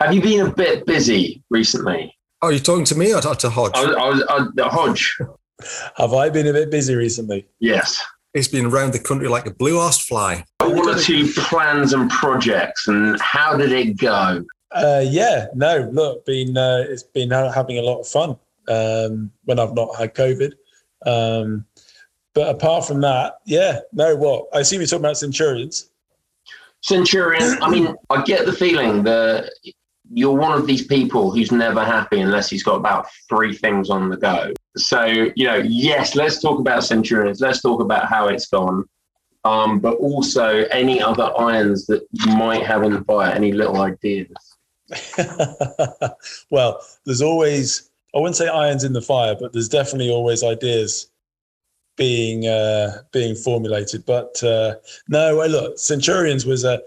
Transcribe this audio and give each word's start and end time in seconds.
Have 0.00 0.12
you 0.12 0.20
been 0.20 0.46
a 0.46 0.50
bit 0.50 0.86
busy 0.86 1.42
recently? 1.50 2.16
Oh, 2.42 2.48
you're 2.48 2.60
talking 2.60 2.84
to 2.86 2.94
me 2.94 3.14
or 3.14 3.20
to 3.20 3.50
Hodge? 3.50 3.72
I 3.74 3.86
was, 3.86 4.22
I 4.28 4.34
was 4.38 4.52
uh, 4.58 4.68
Hodge. 4.68 5.18
Have 5.96 6.12
I 6.12 6.28
been 6.30 6.46
a 6.46 6.52
bit 6.52 6.70
busy 6.70 6.94
recently? 6.94 7.46
Yes. 7.60 8.04
It's 8.34 8.48
been 8.48 8.66
around 8.66 8.92
the 8.92 8.98
country 8.98 9.28
like 9.28 9.46
a 9.46 9.54
blue 9.54 9.78
horse 9.78 9.98
fly. 9.98 10.44
One 10.60 10.88
or 10.88 10.98
two 10.98 11.32
plans 11.32 11.92
and 11.92 12.10
projects, 12.10 12.88
and 12.88 13.20
how 13.20 13.56
did 13.56 13.70
it 13.70 13.96
go? 13.96 14.44
Uh, 14.72 15.04
yeah, 15.06 15.46
no, 15.54 15.88
look, 15.92 16.26
been 16.26 16.56
uh, 16.56 16.84
it's 16.88 17.04
been 17.04 17.30
having 17.30 17.78
a 17.78 17.82
lot 17.82 18.00
of 18.00 18.08
fun 18.08 18.36
um, 18.68 19.30
when 19.44 19.60
I've 19.60 19.74
not 19.74 19.96
had 19.96 20.14
COVID. 20.14 20.52
Um, 21.06 21.64
but 22.34 22.48
apart 22.48 22.84
from 22.84 23.00
that, 23.02 23.38
yeah, 23.46 23.80
no, 23.92 24.16
what 24.16 24.48
I 24.52 24.62
see 24.62 24.76
you 24.76 24.86
talking 24.86 25.04
about 25.04 25.16
Centurions. 25.16 25.90
Centurion, 26.82 27.62
I 27.62 27.70
mean, 27.70 27.94
I 28.10 28.22
get 28.24 28.46
the 28.46 28.52
feeling 28.52 29.04
that 29.04 29.50
you're 30.14 30.36
one 30.36 30.56
of 30.56 30.66
these 30.66 30.86
people 30.86 31.32
who's 31.32 31.50
never 31.50 31.84
happy 31.84 32.20
unless 32.20 32.48
he's 32.48 32.62
got 32.62 32.76
about 32.76 33.08
three 33.28 33.52
things 33.52 33.90
on 33.90 34.08
the 34.08 34.16
go. 34.16 34.52
So, 34.76 35.04
you 35.34 35.44
know, 35.44 35.56
yes, 35.56 36.14
let's 36.14 36.40
talk 36.40 36.60
about 36.60 36.84
Centurions. 36.84 37.40
Let's 37.40 37.60
talk 37.60 37.80
about 37.80 38.06
how 38.06 38.28
it's 38.28 38.46
gone. 38.46 38.84
Um, 39.44 39.80
but 39.80 39.96
also 39.96 40.64
any 40.70 41.02
other 41.02 41.30
irons 41.36 41.86
that 41.86 42.06
you 42.12 42.34
might 42.36 42.64
have 42.64 42.82
in 42.84 42.92
the 42.92 43.04
fire, 43.04 43.30
any 43.32 43.52
little 43.52 43.80
ideas. 43.82 44.32
well, 46.50 46.80
there's 47.04 47.20
always, 47.20 47.90
I 48.14 48.18
wouldn't 48.20 48.36
say 48.36 48.48
irons 48.48 48.84
in 48.84 48.94
the 48.94 49.02
fire, 49.02 49.36
but 49.38 49.52
there's 49.52 49.68
definitely 49.68 50.10
always 50.10 50.42
ideas 50.42 51.10
being 51.96 52.46
uh, 52.46 53.02
being 53.12 53.34
formulated. 53.34 54.06
But 54.06 54.42
uh, 54.42 54.76
no, 55.08 55.44
look, 55.46 55.78
Centurions 55.78 56.46
was 56.46 56.64
a, 56.64 56.80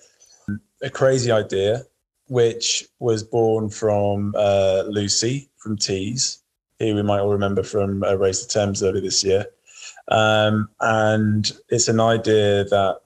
a 0.81 0.89
crazy 0.89 1.31
idea 1.31 1.85
which 2.27 2.85
was 2.99 3.23
born 3.23 3.69
from 3.69 4.33
uh, 4.37 4.83
Lucy 4.87 5.49
from 5.57 5.77
Tees, 5.77 6.39
who 6.79 6.95
we 6.95 7.03
might 7.03 7.19
all 7.19 7.31
remember 7.31 7.63
from 7.63 8.03
uh, 8.03 8.15
Race 8.15 8.45
the 8.45 8.51
Thames 8.51 8.83
earlier 8.83 9.01
this 9.01 9.23
year. 9.23 9.45
Um, 10.09 10.69
and 10.79 11.51
it's 11.69 11.87
an 11.87 11.99
idea 11.99 12.63
that, 12.65 13.01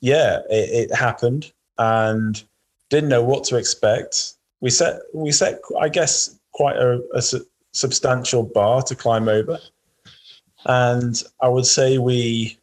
yeah, 0.00 0.40
it, 0.50 0.90
it, 0.90 0.94
happened 0.94 1.52
and 1.78 2.42
didn't 2.88 3.08
know 3.08 3.22
what 3.22 3.44
to 3.44 3.56
expect. 3.56 4.34
We 4.60 4.70
set, 4.70 5.00
we 5.12 5.32
set, 5.32 5.60
I 5.80 5.88
guess, 5.88 6.38
quite 6.52 6.76
a, 6.76 7.02
a 7.14 7.22
su- 7.22 7.46
substantial 7.72 8.44
bar 8.44 8.82
to 8.82 8.94
climb 8.94 9.28
over, 9.28 9.58
and 10.66 11.22
I 11.40 11.48
would 11.48 11.66
say 11.66 11.98
we 11.98 12.58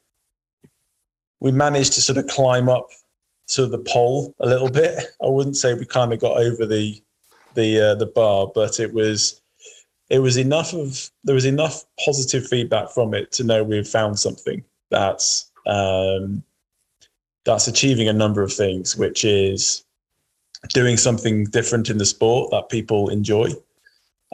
we 1.39 1.51
managed 1.51 1.93
to 1.93 2.01
sort 2.01 2.17
of 2.17 2.27
climb 2.27 2.69
up 2.69 2.87
to 3.51 3.67
the 3.67 3.79
pole 3.79 4.33
a 4.39 4.47
little 4.47 4.69
bit. 4.69 5.03
I 5.21 5.27
wouldn't 5.27 5.57
say 5.57 5.73
we 5.73 5.85
kind 5.85 6.13
of 6.13 6.19
got 6.19 6.37
over 6.37 6.65
the 6.65 7.01
the 7.53 7.91
uh, 7.91 7.95
the 7.95 8.05
bar, 8.05 8.51
but 8.53 8.79
it 8.79 8.93
was 8.93 9.41
it 10.09 10.19
was 10.19 10.37
enough 10.37 10.73
of 10.73 11.09
there 11.23 11.35
was 11.35 11.45
enough 11.45 11.85
positive 12.03 12.47
feedback 12.47 12.89
from 12.89 13.13
it 13.13 13.31
to 13.33 13.43
know 13.43 13.63
we've 13.63 13.87
found 13.87 14.19
something 14.19 14.63
that's 14.89 15.51
um, 15.65 16.43
that's 17.45 17.67
achieving 17.67 18.07
a 18.07 18.13
number 18.13 18.41
of 18.41 18.53
things, 18.53 18.95
which 18.95 19.23
is 19.25 19.83
doing 20.73 20.97
something 20.97 21.45
different 21.45 21.89
in 21.89 21.97
the 21.97 22.05
sport 22.05 22.51
that 22.51 22.69
people 22.69 23.09
enjoy, 23.09 23.49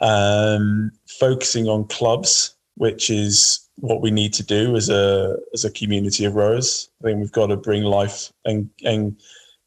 um, 0.00 0.90
focusing 1.18 1.66
on 1.68 1.86
clubs, 1.86 2.54
which 2.76 3.08
is 3.08 3.67
what 3.80 4.02
we 4.02 4.10
need 4.10 4.32
to 4.34 4.42
do 4.42 4.76
as 4.76 4.88
a 4.88 5.36
as 5.54 5.64
a 5.64 5.70
community 5.70 6.24
of 6.24 6.34
rowers. 6.34 6.90
I 7.00 7.04
think 7.04 7.20
we've 7.20 7.32
got 7.32 7.46
to 7.46 7.56
bring 7.56 7.84
life 7.84 8.32
and 8.44 8.70
and 8.84 9.20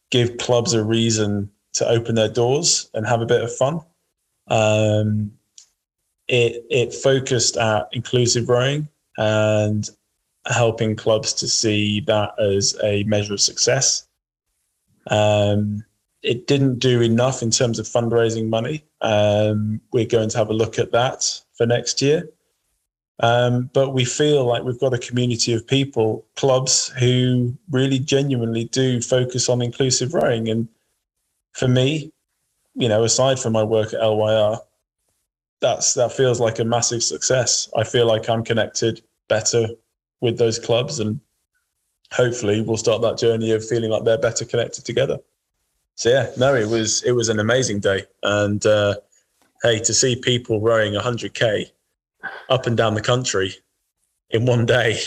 give 0.10 0.38
clubs 0.38 0.74
a 0.74 0.84
reason 0.84 1.50
to 1.74 1.88
open 1.88 2.16
their 2.16 2.30
doors 2.30 2.90
and 2.94 3.08
have 3.08 3.22
a 3.22 3.26
bit 3.26 3.42
of 3.42 3.56
fun. 3.56 3.82
Um, 4.48 5.32
it 6.28 6.66
it 6.70 6.94
focused 6.94 7.58
at 7.58 7.88
inclusive 7.94 8.50
rowing 8.50 8.88
and 9.18 9.90
helping 10.48 10.96
clubs 10.96 11.34
to 11.34 11.48
see 11.48 12.02
that 12.02 12.34
as 12.40 12.76
a 12.84 13.04
measure 13.04 13.34
of 13.34 13.42
success. 13.42 14.08
Um, 15.10 15.84
it 16.24 16.48
didn't 16.48 16.80
do 16.80 17.02
enough 17.02 17.42
in 17.42 17.50
terms 17.50 17.80
of 17.80 17.88
fundraising 17.88 18.48
money. 18.50 18.84
Um, 19.02 19.82
we're 19.92 20.06
going 20.06 20.30
to 20.30 20.38
have 20.38 20.50
a 20.50 20.54
look 20.54 20.78
at 20.78 20.92
that 20.92 21.42
for 21.54 21.66
next 21.66 22.02
year. 22.02 22.30
Um, 23.20 23.70
but 23.74 23.94
we 23.94 24.04
feel 24.04 24.46
like 24.46 24.64
we've 24.64 24.80
got 24.80 24.94
a 24.94 24.98
community 24.98 25.54
of 25.54 25.68
people, 25.68 26.26
clubs 26.36 26.88
who 27.00 27.56
really 27.70 28.00
genuinely 28.00 28.66
do 28.66 29.00
focus 29.02 29.48
on 29.48 29.62
inclusive 29.62 30.14
rowing. 30.14 30.50
And 30.50 30.68
for 31.54 31.68
me, 31.68 32.12
you 32.74 32.90
know, 32.90 33.04
aside 33.04 33.40
from 33.40 33.54
my 33.54 33.64
work 33.64 33.94
at 33.94 34.00
LYR, 34.00 34.58
that's 35.60 35.94
that 35.94 36.12
feels 36.12 36.40
like 36.40 36.58
a 36.58 36.66
massive 36.66 37.04
success. 37.04 37.70
I 37.78 37.84
feel 37.84 38.08
like 38.08 38.28
I'm 38.28 38.44
connected 38.44 39.04
better 39.28 39.68
with 40.20 40.38
those 40.38 40.58
clubs, 40.58 41.00
and 41.00 41.20
hopefully, 42.12 42.62
we'll 42.62 42.78
start 42.78 43.02
that 43.04 43.20
journey 43.20 43.52
of 43.52 43.66
feeling 43.66 43.92
like 43.92 44.04
they're 44.04 44.18
better 44.18 44.46
connected 44.46 44.86
together. 44.86 45.20
So 45.96 46.10
yeah, 46.10 46.32
no, 46.38 46.56
it 46.56 46.68
was 46.68 47.04
it 47.04 47.12
was 47.12 47.30
an 47.30 47.40
amazing 47.40 47.80
day, 47.82 48.06
and 48.24 48.66
uh, 48.66 48.96
hey, 49.62 49.80
to 49.80 49.94
see 49.94 50.16
people 50.16 50.60
rowing 50.60 50.94
100k 50.94 51.70
up 52.50 52.66
and 52.66 52.78
down 52.78 52.94
the 52.94 53.02
country 53.02 53.54
in 54.30 54.46
one 54.46 54.66
day 54.66 55.00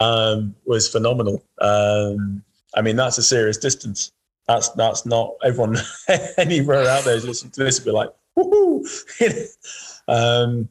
um, 0.00 0.54
was 0.64 0.88
phenomenal. 0.88 1.44
Um, 1.60 2.42
I 2.74 2.82
mean, 2.82 2.96
that's 2.96 3.18
a 3.18 3.22
serious 3.22 3.56
distance. 3.56 4.12
That's 4.46 4.68
that's 4.70 5.06
not 5.06 5.34
everyone. 5.42 5.76
anywhere 6.38 6.86
out 6.88 7.04
there 7.04 7.16
listening 7.16 7.52
to 7.52 7.64
this 7.64 7.80
will 7.80 7.92
be 7.92 7.96
like, 7.96 8.10
woohoo! 8.36 9.48
um, 10.08 10.68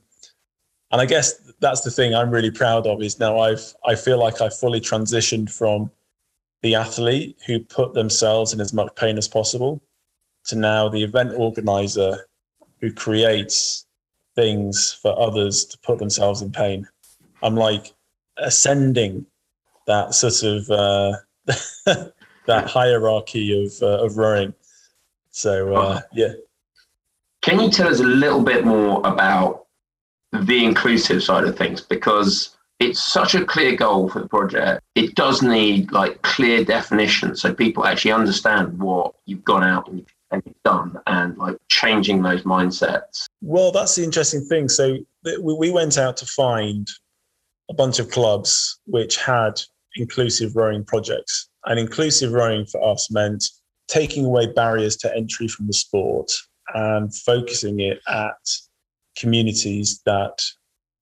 and 0.91 1.01
I 1.01 1.05
guess 1.05 1.33
that's 1.59 1.81
the 1.81 1.89
thing 1.89 2.13
I'm 2.13 2.29
really 2.29 2.51
proud 2.51 2.85
of 2.85 3.01
is 3.01 3.19
now 3.19 3.39
I've 3.39 3.73
I 3.85 3.95
feel 3.95 4.19
like 4.19 4.41
I 4.41 4.49
fully 4.49 4.79
transitioned 4.79 5.51
from 5.51 5.89
the 6.61 6.75
athlete 6.75 7.37
who 7.45 7.59
put 7.59 7.93
themselves 7.93 8.53
in 8.53 8.61
as 8.61 8.73
much 8.73 8.95
pain 8.95 9.17
as 9.17 9.27
possible 9.27 9.81
to 10.45 10.55
now 10.55 10.89
the 10.89 11.03
event 11.03 11.33
organizer 11.35 12.27
who 12.79 12.91
creates 12.91 13.85
things 14.35 14.93
for 15.01 15.17
others 15.19 15.65
to 15.65 15.77
put 15.79 15.99
themselves 15.99 16.41
in 16.41 16.51
pain. 16.51 16.87
I'm 17.41 17.55
like 17.55 17.93
ascending 18.37 19.25
that 19.87 20.13
sort 20.13 20.43
of 20.43 20.69
uh, 20.69 21.13
that 22.45 22.67
hierarchy 22.67 23.65
of 23.65 23.73
uh, 23.81 24.03
of 24.03 24.17
rowing. 24.17 24.53
So 25.31 25.75
uh, 25.75 26.01
yeah. 26.13 26.33
Can 27.41 27.59
you 27.59 27.69
tell 27.69 27.89
us 27.89 27.99
a 27.99 28.03
little 28.03 28.41
bit 28.41 28.65
more 28.65 29.01
about 29.05 29.63
the 30.33 30.63
inclusive 30.63 31.21
side 31.23 31.43
of 31.43 31.57
things 31.57 31.81
because 31.81 32.57
it's 32.79 33.01
such 33.01 33.35
a 33.35 33.45
clear 33.45 33.75
goal 33.75 34.09
for 34.09 34.19
the 34.19 34.27
project. 34.27 34.81
It 34.95 35.15
does 35.15 35.41
need 35.41 35.91
like 35.91 36.21
clear 36.23 36.63
definition 36.63 37.35
so 37.35 37.53
people 37.53 37.85
actually 37.85 38.11
understand 38.11 38.79
what 38.79 39.13
you've 39.25 39.43
gone 39.43 39.63
out 39.63 39.87
and 39.87 40.05
done 40.63 40.97
and 41.07 41.37
like 41.37 41.57
changing 41.69 42.21
those 42.21 42.43
mindsets. 42.43 43.25
Well, 43.41 43.71
that's 43.71 43.95
the 43.95 44.03
interesting 44.03 44.45
thing. 44.45 44.69
So 44.69 44.97
we 45.41 45.71
went 45.71 45.97
out 45.97 46.17
to 46.17 46.25
find 46.25 46.87
a 47.69 47.73
bunch 47.73 47.99
of 47.99 48.09
clubs 48.09 48.79
which 48.85 49.17
had 49.17 49.61
inclusive 49.95 50.55
rowing 50.55 50.83
projects. 50.83 51.49
And 51.65 51.79
inclusive 51.79 52.33
rowing 52.33 52.65
for 52.65 52.83
us 52.83 53.09
meant 53.11 53.43
taking 53.87 54.25
away 54.25 54.47
barriers 54.47 54.97
to 54.97 55.15
entry 55.15 55.47
from 55.47 55.67
the 55.67 55.73
sport 55.73 56.31
and 56.73 57.15
focusing 57.15 57.79
it 57.79 57.99
at 58.07 58.35
communities 59.17 60.01
that 60.05 60.41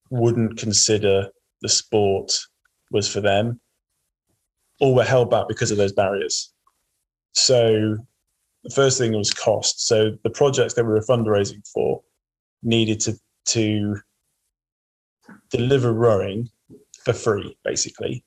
wouldn't 0.10 0.58
consider 0.58 1.30
the 1.62 1.70
sport 1.70 2.38
was 2.92 3.08
for 3.12 3.22
them 3.22 3.60
or 4.80 4.94
were 4.94 5.04
held 5.04 5.30
back 5.30 5.48
because 5.48 5.72
of 5.72 5.78
those 5.78 5.94
barriers. 5.94 6.52
So 7.34 7.98
the 8.64 8.70
first 8.70 8.98
thing 8.98 9.14
was 9.14 9.34
cost. 9.34 9.88
So 9.88 10.18
the 10.24 10.30
projects 10.30 10.74
that 10.76 10.86
we 10.86 10.94
were 10.94 11.02
fundraising 11.02 11.68
for 11.74 12.02
needed 12.64 13.00
to 13.02 13.20
to 13.46 13.96
deliver 15.50 15.94
rowing 15.94 16.50
for 17.04 17.14
free, 17.14 17.58
basically. 17.64 18.24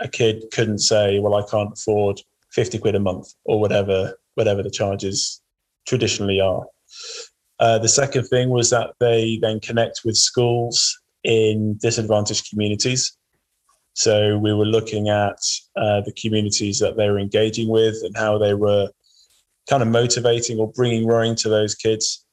A 0.00 0.08
kid 0.08 0.44
couldn't 0.52 0.78
say, 0.78 1.18
"Well, 1.18 1.34
I 1.34 1.48
can't 1.48 1.72
afford 1.72 2.20
fifty 2.50 2.78
quid 2.78 2.94
a 2.94 3.00
month 3.00 3.34
or 3.44 3.60
whatever 3.60 4.18
whatever 4.34 4.62
the 4.62 4.70
charges 4.70 5.40
traditionally 5.86 6.40
are." 6.40 6.66
Uh, 7.58 7.78
the 7.78 7.88
second 7.88 8.24
thing 8.24 8.48
was 8.50 8.70
that 8.70 8.94
they 9.00 9.38
then 9.42 9.60
connect 9.60 10.00
with 10.04 10.16
schools 10.16 10.98
in 11.24 11.76
disadvantaged 11.76 12.48
communities. 12.48 13.16
So 13.92 14.38
we 14.38 14.54
were 14.54 14.64
looking 14.64 15.10
at 15.10 15.38
uh, 15.76 16.00
the 16.00 16.14
communities 16.16 16.78
that 16.78 16.96
they 16.96 17.10
were 17.10 17.18
engaging 17.18 17.68
with 17.68 17.96
and 18.02 18.16
how 18.16 18.38
they 18.38 18.54
were 18.54 18.88
kind 19.70 19.82
of 19.82 19.88
motivating 19.88 20.58
or 20.58 20.72
bringing 20.72 21.06
rowing 21.06 21.36
to 21.36 21.48
those 21.48 21.76
kids. 21.76 22.26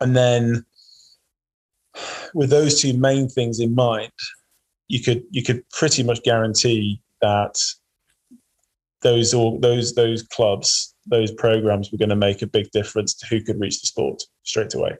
And 0.00 0.16
then 0.16 0.66
with 2.34 2.50
those 2.50 2.80
two 2.80 2.92
main 2.98 3.28
things 3.28 3.60
in 3.60 3.74
mind, 3.74 4.12
you 4.88 5.00
could 5.00 5.22
you 5.30 5.44
could 5.44 5.62
pretty 5.70 6.02
much 6.02 6.22
guarantee 6.24 7.00
that 7.20 7.56
those 9.02 9.32
all 9.32 9.60
those 9.60 9.94
those 9.94 10.22
clubs 10.24 10.94
those 11.06 11.32
programs 11.32 11.90
were 11.90 11.98
going 11.98 12.08
to 12.08 12.16
make 12.16 12.42
a 12.42 12.46
big 12.46 12.70
difference 12.70 13.14
to 13.14 13.26
who 13.26 13.42
could 13.42 13.60
reach 13.60 13.80
the 13.80 13.86
sport 13.86 14.22
straight 14.44 14.74
away. 14.74 14.96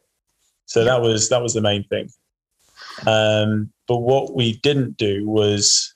So 0.66 0.84
that 0.84 1.00
was 1.00 1.28
that 1.28 1.42
was 1.42 1.54
the 1.54 1.60
main 1.60 1.84
thing. 1.84 2.08
Um, 3.06 3.72
but 3.88 3.98
what 3.98 4.34
we 4.34 4.54
didn't 4.58 4.96
do 4.96 5.28
was 5.28 5.94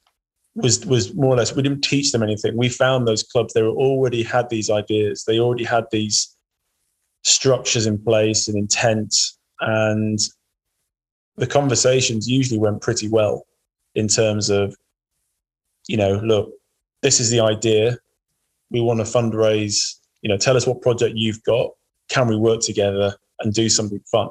was 0.57 0.85
was 0.87 1.15
more 1.15 1.35
or 1.35 1.37
less 1.37 1.55
we 1.55 1.63
didn't 1.63 1.85
teach 1.85 2.13
them 2.13 2.23
anything. 2.23 2.57
We 2.57 2.69
found 2.69 3.07
those 3.07 3.23
clubs 3.23 3.53
they 3.53 3.63
were 3.63 3.69
already 3.69 4.23
had 4.23 4.49
these 4.49 4.71
ideas. 4.71 5.25
They 5.25 5.39
already 5.39 5.65
had 5.65 5.85
these 5.93 6.35
structures 7.23 7.87
in 7.87 8.03
place 8.03 8.49
and 8.49 8.57
intent, 8.57 9.15
and 9.61 10.19
the 11.37 11.47
conversations 11.47 12.29
usually 12.29 12.59
went 12.59 12.81
pretty 12.81 13.09
well 13.09 13.47
in 13.95 14.09
terms 14.09 14.49
of, 14.49 14.75
you 15.87 15.97
know, 15.97 16.15
look, 16.25 16.51
this 17.03 17.21
is 17.21 17.31
the 17.31 17.41
idea. 17.41 17.99
We 18.71 18.81
want 18.81 19.01
to 19.01 19.05
fundraise. 19.05 19.97
You 20.23 20.31
know, 20.31 20.39
tell 20.39 20.57
us 20.57 20.67
what 20.67 20.81
project 20.81 21.15
you've 21.17 21.43
got. 21.45 21.71
Can 22.09 22.27
we 22.29 22.37
work 22.37 22.61
together 22.61 23.15
and 23.41 23.53
do 23.53 23.69
something 23.69 24.01
fun? 24.11 24.31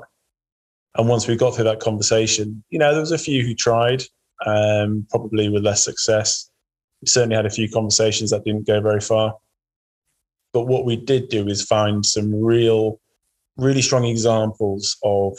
And 0.98 1.08
once 1.08 1.28
we 1.28 1.36
got 1.36 1.56
through 1.56 1.66
that 1.66 1.80
conversation, 1.80 2.64
you 2.70 2.80
know, 2.80 2.92
there 2.92 3.02
was 3.02 3.12
a 3.12 3.18
few 3.18 3.46
who 3.46 3.54
tried, 3.54 4.04
um, 4.46 5.06
probably 5.10 5.50
with 5.50 5.64
less 5.64 5.84
success. 5.84 6.50
We 7.02 7.08
certainly 7.08 7.36
had 7.36 7.46
a 7.46 7.52
few 7.52 7.70
conversations 7.70 8.32
that 8.32 8.44
didn't 8.44 8.68
go 8.68 8.82
very 8.82 9.02
far. 9.02 9.36
But 10.54 10.68
what 10.68 10.86
we 10.86 10.96
did 10.96 11.30
do 11.30 11.48
is 11.48 11.62
find 11.62 12.06
some 12.06 12.34
real, 12.34 13.00
really 13.58 13.82
strong 13.82 14.06
examples 14.06 14.98
of 15.04 15.38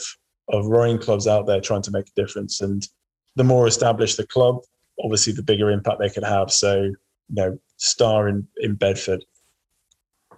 of 0.49 0.65
rowing 0.67 0.97
clubs 0.97 1.27
out 1.27 1.45
there 1.45 1.59
trying 1.59 1.81
to 1.81 1.91
make 1.91 2.07
a 2.07 2.21
difference. 2.21 2.61
And 2.61 2.87
the 3.35 3.43
more 3.43 3.67
established 3.67 4.17
the 4.17 4.25
club, 4.25 4.61
obviously 5.03 5.33
the 5.33 5.43
bigger 5.43 5.69
impact 5.71 5.99
they 5.99 6.09
could 6.09 6.23
have. 6.23 6.51
So, 6.51 6.83
you 6.83 6.95
know, 7.29 7.59
Star 7.77 8.27
in, 8.27 8.47
in 8.57 8.75
Bedford, 8.75 9.25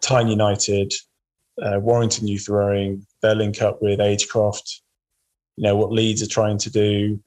Tyne 0.02 0.28
United, 0.28 0.94
uh, 1.62 1.80
Warrington 1.80 2.28
Youth 2.28 2.50
Rowing, 2.50 3.06
their 3.22 3.36
link 3.36 3.62
up 3.62 3.82
with 3.82 4.00
Agecroft, 4.00 4.82
you 5.56 5.64
know, 5.64 5.76
what 5.76 5.92
Leeds 5.92 6.24
are 6.24 6.28
trying 6.28 6.58
to 6.60 6.70
do. 6.70 7.20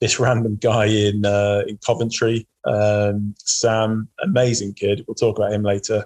This 0.00 0.18
random 0.18 0.56
guy 0.56 0.86
in 0.86 1.24
uh, 1.24 1.62
in 1.66 1.78
Coventry, 1.78 2.46
um, 2.64 3.34
Sam, 3.38 4.08
amazing 4.22 4.74
kid. 4.74 5.04
We'll 5.06 5.14
talk 5.14 5.38
about 5.38 5.52
him 5.52 5.62
later. 5.62 6.04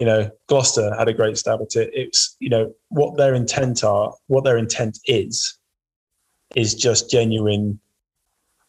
You 0.00 0.06
know, 0.06 0.30
Gloucester 0.46 0.94
had 0.94 1.08
a 1.08 1.14
great 1.14 1.38
stab 1.38 1.60
at 1.62 1.76
it. 1.76 1.90
It's 1.92 2.36
you 2.40 2.48
know 2.48 2.74
what 2.88 3.16
their 3.16 3.34
intent 3.34 3.84
are, 3.84 4.12
what 4.26 4.44
their 4.44 4.58
intent 4.58 4.98
is, 5.06 5.58
is 6.54 6.74
just 6.74 7.10
genuine, 7.10 7.80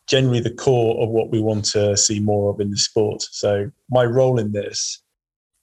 generally 0.07 0.39
the 0.39 0.53
core 0.53 1.03
of 1.03 1.09
what 1.09 1.29
we 1.29 1.41
want 1.41 1.65
to 1.65 1.97
see 1.97 2.19
more 2.19 2.51
of 2.51 2.59
in 2.59 2.71
the 2.71 2.77
sport. 2.77 3.23
So 3.23 3.71
my 3.89 4.05
role 4.05 4.39
in 4.39 4.51
this 4.51 5.01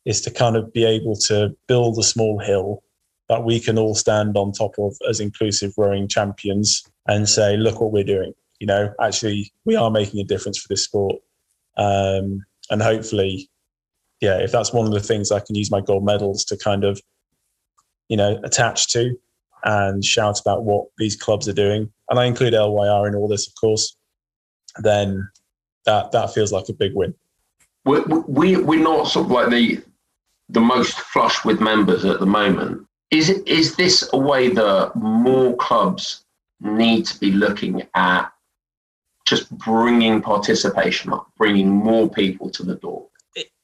is 0.05 0.20
to 0.23 0.31
kind 0.31 0.56
of 0.56 0.73
be 0.73 0.85
able 0.85 1.17
to 1.17 1.56
build 1.67 1.99
a 1.99 2.02
small 2.02 2.38
hill 2.38 2.82
that 3.29 3.44
we 3.44 3.59
can 3.59 3.79
all 3.79 3.94
stand 3.94 4.37
on 4.37 4.53
top 4.53 4.75
of 4.79 4.97
as 5.09 5.21
inclusive 5.21 5.73
rowing 5.76 6.09
champions 6.09 6.82
and 7.06 7.29
say, 7.29 7.56
look 7.56 7.81
what 7.81 7.93
we're 7.93 8.05
doing. 8.05 8.32
You 8.61 8.67
know, 8.67 8.93
actually, 9.00 9.53
we 9.65 9.76
are 9.76 9.91
making 9.91 10.21
a 10.21 10.25
difference 10.25 10.59
for 10.59 10.69
this 10.69 10.85
sport. 10.85 11.17
Um, 11.76 12.44
and 12.71 12.82
hopefully, 12.82 13.50
yeah, 14.21 14.38
if 14.38 14.53
that's 14.53 14.73
one 14.73 14.87
of 14.87 14.93
the 14.93 15.00
things 15.00 15.32
I 15.32 15.41
can 15.41 15.55
use 15.55 15.71
my 15.71 15.81
gold 15.81 16.05
medals 16.05 16.44
to 16.47 16.56
kind 16.56 16.85
of, 16.85 17.00
you 18.09 18.17
know, 18.17 18.41
attach 18.44 18.93
to 18.93 19.15
and 19.65 20.05
shout 20.05 20.41
about 20.41 20.65
what 20.65 20.87
these 20.99 21.17
clubs 21.17 21.49
are 21.49 21.55
doing, 21.55 21.91
and 22.11 22.19
I 22.19 22.27
include 22.27 22.53
LYR 22.53 23.09
in 23.09 23.15
all 23.15 23.29
this, 23.29 23.49
of 23.49 23.55
course, 23.59 23.97
then 24.82 25.29
that 25.87 26.12
that 26.12 26.32
feels 26.32 26.53
like 26.53 26.69
a 26.69 26.75
big 26.75 26.94
win. 26.94 27.15
We 27.85 28.00
we 28.00 28.56
we're 28.56 28.82
not 28.82 29.09
sort 29.09 29.27
of 29.27 29.32
like 29.32 29.50
the 29.50 29.82
the 30.49 30.61
most 30.61 30.99
flush 31.00 31.44
with 31.44 31.61
members 31.61 32.05
at 32.05 32.20
the 32.20 32.27
moment. 32.27 32.87
Is 33.15 33.31
is 33.47 33.77
this 33.77 34.09
a 34.13 34.19
way 34.19 34.49
that 34.49 34.97
more 34.97 35.55
clubs 35.55 36.25
need 36.61 37.07
to 37.07 37.21
be 37.21 37.31
looking 37.31 37.87
at 37.95 38.33
just 39.25 39.57
bringing 39.57 40.21
participation 40.21 41.13
up, 41.13 41.31
bringing 41.39 41.69
more 41.69 42.11
people 42.11 42.51
to 42.51 42.65
the 42.65 42.75
door? 42.75 43.07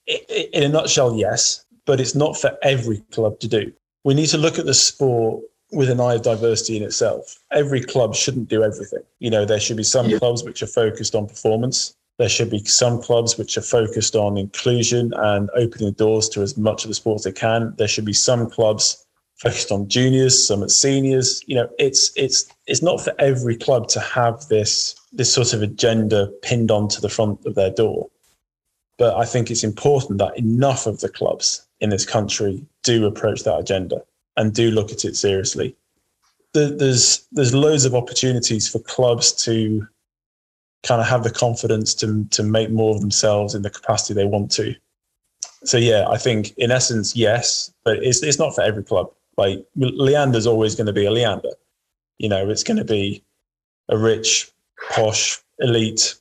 In 0.06 0.62
a 0.62 0.68
nutshell, 0.68 1.16
yes, 1.16 1.64
but 1.84 1.98
it's 1.98 2.14
not 2.14 2.36
for 2.36 2.56
every 2.62 2.98
club 3.10 3.40
to 3.40 3.48
do. 3.48 3.72
We 4.04 4.14
need 4.14 4.28
to 4.28 4.38
look 4.38 4.60
at 4.60 4.66
the 4.66 4.74
sport 4.74 5.42
with 5.72 5.90
an 5.90 5.98
eye 5.98 6.14
of 6.14 6.22
diversity 6.22 6.76
in 6.76 6.84
itself. 6.84 7.36
Every 7.50 7.82
club 7.82 8.14
shouldn't 8.14 8.48
do 8.48 8.62
everything. 8.62 9.02
You 9.18 9.30
know, 9.30 9.44
there 9.44 9.58
should 9.58 9.76
be 9.76 9.82
some 9.82 10.10
yeah. 10.10 10.18
clubs 10.18 10.44
which 10.44 10.62
are 10.62 10.68
focused 10.68 11.16
on 11.16 11.26
performance. 11.26 11.96
There 12.18 12.28
should 12.28 12.50
be 12.50 12.62
some 12.64 13.02
clubs 13.02 13.36
which 13.36 13.58
are 13.58 13.62
focused 13.62 14.14
on 14.14 14.38
inclusion 14.38 15.12
and 15.16 15.50
opening 15.56 15.86
the 15.88 15.96
doors 15.96 16.28
to 16.30 16.42
as 16.42 16.56
much 16.56 16.84
of 16.84 16.88
the 16.88 16.94
sport 16.94 17.16
as 17.16 17.24
they 17.24 17.32
can. 17.32 17.74
There 17.78 17.88
should 17.88 18.04
be 18.04 18.12
some 18.12 18.48
clubs 18.48 19.04
focused 19.40 19.72
on 19.72 19.88
juniors, 19.88 20.46
some 20.46 20.62
at 20.62 20.70
seniors. 20.70 21.42
You 21.46 21.56
know, 21.56 21.68
it's 21.78 22.12
it's 22.14 22.46
it's 22.66 22.82
not 22.82 23.00
for 23.00 23.14
every 23.18 23.56
club 23.56 23.88
to 23.88 24.00
have 24.00 24.46
this 24.48 24.94
this 25.12 25.32
sort 25.32 25.52
of 25.52 25.62
agenda 25.62 26.30
pinned 26.42 26.70
onto 26.70 27.00
the 27.00 27.08
front 27.08 27.44
of 27.46 27.54
their 27.54 27.70
door. 27.70 28.08
But 28.98 29.16
I 29.16 29.24
think 29.24 29.50
it's 29.50 29.64
important 29.64 30.18
that 30.18 30.38
enough 30.38 30.86
of 30.86 31.00
the 31.00 31.08
clubs 31.08 31.66
in 31.80 31.88
this 31.88 32.04
country 32.04 32.62
do 32.82 33.06
approach 33.06 33.44
that 33.44 33.58
agenda 33.58 34.02
and 34.36 34.52
do 34.54 34.70
look 34.70 34.92
at 34.92 35.04
it 35.04 35.16
seriously. 35.16 35.74
There's 36.52 37.26
there's 37.32 37.54
loads 37.54 37.84
of 37.84 37.94
opportunities 37.94 38.68
for 38.68 38.78
clubs 38.80 39.32
to 39.44 39.86
kind 40.82 41.00
of 41.00 41.06
have 41.06 41.24
the 41.24 41.30
confidence 41.30 41.94
to 41.94 42.24
to 42.30 42.42
make 42.42 42.70
more 42.70 42.94
of 42.94 43.00
themselves 43.00 43.54
in 43.54 43.62
the 43.62 43.70
capacity 43.70 44.12
they 44.12 44.26
want 44.26 44.50
to. 44.52 44.74
So 45.64 45.78
yeah, 45.78 46.06
I 46.08 46.18
think 46.18 46.52
in 46.58 46.70
essence, 46.70 47.16
yes, 47.16 47.72
but 47.84 48.02
it's 48.02 48.22
it's 48.22 48.38
not 48.38 48.54
for 48.54 48.62
every 48.62 48.82
club. 48.82 49.10
Like 49.40 49.64
Leander's 49.78 50.46
always 50.46 50.74
going 50.74 50.86
to 50.86 50.92
be 50.92 51.06
a 51.06 51.10
Leander. 51.10 51.54
You 52.18 52.28
know, 52.28 52.50
it's 52.50 52.62
going 52.62 52.76
to 52.76 52.84
be 52.84 53.24
a 53.88 53.96
rich, 53.96 54.52
posh, 54.90 55.40
elite 55.60 56.14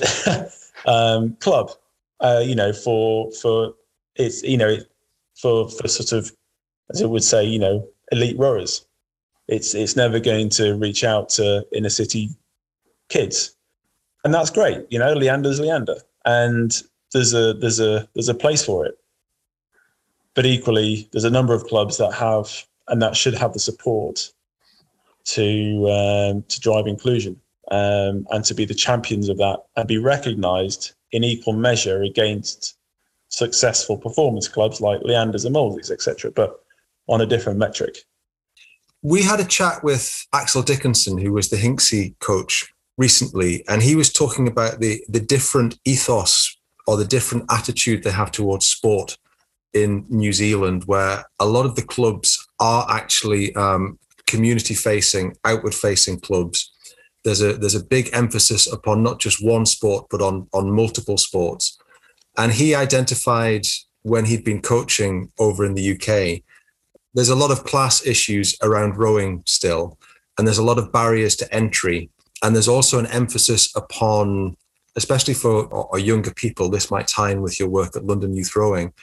um, 0.86 1.34
club. 1.40 1.72
Uh, 2.20 2.42
you 2.44 2.54
know, 2.54 2.72
for 2.72 3.32
for 3.32 3.74
it's 4.14 4.44
you 4.44 4.56
know 4.56 4.76
for 5.34 5.68
for 5.68 5.88
sort 5.88 6.12
of 6.12 6.30
as 6.92 7.00
it 7.00 7.10
would 7.10 7.24
say, 7.24 7.44
you 7.44 7.58
know, 7.58 7.88
elite 8.12 8.38
rowers. 8.38 8.86
It's 9.48 9.74
it's 9.74 9.96
never 9.96 10.20
going 10.20 10.48
to 10.50 10.74
reach 10.74 11.02
out 11.02 11.28
to 11.30 11.66
inner 11.72 11.90
city 11.90 12.30
kids, 13.08 13.56
and 14.22 14.32
that's 14.32 14.50
great. 14.50 14.86
You 14.90 15.00
know, 15.00 15.12
Leander's 15.12 15.58
Leander, 15.58 15.96
and 16.24 16.70
there's 17.12 17.34
a 17.34 17.52
there's 17.52 17.80
a 17.80 18.08
there's 18.14 18.28
a 18.28 18.34
place 18.34 18.64
for 18.64 18.86
it. 18.86 18.96
But 20.40 20.46
equally, 20.46 21.06
there's 21.12 21.24
a 21.24 21.30
number 21.30 21.52
of 21.52 21.64
clubs 21.64 21.98
that 21.98 22.14
have 22.14 22.66
and 22.88 23.02
that 23.02 23.14
should 23.14 23.34
have 23.34 23.52
the 23.52 23.58
support 23.58 24.32
to 25.24 25.86
um, 25.90 26.44
to 26.48 26.60
drive 26.60 26.86
inclusion 26.86 27.38
um, 27.70 28.26
and 28.30 28.42
to 28.46 28.54
be 28.54 28.64
the 28.64 28.72
champions 28.72 29.28
of 29.28 29.36
that 29.36 29.58
and 29.76 29.86
be 29.86 29.98
recognised 29.98 30.92
in 31.12 31.24
equal 31.24 31.52
measure 31.52 32.02
against 32.04 32.78
successful 33.28 33.98
performance 33.98 34.48
clubs 34.48 34.80
like 34.80 35.02
Leanders 35.02 35.44
and 35.44 35.54
Molesey's, 35.54 35.90
etc. 35.90 36.30
But 36.30 36.58
on 37.06 37.20
a 37.20 37.26
different 37.26 37.58
metric. 37.58 37.98
We 39.02 39.20
had 39.22 39.40
a 39.40 39.44
chat 39.44 39.84
with 39.84 40.26
Axel 40.32 40.62
Dickinson, 40.62 41.18
who 41.18 41.34
was 41.34 41.50
the 41.50 41.58
Hinksey 41.58 42.18
coach 42.20 42.72
recently, 42.96 43.62
and 43.68 43.82
he 43.82 43.94
was 43.94 44.10
talking 44.10 44.48
about 44.48 44.80
the 44.80 45.04
the 45.06 45.20
different 45.20 45.78
ethos 45.84 46.56
or 46.86 46.96
the 46.96 47.04
different 47.04 47.44
attitude 47.50 48.04
they 48.04 48.10
have 48.10 48.32
towards 48.32 48.66
sport 48.66 49.18
in 49.72 50.04
New 50.08 50.32
Zealand, 50.32 50.84
where 50.84 51.24
a 51.38 51.46
lot 51.46 51.66
of 51.66 51.76
the 51.76 51.82
clubs 51.82 52.46
are 52.58 52.86
actually 52.90 53.54
um, 53.54 53.98
community 54.26 54.74
facing, 54.74 55.36
outward 55.44 55.74
facing 55.74 56.20
clubs. 56.20 56.72
There's 57.24 57.42
a 57.42 57.52
there's 57.54 57.74
a 57.74 57.84
big 57.84 58.08
emphasis 58.12 58.72
upon 58.72 59.02
not 59.02 59.20
just 59.20 59.44
one 59.44 59.66
sport, 59.66 60.06
but 60.10 60.22
on 60.22 60.48
on 60.52 60.72
multiple 60.72 61.18
sports. 61.18 61.78
And 62.38 62.52
he 62.52 62.74
identified 62.74 63.66
when 64.02 64.24
he'd 64.24 64.44
been 64.44 64.62
coaching 64.62 65.30
over 65.38 65.64
in 65.64 65.74
the 65.74 65.92
UK, 65.92 66.42
there's 67.12 67.28
a 67.28 67.34
lot 67.34 67.50
of 67.50 67.64
class 67.64 68.06
issues 68.06 68.56
around 68.62 68.96
rowing 68.96 69.42
still, 69.46 69.98
and 70.38 70.46
there's 70.46 70.58
a 70.58 70.64
lot 70.64 70.78
of 70.78 70.92
barriers 70.92 71.36
to 71.36 71.54
entry. 71.54 72.10
And 72.42 72.54
there's 72.54 72.68
also 72.68 72.98
an 72.98 73.06
emphasis 73.06 73.70
upon, 73.76 74.56
especially 74.96 75.34
for 75.34 75.68
younger 75.98 76.32
people, 76.32 76.70
this 76.70 76.90
might 76.90 77.08
tie 77.08 77.32
in 77.32 77.42
with 77.42 77.60
your 77.60 77.68
work 77.68 77.96
at 77.96 78.06
London 78.06 78.34
Youth 78.34 78.56
Rowing, 78.56 78.94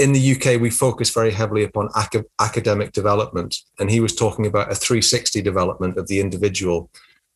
in 0.00 0.12
the 0.12 0.32
UK, 0.32 0.58
we 0.58 0.70
focus 0.70 1.10
very 1.10 1.30
heavily 1.30 1.62
upon 1.62 1.90
ac- 1.94 2.24
academic 2.40 2.92
development. 2.92 3.58
And 3.78 3.90
he 3.90 4.00
was 4.00 4.16
talking 4.16 4.46
about 4.46 4.72
a 4.72 4.74
360 4.74 5.42
development 5.42 5.98
of 5.98 6.08
the 6.08 6.20
individual 6.20 6.90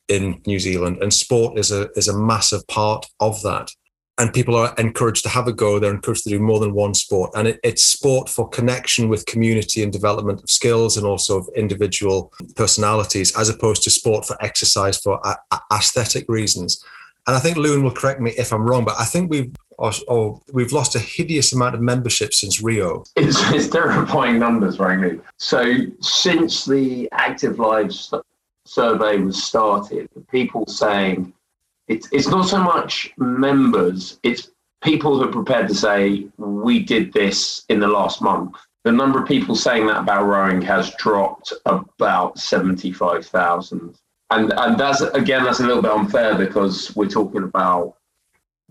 in 0.09 0.40
New 0.47 0.59
Zealand. 0.59 1.02
And 1.02 1.12
sport 1.12 1.59
is 1.59 1.71
a, 1.71 1.90
is 1.94 2.09
a 2.09 2.18
massive 2.18 2.66
part 2.66 3.06
of 3.21 3.42
that. 3.42 3.71
And 4.16 4.33
people 4.33 4.54
are 4.54 4.75
encouraged 4.78 5.25
to 5.25 5.28
have 5.28 5.47
a 5.47 5.52
go. 5.52 5.78
They're 5.78 5.92
encouraged 5.92 6.25
to 6.25 6.30
do 6.30 6.40
more 6.40 6.59
than 6.59 6.73
one 6.73 6.94
sport. 6.94 7.33
And 7.35 7.49
it, 7.49 7.61
it's 7.62 7.85
sport 7.85 8.30
for 8.30 8.49
connection 8.49 9.11
with 9.11 9.26
community 9.26 9.83
and 9.83 9.92
development 9.92 10.42
of 10.42 10.49
skills 10.49 10.97
and 10.97 11.04
also 11.04 11.40
of 11.40 11.49
individual 11.54 12.33
personalities, 12.56 13.37
as 13.37 13.50
opposed 13.50 13.83
to 13.83 13.90
sport 13.90 14.25
for 14.25 14.42
exercise 14.42 14.97
for 14.97 15.21
a- 15.23 15.61
aesthetic 15.71 16.25
reasons. 16.28 16.83
And 17.26 17.35
I 17.35 17.38
think 17.38 17.57
Lewin 17.57 17.83
will 17.83 17.90
correct 17.90 18.21
me 18.21 18.33
if 18.37 18.52
I'm 18.52 18.66
wrong, 18.66 18.85
but 18.85 18.97
I 18.99 19.04
think 19.04 19.31
we've 19.31 19.54
or, 19.78 19.93
or 20.09 20.40
we've 20.52 20.73
lost 20.73 20.95
a 20.95 20.99
hideous 20.99 21.52
amount 21.52 21.75
of 21.75 21.81
membership 21.81 22.33
since 22.33 22.62
Rio. 22.62 23.04
It's, 23.16 23.38
it's 23.52 23.69
terrifying 23.69 24.38
numbers, 24.38 24.76
frankly. 24.76 25.21
So 25.38 25.75
since 26.00 26.64
the 26.64 27.09
Active 27.12 27.59
Lives 27.59 28.12
survey 28.66 29.19
was 29.19 29.43
started, 29.43 30.09
people 30.31 30.66
saying 30.66 31.33
it's 31.88 32.09
it's 32.12 32.28
not 32.28 32.49
so 32.49 32.62
much 32.62 33.12
members, 33.16 34.19
it's 34.23 34.50
people 34.83 35.19
who 35.19 35.25
are 35.25 35.33
prepared 35.33 35.69
to 35.69 35.75
say 35.75 36.26
we 36.37 36.83
did 36.83 37.12
this 37.12 37.64
in 37.69 37.81
the 37.81 37.88
last 37.88 38.23
month. 38.23 38.54
The 38.85 38.93
number 38.93 39.21
of 39.21 39.26
people 39.26 39.54
saying 39.54 39.87
that 39.87 39.99
about 39.99 40.26
rowing 40.26 40.61
has 40.62 40.95
dropped 40.97 41.52
about 41.66 42.38
seventy 42.38 42.93
five 42.93 43.26
thousand. 43.26 43.99
And 44.34 44.52
and 44.62 44.78
that's 44.78 45.00
again 45.00 45.44
that's 45.44 45.60
a 45.60 45.66
little 45.66 45.82
bit 45.82 45.92
unfair 45.92 46.34
because 46.34 46.94
we're 46.96 47.14
talking 47.20 47.44
about 47.44 47.96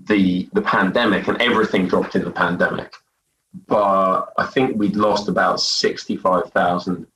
the 0.10 0.50
the 0.53 0.62
pandemic 0.62 1.27
and 1.29 1.41
everything 1.41 1.88
dropped 1.88 2.15
in 2.15 2.24
the 2.24 2.32
pandemic. 2.32 2.91
But 3.67 4.34
I 4.38 4.46
think 4.53 4.77
we'd 4.77 4.96
lost 4.96 5.29
about 5.29 5.62
sixty 5.62 6.17
five 6.17 6.51
thousand 6.51 7.08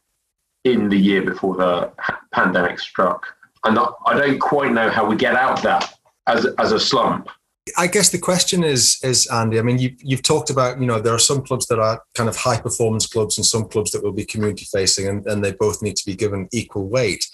in 0.64 0.90
the 0.90 0.98
year 1.10 1.24
before 1.24 1.56
the 1.56 1.92
pandemic 2.32 2.80
struck. 2.80 3.26
And 3.64 3.78
I 3.80 4.14
don't 4.18 4.40
quite 4.40 4.72
know 4.72 4.90
how 4.90 5.06
we 5.06 5.16
get 5.16 5.36
out 5.36 5.58
of 5.58 5.64
that 5.64 5.84
as, 6.28 6.46
as 6.58 6.72
a 6.72 6.80
slump. 6.80 7.30
I 7.76 7.88
guess 7.88 8.10
the 8.10 8.20
question 8.20 8.64
is, 8.64 8.98
is 9.04 9.28
Andy. 9.28 9.60
I 9.60 9.62
mean, 9.62 9.78
you, 9.78 9.96
you've 10.00 10.24
talked 10.24 10.50
about, 10.50 10.80
you 10.80 10.86
know, 10.86 11.02
there 11.02 11.14
are 11.14 11.20
some 11.20 11.42
clubs 11.44 11.66
that 11.68 11.80
are 11.80 12.02
kind 12.14 12.30
of 12.30 12.38
high 12.38 12.60
performance 12.62 13.08
clubs, 13.08 13.38
and 13.38 13.46
some 13.46 13.66
clubs 13.68 13.92
that 13.92 14.04
will 14.04 14.14
be 14.14 14.26
community 14.26 14.66
facing, 14.72 15.08
and, 15.08 15.26
and 15.26 15.44
they 15.44 15.52
both 15.52 15.82
need 15.82 15.98
to 15.98 16.06
be 16.06 16.16
given 16.16 16.48
equal 16.54 16.88
weight. 16.88 17.26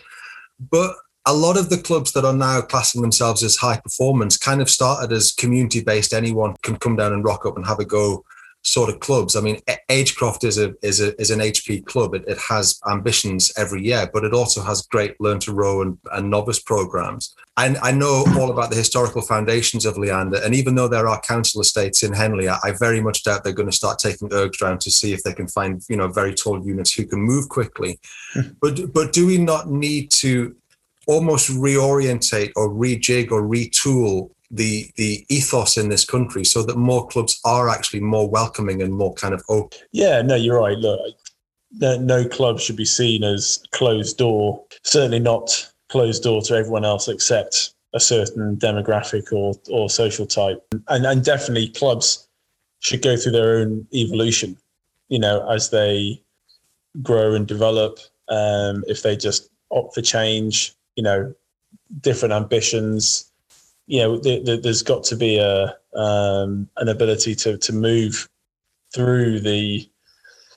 But 0.70 0.96
a 1.25 1.34
lot 1.34 1.58
of 1.58 1.70
the 1.70 1.77
clubs 1.77 2.12
that 2.13 2.25
are 2.25 2.34
now 2.34 2.62
classing 2.62 3.01
themselves 3.01 3.43
as 3.43 3.55
high 3.55 3.79
performance 3.79 4.38
kind 4.38 4.62
of 4.62 4.70
started 4.70 5.13
as 5.13 5.32
community 5.32 5.82
based. 5.82 6.13
Anyone 6.13 6.55
can 6.63 6.75
come 6.77 6.96
down 6.96 7.13
and 7.13 7.24
rock 7.24 7.46
up 7.46 7.55
and 7.55 7.65
have 7.65 7.79
a 7.79 7.86
go 7.86 8.25
sort 8.63 8.89
of 8.89 9.00
clubs. 9.00 9.36
I 9.36 9.41
mean, 9.41 9.60
Agecroft 9.89 10.43
is 10.43 10.58
a 10.58 10.74
is 10.82 11.01
a 11.01 11.20
is 11.22 11.32
an 11.32 11.39
HP 11.39 11.86
club. 11.86 12.15
It, 12.15 12.24
it 12.27 12.38
has 12.50 12.79
ambitions 12.89 13.51
every 13.58 13.84
year, 13.84 14.10
but 14.12 14.24
it 14.24 14.34
also 14.34 14.62
has 14.62 14.88
great 14.88 15.20
learn 15.20 15.39
to 15.39 15.53
row 15.53 15.82
and, 15.82 15.98
and 16.13 16.29
novice 16.29 16.60
programs. 16.60 17.36
And 17.58 17.77
I 17.77 17.91
know 17.91 18.25
all 18.39 18.50
about 18.50 18.72
the 18.72 18.75
historical 18.75 19.22
foundations 19.22 19.86
of 19.86 19.98
Leander. 19.98 20.41
And 20.43 20.55
even 20.55 20.75
though 20.75 20.88
there 20.88 21.08
are 21.08 21.22
council 21.22 21.62
estates 21.62 22.01
in 22.01 22.13
Henley, 22.13 22.50
I, 22.50 22.58
I 22.63 22.72
very 22.72 23.01
much 23.01 23.24
doubt 23.24 23.43
they're 23.43 23.53
going 23.53 23.70
to 23.70 23.75
start 23.75 24.00
taking 24.00 24.29
ergs 24.29 24.62
round 24.62 24.82
to 24.82 24.91
see 24.91 25.13
if 25.13 25.22
they 25.24 25.34
can 25.34 25.48
find 25.48 25.82
you 25.89 25.98
know 25.98 26.08
very 26.08 26.34
tall 26.34 26.65
units 26.65 26.93
who 26.93 27.05
can 27.05 27.20
move 27.20 27.50
quickly. 27.50 28.00
Hmm. 28.34 28.41
but 28.62 28.93
but 28.93 29.13
do 29.13 29.27
we 29.27 29.38
not 29.38 29.70
need 29.70 30.10
to 30.12 30.55
almost 31.05 31.50
reorientate 31.50 32.53
or 32.55 32.70
rejig 32.70 33.29
or 33.32 33.43
retool 33.43 34.29
the 34.52 34.92
the 34.96 35.26
ethos 35.30 35.78
in 35.78 35.90
this 35.90 36.06
country 36.06 36.44
so 36.44 36.64
that 36.64 36.78
more 36.78 37.08
clubs 37.08 37.40
are 37.46 37.70
actually 37.70 38.00
more 38.00 38.30
welcoming 38.30 38.82
and 38.82 38.94
more 38.94 39.14
kind 39.14 39.34
of 39.34 39.44
open. 39.50 39.80
Yeah, 39.92 40.22
no, 40.22 40.36
you're 40.36 40.60
right. 40.60 40.78
Look, 40.78 41.00
no, 41.72 41.98
no 41.98 42.28
club 42.28 42.60
should 42.60 42.76
be 42.76 42.86
seen 42.86 43.24
as 43.24 43.64
closed 43.72 44.18
door. 44.18 44.64
Certainly 44.84 45.20
not 45.20 45.72
closed 45.90 46.24
door 46.24 46.42
to 46.44 46.56
everyone 46.56 46.86
else 46.86 47.08
except 47.08 47.74
a 47.94 48.00
certain 48.00 48.58
demographic 48.58 49.32
or 49.32 49.54
or 49.70 49.90
social 49.90 50.26
type. 50.26 50.64
And 50.88 51.06
and 51.06 51.24
definitely 51.24 51.70
clubs 51.70 52.28
should 52.80 53.02
go 53.02 53.16
through 53.18 53.32
their 53.32 53.58
own 53.58 53.88
evolution. 53.94 54.58
You 55.10 55.20
know, 55.20 55.48
as 55.50 55.70
they 55.70 56.24
grow 57.02 57.34
and 57.34 57.48
develop. 57.48 58.00
Um, 58.30 58.84
if 58.88 59.04
they 59.04 59.16
just 59.16 59.50
opt 59.72 59.96
for 59.96 60.02
change, 60.02 60.74
you 60.96 61.04
know, 61.04 61.34
different 62.02 62.34
ambitions 62.34 63.32
you 63.88 64.00
know, 64.00 64.18
there's 64.18 64.84
got 64.84 65.04
to 65.06 65.16
be 65.16 65.38
a 65.38 65.75
um, 65.96 66.70
an 66.78 66.90
ability 66.90 67.36
to 67.36 67.58
to 67.58 67.74
move 67.74 68.30
through 68.94 69.40
the 69.40 69.88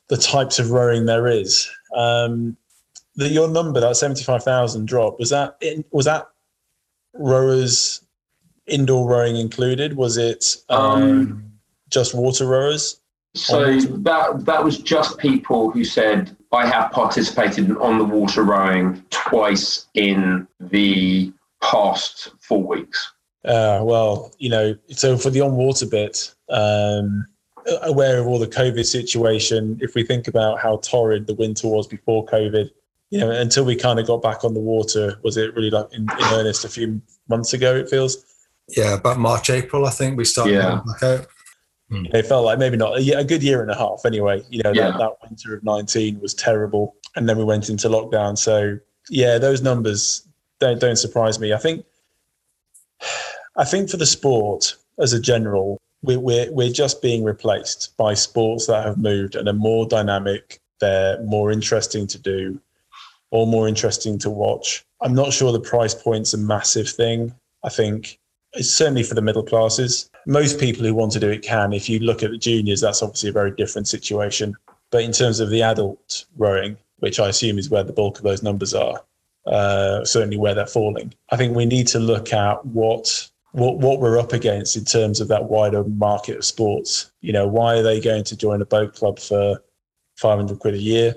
the 0.08 0.16
types 0.16 0.58
of 0.58 0.70
rowing 0.70 1.06
there 1.06 1.26
is. 1.26 1.68
Um, 1.94 2.56
the, 3.16 3.28
your 3.28 3.48
number, 3.48 3.80
that 3.80 3.96
seventy 3.96 4.22
five 4.22 4.44
thousand 4.44 4.86
drop, 4.86 5.18
was 5.18 5.30
that 5.30 5.56
in, 5.60 5.84
was 5.90 6.04
that 6.04 6.28
rowers 7.14 8.02
indoor 8.66 9.08
rowing 9.08 9.36
included? 9.36 9.96
Was 9.96 10.16
it 10.16 10.56
um, 10.68 11.02
um, 11.02 11.52
just 11.88 12.14
water 12.14 12.46
rowers? 12.46 13.00
So 13.34 13.78
that 13.78 14.44
that 14.46 14.64
was 14.64 14.78
just 14.78 15.18
people 15.18 15.70
who 15.70 15.84
said 15.84 16.34
I 16.52 16.66
have 16.66 16.90
participated 16.92 17.76
on 17.78 17.98
the 17.98 18.04
water 18.04 18.44
rowing 18.44 19.04
twice 19.10 19.86
in 19.94 20.46
the 20.60 21.32
past 21.60 22.30
four 22.40 22.62
weeks. 22.62 23.12
Uh, 23.46 23.80
well, 23.82 24.32
you 24.38 24.50
know, 24.50 24.76
so 24.88 25.16
for 25.16 25.30
the 25.30 25.40
on 25.40 25.54
water 25.54 25.86
bit, 25.86 26.34
um, 26.48 27.26
aware 27.82 28.18
of 28.18 28.26
all 28.26 28.38
the 28.38 28.46
COVID 28.46 28.84
situation, 28.84 29.78
if 29.80 29.94
we 29.94 30.02
think 30.02 30.26
about 30.28 30.58
how 30.58 30.78
torrid 30.78 31.26
the 31.26 31.34
winter 31.34 31.68
was 31.68 31.86
before 31.86 32.26
COVID, 32.26 32.70
you 33.10 33.20
know, 33.20 33.30
until 33.30 33.64
we 33.64 33.76
kind 33.76 34.00
of 34.00 34.06
got 34.06 34.20
back 34.20 34.44
on 34.44 34.52
the 34.52 34.60
water, 34.60 35.18
was 35.22 35.36
it 35.36 35.54
really 35.54 35.70
like 35.70 35.86
in, 35.92 36.02
in 36.02 36.24
earnest 36.32 36.64
a 36.64 36.68
few 36.68 37.00
months 37.28 37.52
ago? 37.52 37.74
It 37.74 37.88
feels. 37.88 38.24
Yeah, 38.68 38.94
about 38.94 39.18
March, 39.18 39.48
April, 39.48 39.86
I 39.86 39.90
think 39.90 40.16
we 40.16 40.24
started 40.24 40.54
yeah. 40.54 40.80
back 40.84 41.02
out. 41.02 41.26
Hmm. 41.88 42.06
It 42.06 42.26
felt 42.26 42.44
like 42.44 42.58
maybe 42.58 42.76
not 42.76 42.98
a, 42.98 43.18
a, 43.18 43.22
good 43.22 43.44
year 43.44 43.62
and 43.62 43.70
a 43.70 43.76
half 43.76 44.00
anyway. 44.04 44.42
You 44.50 44.60
know, 44.64 44.72
yeah. 44.72 44.90
that, 44.90 44.98
that 44.98 45.12
winter 45.22 45.54
of 45.54 45.62
19 45.62 46.20
was 46.20 46.34
terrible. 46.34 46.96
And 47.14 47.28
then 47.28 47.38
we 47.38 47.44
went 47.44 47.68
into 47.68 47.88
lockdown. 47.88 48.36
So, 48.36 48.78
yeah, 49.08 49.38
those 49.38 49.62
numbers 49.62 50.26
don't, 50.58 50.80
don't 50.80 50.96
surprise 50.96 51.38
me. 51.38 51.52
I 51.52 51.58
think 51.58 51.84
I 53.58 53.64
think 53.64 53.88
for 53.88 53.96
the 53.96 54.06
sport 54.06 54.76
as 54.98 55.12
a 55.12 55.20
general, 55.20 55.80
we're, 56.02 56.20
we're, 56.20 56.52
we're 56.52 56.72
just 56.72 57.00
being 57.00 57.24
replaced 57.24 57.96
by 57.96 58.14
sports 58.14 58.66
that 58.66 58.84
have 58.84 58.98
moved 58.98 59.34
and 59.34 59.48
are 59.48 59.54
more 59.54 59.86
dynamic. 59.86 60.60
They're 60.80 61.22
more 61.22 61.50
interesting 61.50 62.06
to 62.08 62.18
do 62.18 62.60
or 63.30 63.46
more 63.46 63.66
interesting 63.66 64.18
to 64.20 64.30
watch. 64.30 64.84
I'm 65.00 65.14
not 65.14 65.32
sure 65.32 65.52
the 65.52 65.60
price 65.60 65.94
point's 65.94 66.34
a 66.34 66.38
massive 66.38 66.88
thing. 66.88 67.34
I 67.64 67.70
think 67.70 68.18
it's 68.52 68.70
certainly 68.70 69.02
for 69.02 69.14
the 69.14 69.22
middle 69.22 69.42
classes. 69.42 70.10
Most 70.26 70.60
people 70.60 70.84
who 70.84 70.94
want 70.94 71.12
to 71.12 71.20
do 71.20 71.30
it 71.30 71.42
can. 71.42 71.72
If 71.72 71.88
you 71.88 71.98
look 71.98 72.22
at 72.22 72.30
the 72.30 72.38
juniors, 72.38 72.80
that's 72.80 73.02
obviously 73.02 73.30
a 73.30 73.32
very 73.32 73.50
different 73.50 73.88
situation. 73.88 74.54
But 74.90 75.02
in 75.02 75.12
terms 75.12 75.40
of 75.40 75.50
the 75.50 75.62
adult 75.62 76.26
rowing, 76.36 76.76
which 76.98 77.18
I 77.18 77.28
assume 77.28 77.58
is 77.58 77.70
where 77.70 77.82
the 77.82 77.92
bulk 77.92 78.18
of 78.18 78.24
those 78.24 78.42
numbers 78.42 78.74
are, 78.74 79.02
uh, 79.46 80.04
certainly 80.04 80.36
where 80.36 80.54
they're 80.54 80.66
falling, 80.66 81.12
I 81.30 81.36
think 81.36 81.56
we 81.56 81.66
need 81.66 81.86
to 81.88 81.98
look 81.98 82.32
at 82.32 82.64
what 82.64 83.30
what 83.56 83.78
what 83.78 84.00
we're 84.00 84.18
up 84.18 84.34
against 84.34 84.76
in 84.76 84.84
terms 84.84 85.18
of 85.18 85.28
that 85.28 85.44
wider 85.44 85.82
market 85.84 86.36
of 86.36 86.44
sports. 86.44 87.10
You 87.22 87.32
know, 87.32 87.46
why 87.46 87.76
are 87.76 87.82
they 87.82 88.00
going 88.00 88.22
to 88.24 88.36
join 88.36 88.60
a 88.60 88.66
boat 88.66 88.94
club 88.94 89.18
for 89.18 89.62
500 90.16 90.58
quid 90.58 90.74
a 90.74 90.78
year 90.78 91.14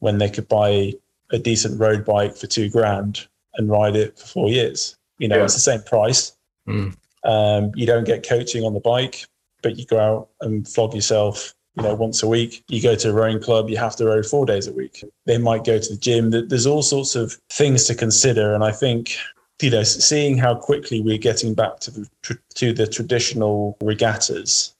when 0.00 0.18
they 0.18 0.28
could 0.28 0.48
buy 0.48 0.92
a 1.30 1.38
decent 1.38 1.80
road 1.80 2.04
bike 2.04 2.36
for 2.36 2.46
two 2.46 2.68
grand 2.68 3.26
and 3.54 3.70
ride 3.70 3.96
it 3.96 4.18
for 4.18 4.26
four 4.26 4.48
years? 4.50 4.98
You 5.16 5.28
know, 5.28 5.38
yeah. 5.38 5.44
it's 5.44 5.54
the 5.54 5.60
same 5.60 5.82
price. 5.82 6.36
Mm. 6.68 6.94
Um, 7.24 7.72
you 7.74 7.86
don't 7.86 8.04
get 8.04 8.28
coaching 8.28 8.64
on 8.64 8.74
the 8.74 8.80
bike, 8.80 9.24
but 9.62 9.78
you 9.78 9.86
go 9.86 9.98
out 9.98 10.28
and 10.42 10.68
flog 10.68 10.94
yourself. 10.94 11.54
You 11.74 11.84
know, 11.84 11.94
once 11.94 12.22
a 12.22 12.28
week. 12.28 12.62
You 12.68 12.82
go 12.82 12.94
to 12.94 13.08
a 13.08 13.14
rowing 13.14 13.40
club. 13.40 13.70
You 13.70 13.78
have 13.78 13.96
to 13.96 14.04
row 14.04 14.22
four 14.22 14.44
days 14.44 14.66
a 14.66 14.72
week. 14.74 15.02
They 15.24 15.38
might 15.38 15.64
go 15.64 15.78
to 15.78 15.88
the 15.88 15.96
gym. 15.96 16.28
There's 16.28 16.66
all 16.66 16.82
sorts 16.82 17.16
of 17.16 17.38
things 17.48 17.86
to 17.86 17.94
consider, 17.94 18.52
and 18.52 18.62
I 18.62 18.72
think 18.72 19.16
you 19.62 19.70
know, 19.70 19.82
seeing 19.82 20.36
how 20.36 20.54
quickly 20.54 21.00
we're 21.00 21.18
getting 21.18 21.54
back 21.54 21.78
to 21.80 21.90
the 21.90 22.08
to 22.54 22.72
the 22.72 22.86
traditional 22.86 23.76
regattas 23.80 24.74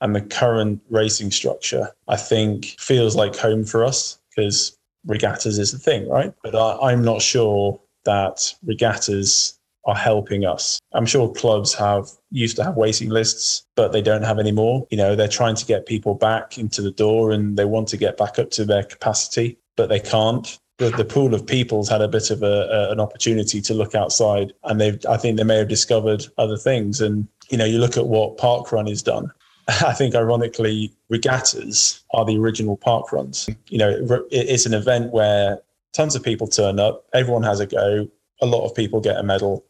and 0.00 0.14
the 0.14 0.20
current 0.20 0.80
racing 0.90 1.30
structure, 1.30 1.88
I 2.08 2.16
think 2.16 2.76
feels 2.78 3.16
like 3.16 3.36
home 3.36 3.64
for 3.64 3.84
us 3.84 4.18
because 4.30 4.76
regattas 5.06 5.58
is 5.58 5.72
the 5.72 5.78
thing, 5.78 6.08
right? 6.08 6.32
But 6.42 6.54
I, 6.54 6.90
I'm 6.90 7.04
not 7.04 7.22
sure 7.22 7.80
that 8.04 8.54
regattas 8.64 9.58
are 9.86 9.94
helping 9.94 10.46
us. 10.46 10.78
I'm 10.94 11.06
sure 11.06 11.32
clubs 11.32 11.74
have 11.74 12.08
used 12.30 12.56
to 12.56 12.64
have 12.64 12.76
waiting 12.76 13.10
lists, 13.10 13.66
but 13.76 13.92
they 13.92 14.00
don't 14.00 14.22
have 14.22 14.38
anymore. 14.38 14.86
You 14.90 14.96
know, 14.96 15.14
they're 15.14 15.28
trying 15.28 15.56
to 15.56 15.66
get 15.66 15.86
people 15.86 16.14
back 16.14 16.58
into 16.58 16.80
the 16.80 16.90
door 16.90 17.32
and 17.32 17.56
they 17.56 17.66
want 17.66 17.88
to 17.88 17.96
get 17.96 18.16
back 18.16 18.38
up 18.38 18.50
to 18.52 18.64
their 18.64 18.82
capacity, 18.82 19.58
but 19.76 19.88
they 19.88 20.00
can't 20.00 20.58
the, 20.78 20.90
the 20.90 21.04
pool 21.04 21.34
of 21.34 21.46
people's 21.46 21.88
had 21.88 22.02
a 22.02 22.08
bit 22.08 22.30
of 22.30 22.42
a, 22.42 22.68
a, 22.70 22.92
an 22.92 23.00
opportunity 23.00 23.60
to 23.60 23.74
look 23.74 23.94
outside 23.94 24.52
and 24.64 24.80
they've 24.80 24.98
i 25.08 25.16
think 25.16 25.36
they 25.36 25.44
may 25.44 25.56
have 25.56 25.68
discovered 25.68 26.26
other 26.38 26.56
things. 26.56 27.00
And 27.00 27.28
you 27.50 27.58
know 27.58 27.64
you 27.64 27.78
look 27.78 27.96
at 27.96 28.06
what 28.06 28.38
park 28.38 28.72
run 28.72 28.86
has 28.86 29.02
done. 29.02 29.30
I 29.68 29.92
think 29.92 30.14
ironically 30.14 30.92
regattas 31.08 32.02
are 32.12 32.24
the 32.24 32.38
original 32.38 32.76
park 32.76 33.12
runs. 33.12 33.48
You 33.68 33.78
know 33.78 34.22
it's 34.30 34.66
an 34.66 34.74
event 34.74 35.12
where 35.12 35.60
tons 35.92 36.16
of 36.16 36.22
people 36.22 36.48
turn 36.48 36.80
up 36.80 37.04
everyone 37.14 37.44
has 37.44 37.60
a 37.60 37.66
go 37.66 38.08
a 38.42 38.46
lot 38.46 38.64
of 38.66 38.74
people 38.74 39.00
get 39.00 39.18
a 39.18 39.22
medal. 39.22 39.64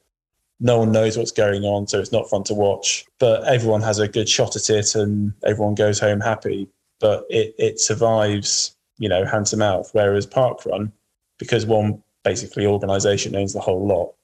No 0.61 0.78
one 0.78 0.92
knows 0.92 1.18
what's 1.18 1.32
going 1.32 1.64
on 1.64 1.87
so 1.87 1.99
it's 1.99 2.12
not 2.12 2.30
fun 2.30 2.44
to 2.44 2.54
watch 2.54 3.04
but 3.18 3.44
everyone 3.44 3.82
has 3.82 3.99
a 3.99 4.08
good 4.08 4.28
shot 4.28 4.56
at 4.56 4.70
it 4.70 4.94
and 4.94 5.34
everyone 5.44 5.75
goes 5.75 6.00
home 6.00 6.20
happy. 6.20 6.68
But 7.00 7.26
it, 7.28 7.54
it 7.58 7.80
survives 7.80 8.75
you 8.98 9.08
know, 9.08 9.24
hand 9.24 9.46
to 9.46 9.56
mouth. 9.56 9.90
Whereas 9.92 10.26
Parkrun, 10.26 10.92
because 11.38 11.66
one 11.66 12.02
basically 12.22 12.66
organization 12.66 13.36
owns 13.36 13.52
the 13.52 13.60
whole 13.60 13.86
lot, 13.86 14.14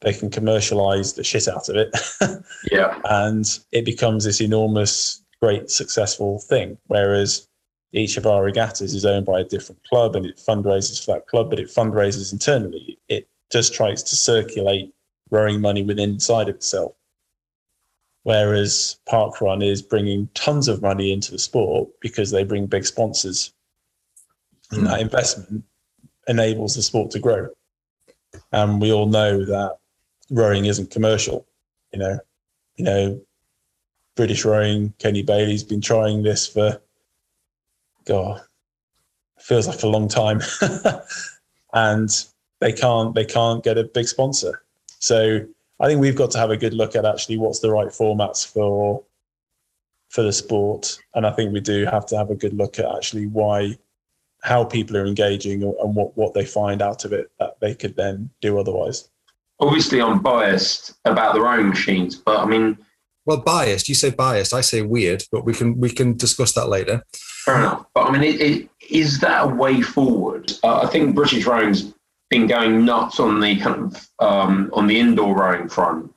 they 0.00 0.12
can 0.12 0.30
commercialize 0.30 1.14
the 1.14 1.24
shit 1.24 1.48
out 1.48 1.68
of 1.68 1.76
it. 1.76 1.94
yeah. 2.72 3.00
And 3.04 3.46
it 3.72 3.84
becomes 3.84 4.24
this 4.24 4.40
enormous, 4.40 5.22
great, 5.40 5.70
successful 5.70 6.40
thing. 6.40 6.76
Whereas 6.86 7.48
each 7.92 8.16
of 8.16 8.26
our 8.26 8.42
regattas 8.42 8.92
is 8.92 9.06
owned 9.06 9.24
by 9.24 9.40
a 9.40 9.44
different 9.44 9.82
club 9.84 10.16
and 10.16 10.26
it 10.26 10.36
fundraises 10.36 11.04
for 11.04 11.14
that 11.14 11.26
club, 11.26 11.48
but 11.48 11.60
it 11.60 11.68
fundraises 11.68 12.32
internally. 12.32 12.98
It 13.08 13.28
just 13.52 13.72
tries 13.72 14.02
to 14.02 14.16
circulate 14.16 14.92
rowing 15.30 15.60
money 15.60 15.82
within 15.82 16.10
inside 16.10 16.48
of 16.48 16.56
itself. 16.56 16.92
Whereas 18.24 18.98
Parkrun 19.08 19.62
is 19.64 19.82
bringing 19.82 20.28
tons 20.34 20.66
of 20.66 20.82
money 20.82 21.12
into 21.12 21.30
the 21.30 21.38
sport 21.38 21.88
because 22.00 22.30
they 22.30 22.42
bring 22.42 22.66
big 22.66 22.86
sponsors. 22.86 23.52
Mm. 24.74 24.78
And 24.78 24.86
that 24.86 25.00
investment 25.00 25.64
enables 26.26 26.74
the 26.74 26.82
sport 26.82 27.10
to 27.12 27.18
grow. 27.18 27.48
And 28.52 28.80
we 28.80 28.92
all 28.92 29.06
know 29.06 29.44
that 29.44 29.76
rowing 30.30 30.66
isn't 30.66 30.90
commercial. 30.90 31.46
You 31.92 32.00
know, 32.00 32.18
you 32.76 32.84
know, 32.84 33.20
British 34.16 34.44
rowing, 34.44 34.92
Kenny 34.98 35.22
Bailey's 35.22 35.62
been 35.62 35.80
trying 35.80 36.22
this 36.22 36.46
for 36.46 36.80
God, 38.04 38.40
feels 39.38 39.66
like 39.66 39.82
a 39.82 39.88
long 39.88 40.08
time. 40.08 40.40
and 41.74 42.26
they 42.60 42.72
can't 42.72 43.14
they 43.14 43.24
can't 43.24 43.62
get 43.62 43.78
a 43.78 43.84
big 43.84 44.08
sponsor. 44.08 44.62
So 44.98 45.44
I 45.80 45.86
think 45.86 46.00
we've 46.00 46.16
got 46.16 46.30
to 46.32 46.38
have 46.38 46.50
a 46.50 46.56
good 46.56 46.74
look 46.74 46.96
at 46.96 47.04
actually 47.04 47.36
what's 47.36 47.60
the 47.60 47.70
right 47.70 47.88
formats 47.88 48.46
for 48.46 49.02
for 50.08 50.22
the 50.22 50.32
sport. 50.32 50.98
And 51.14 51.26
I 51.26 51.32
think 51.32 51.52
we 51.52 51.60
do 51.60 51.84
have 51.86 52.06
to 52.06 52.16
have 52.16 52.30
a 52.30 52.36
good 52.36 52.54
look 52.54 52.78
at 52.78 52.86
actually 52.94 53.26
why 53.26 53.76
how 54.44 54.62
people 54.62 54.94
are 54.96 55.06
engaging 55.06 55.62
and 55.62 55.94
what, 55.94 56.16
what 56.16 56.34
they 56.34 56.44
find 56.44 56.82
out 56.82 57.06
of 57.06 57.12
it 57.12 57.30
that 57.40 57.58
they 57.60 57.74
could 57.74 57.96
then 57.96 58.28
do 58.42 58.58
otherwise. 58.58 59.08
Obviously 59.58 60.02
I'm 60.02 60.20
biased 60.20 60.94
about 61.06 61.34
the 61.34 61.40
rowing 61.40 61.70
machines, 61.70 62.14
but 62.14 62.38
I 62.38 62.44
mean 62.44 62.78
well, 63.26 63.38
biased. 63.38 63.88
You 63.88 63.94
say 63.94 64.10
biased. 64.10 64.52
I 64.52 64.60
say 64.60 64.82
weird, 64.82 65.24
but 65.32 65.46
we 65.46 65.54
can 65.54 65.80
we 65.80 65.88
can 65.88 66.14
discuss 66.16 66.52
that 66.52 66.68
later. 66.68 67.02
Fair 67.14 67.56
enough. 67.56 67.86
But 67.94 68.08
I 68.08 68.12
mean, 68.12 68.22
it, 68.22 68.40
it, 68.40 68.68
is 68.90 69.18
that 69.20 69.44
a 69.44 69.48
way 69.48 69.80
forward? 69.80 70.52
Uh, 70.62 70.82
I 70.82 70.86
think 70.88 71.14
British 71.14 71.46
rowing's 71.46 71.94
been 72.28 72.46
going 72.46 72.84
nuts 72.84 73.20
on 73.20 73.40
the 73.40 73.56
kind 73.56 73.84
of 73.84 74.08
um, 74.18 74.70
on 74.74 74.86
the 74.86 75.00
indoor 75.00 75.34
rowing 75.34 75.70
front, 75.70 76.12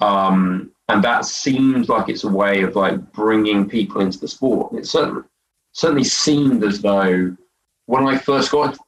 um, 0.00 0.72
and 0.88 1.04
that 1.04 1.24
seems 1.24 1.88
like 1.88 2.08
it's 2.08 2.24
a 2.24 2.28
way 2.28 2.62
of 2.62 2.74
like 2.74 3.12
bringing 3.12 3.68
people 3.68 4.00
into 4.00 4.18
the 4.18 4.26
sport. 4.26 4.74
It 4.74 4.86
certainly 4.86 5.22
certainly 5.70 6.04
seemed 6.04 6.64
as 6.64 6.80
though 6.80 7.36
when 7.86 8.06
I 8.06 8.18
first 8.18 8.50
got 8.50 8.78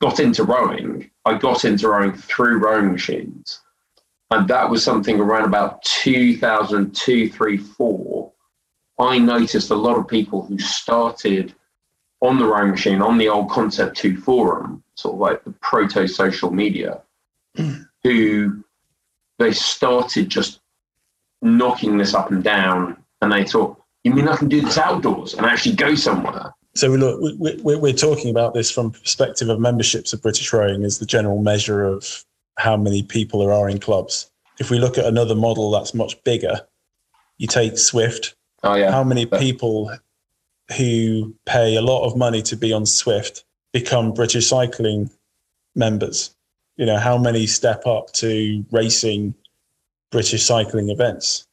got 0.00 0.20
into 0.20 0.44
rowing, 0.44 1.10
I 1.24 1.38
got 1.38 1.64
into 1.64 1.88
rowing 1.88 2.12
through 2.12 2.58
rowing 2.58 2.92
machines 2.92 3.62
and 4.32 4.48
that 4.48 4.70
was 4.70 4.82
something 4.82 5.20
around 5.20 5.44
about 5.44 5.82
2002, 5.82 7.30
3, 7.30 7.56
4. 7.58 8.32
I 8.98 9.18
noticed 9.18 9.70
a 9.70 9.74
lot 9.74 9.98
of 9.98 10.08
people 10.08 10.46
who 10.46 10.58
started 10.58 11.54
on 12.22 12.38
the 12.38 12.46
rowing 12.46 12.70
machine 12.70 13.02
on 13.02 13.18
the 13.18 13.28
old 13.28 13.50
Concept 13.50 13.96
2 13.98 14.16
forum, 14.20 14.82
sort 14.94 15.14
of 15.14 15.20
like 15.20 15.44
the 15.44 15.50
proto 15.60 16.06
social 16.06 16.50
media, 16.50 17.02
who 18.02 18.64
they 19.38 19.52
started 19.52 20.30
just 20.30 20.60
knocking 21.42 21.98
this 21.98 22.14
up 22.14 22.30
and 22.30 22.42
down, 22.42 22.96
and 23.20 23.32
they 23.32 23.44
thought, 23.44 23.82
"You 24.04 24.14
mean 24.14 24.28
I 24.28 24.36
can 24.36 24.48
do 24.48 24.62
this 24.62 24.78
outdoors 24.78 25.34
and 25.34 25.44
actually 25.44 25.74
go 25.74 25.94
somewhere?" 25.94 26.54
So 26.74 26.90
we 26.90 26.96
look, 26.96 27.20
we, 27.38 27.76
we're 27.76 27.92
talking 27.92 28.30
about 28.30 28.54
this 28.54 28.70
from 28.70 28.90
the 28.90 28.98
perspective 28.98 29.48
of 29.48 29.60
memberships 29.60 30.12
of 30.12 30.22
British 30.22 30.52
rowing 30.52 30.84
as 30.84 30.98
the 30.98 31.06
general 31.06 31.42
measure 31.42 31.84
of 31.84 32.24
how 32.56 32.76
many 32.76 33.02
people 33.02 33.40
there 33.40 33.52
are 33.52 33.68
in 33.68 33.78
clubs. 33.78 34.30
If 34.58 34.70
we 34.70 34.78
look 34.78 34.96
at 34.96 35.04
another 35.04 35.34
model 35.34 35.70
that's 35.70 35.94
much 35.94 36.22
bigger, 36.24 36.60
you 37.38 37.46
take 37.46 37.74
Zwift. 37.74 38.34
Oh 38.62 38.74
yeah. 38.74 38.90
How 38.90 39.04
many 39.04 39.26
people 39.26 39.90
who 40.76 41.34
pay 41.46 41.76
a 41.76 41.82
lot 41.82 42.06
of 42.06 42.16
money 42.16 42.42
to 42.42 42.56
be 42.56 42.72
on 42.72 42.84
Zwift 42.84 43.44
become 43.72 44.12
British 44.12 44.46
cycling 44.46 45.10
members? 45.74 46.34
You 46.76 46.86
know, 46.86 46.98
how 46.98 47.18
many 47.18 47.46
step 47.46 47.86
up 47.86 48.12
to 48.14 48.64
racing 48.70 49.34
British 50.10 50.44
cycling 50.44 50.88
events? 50.88 51.46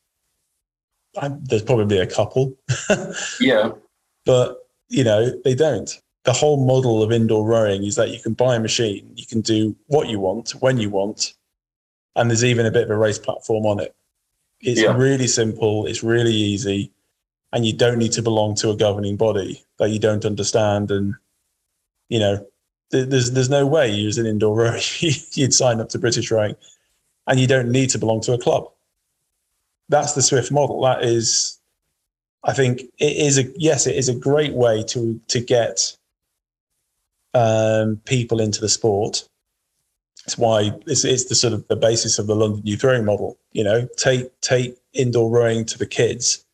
I, 1.17 1.29
there's 1.41 1.63
probably 1.63 1.97
a 1.97 2.07
couple. 2.07 2.55
yeah. 3.39 3.71
But, 4.25 4.58
you 4.89 5.03
know, 5.03 5.31
they 5.43 5.55
don't 5.55 6.01
the 6.25 6.33
whole 6.33 6.65
model 6.65 7.01
of 7.01 7.11
indoor 7.11 7.45
rowing 7.45 7.83
is 7.83 7.95
that 7.95 8.09
you 8.09 8.19
can 8.19 8.33
buy 8.33 8.55
a 8.55 8.59
machine, 8.59 9.11
you 9.15 9.25
can 9.25 9.41
do 9.41 9.75
what 9.87 10.09
you 10.09 10.19
want 10.19 10.51
when 10.59 10.77
you 10.77 10.89
want, 10.89 11.33
and 12.15 12.29
there's 12.29 12.43
even 12.43 12.65
a 12.65 12.71
bit 12.71 12.83
of 12.83 12.89
a 12.89 12.97
race 12.97 13.19
platform 13.19 13.65
on 13.65 13.79
it. 13.79 13.95
It's 14.61 14.81
yeah. 14.81 14.95
really 14.95 15.27
simple, 15.27 15.85
it's 15.85 16.03
really 16.03 16.33
easy, 16.33 16.91
and 17.53 17.65
you 17.65 17.73
don't 17.73 17.97
need 17.97 18.11
to 18.13 18.21
belong 18.21 18.55
to 18.55 18.69
a 18.69 18.75
governing 18.75 19.15
body 19.15 19.63
that 19.77 19.89
you 19.89 19.99
don't 19.99 20.25
understand. 20.25 20.91
And 20.91 21.15
you 22.09 22.19
know, 22.19 22.45
there's 22.91 23.31
there's 23.31 23.49
no 23.49 23.65
way 23.65 23.89
you 23.89 24.09
as 24.09 24.17
an 24.17 24.25
indoor 24.25 24.55
rower 24.57 24.79
you'd 24.99 25.53
sign 25.53 25.79
up 25.79 25.89
to 25.89 25.99
British 25.99 26.29
rowing, 26.29 26.55
and 27.27 27.39
you 27.39 27.47
don't 27.47 27.71
need 27.71 27.89
to 27.91 27.97
belong 27.97 28.19
to 28.21 28.33
a 28.33 28.37
club. 28.37 28.69
That's 29.87 30.13
the 30.13 30.21
Zwift 30.21 30.51
model. 30.51 30.81
That 30.81 31.03
is, 31.03 31.58
I 32.43 32.53
think, 32.53 32.81
it 32.99 33.17
is 33.17 33.37
a 33.37 33.45
yes, 33.57 33.85
it 33.85 33.95
is 33.95 34.09
a 34.09 34.15
great 34.15 34.53
way 34.53 34.83
to 34.83 35.19
to 35.27 35.39
get 35.41 35.95
um, 37.33 38.01
people 38.05 38.39
into 38.39 38.61
the 38.61 38.69
sport. 38.69 39.27
It's 40.25 40.37
why 40.37 40.71
it's, 40.85 41.03
it's 41.03 41.25
the 41.25 41.35
sort 41.35 41.53
of 41.53 41.67
the 41.67 41.75
basis 41.75 42.19
of 42.19 42.27
the 42.27 42.35
London 42.35 42.61
Youth 42.63 42.83
Rowing 42.83 43.05
model. 43.05 43.37
You 43.51 43.63
know, 43.63 43.87
take 43.97 44.39
take 44.41 44.77
indoor 44.93 45.29
rowing 45.29 45.65
to 45.65 45.77
the 45.77 45.85
kids, 45.85 46.45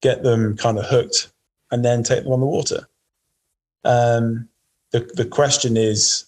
get 0.00 0.22
them 0.22 0.56
kind 0.56 0.78
of 0.78 0.84
hooked, 0.86 1.32
and 1.70 1.84
then 1.84 2.02
take 2.02 2.24
them 2.24 2.32
on 2.32 2.40
the 2.40 2.46
water. 2.46 2.86
Um, 3.84 4.48
the 4.92 5.00
the 5.14 5.24
question 5.24 5.76
is, 5.76 6.26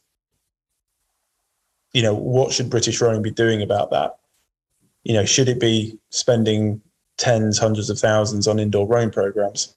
you 1.93 2.03
know, 2.03 2.15
what 2.15 2.53
should 2.53 2.71
British 2.71 3.01
rowing 3.01 3.23
be 3.23 3.31
doing 3.31 3.63
about 3.63 3.91
that? 3.91 4.19
You 5.05 5.15
know, 5.15 5.25
should 5.25 5.49
it 5.49 5.61
be 5.61 5.99
spending 6.11 6.81
tens, 7.19 7.59
hundreds 7.59 7.91
of 7.91 7.99
thousands 7.99 8.49
on 8.49 8.59
indoor 8.59 8.87
rowing 8.87 9.11
programs? 9.11 9.77